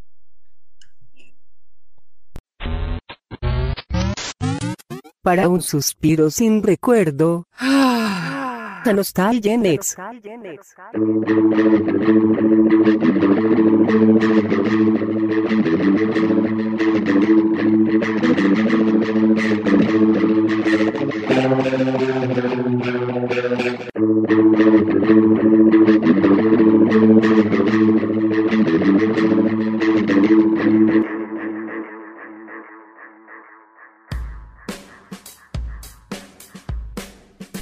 [5.22, 7.46] Para un suspiro sin recuerdo.
[8.84, 9.96] La nostalgia Next.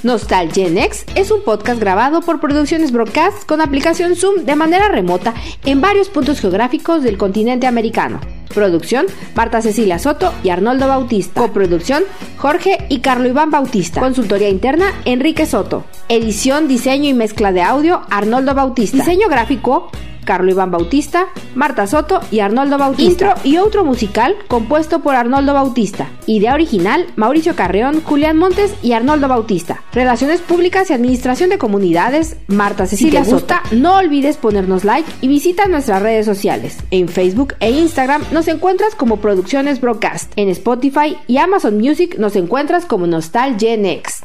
[0.03, 5.79] Nostalgenex es un podcast grabado por Producciones Broadcast con aplicación Zoom de manera remota en
[5.79, 8.19] varios puntos geográficos del continente americano.
[8.53, 11.41] Producción, Marta Cecilia Soto y Arnoldo Bautista.
[11.41, 12.03] Coproducción,
[12.37, 13.99] Jorge y Carlo Iván Bautista.
[13.99, 15.83] Consultoría interna, Enrique Soto.
[16.09, 18.97] Edición, diseño y mezcla de audio, Arnoldo Bautista.
[18.97, 19.89] Diseño gráfico,
[20.23, 23.03] Carlo Iván Bautista, Marta Soto y Arnoldo Bautista.
[23.03, 26.09] Intro y otro musical compuesto por Arnoldo Bautista.
[26.27, 29.81] Idea original, Mauricio Carreón, Julián Montes y Arnoldo Bautista.
[29.93, 35.09] Relaciones públicas y administración de comunidades, Marta Cecilia si te gusta, no olvides ponernos like
[35.21, 36.77] y visita nuestras redes sociales.
[36.91, 40.31] En Facebook e Instagram nos encuentras como Producciones Broadcast.
[40.35, 44.23] En Spotify y Amazon Music nos encuentras como Nostalgenex.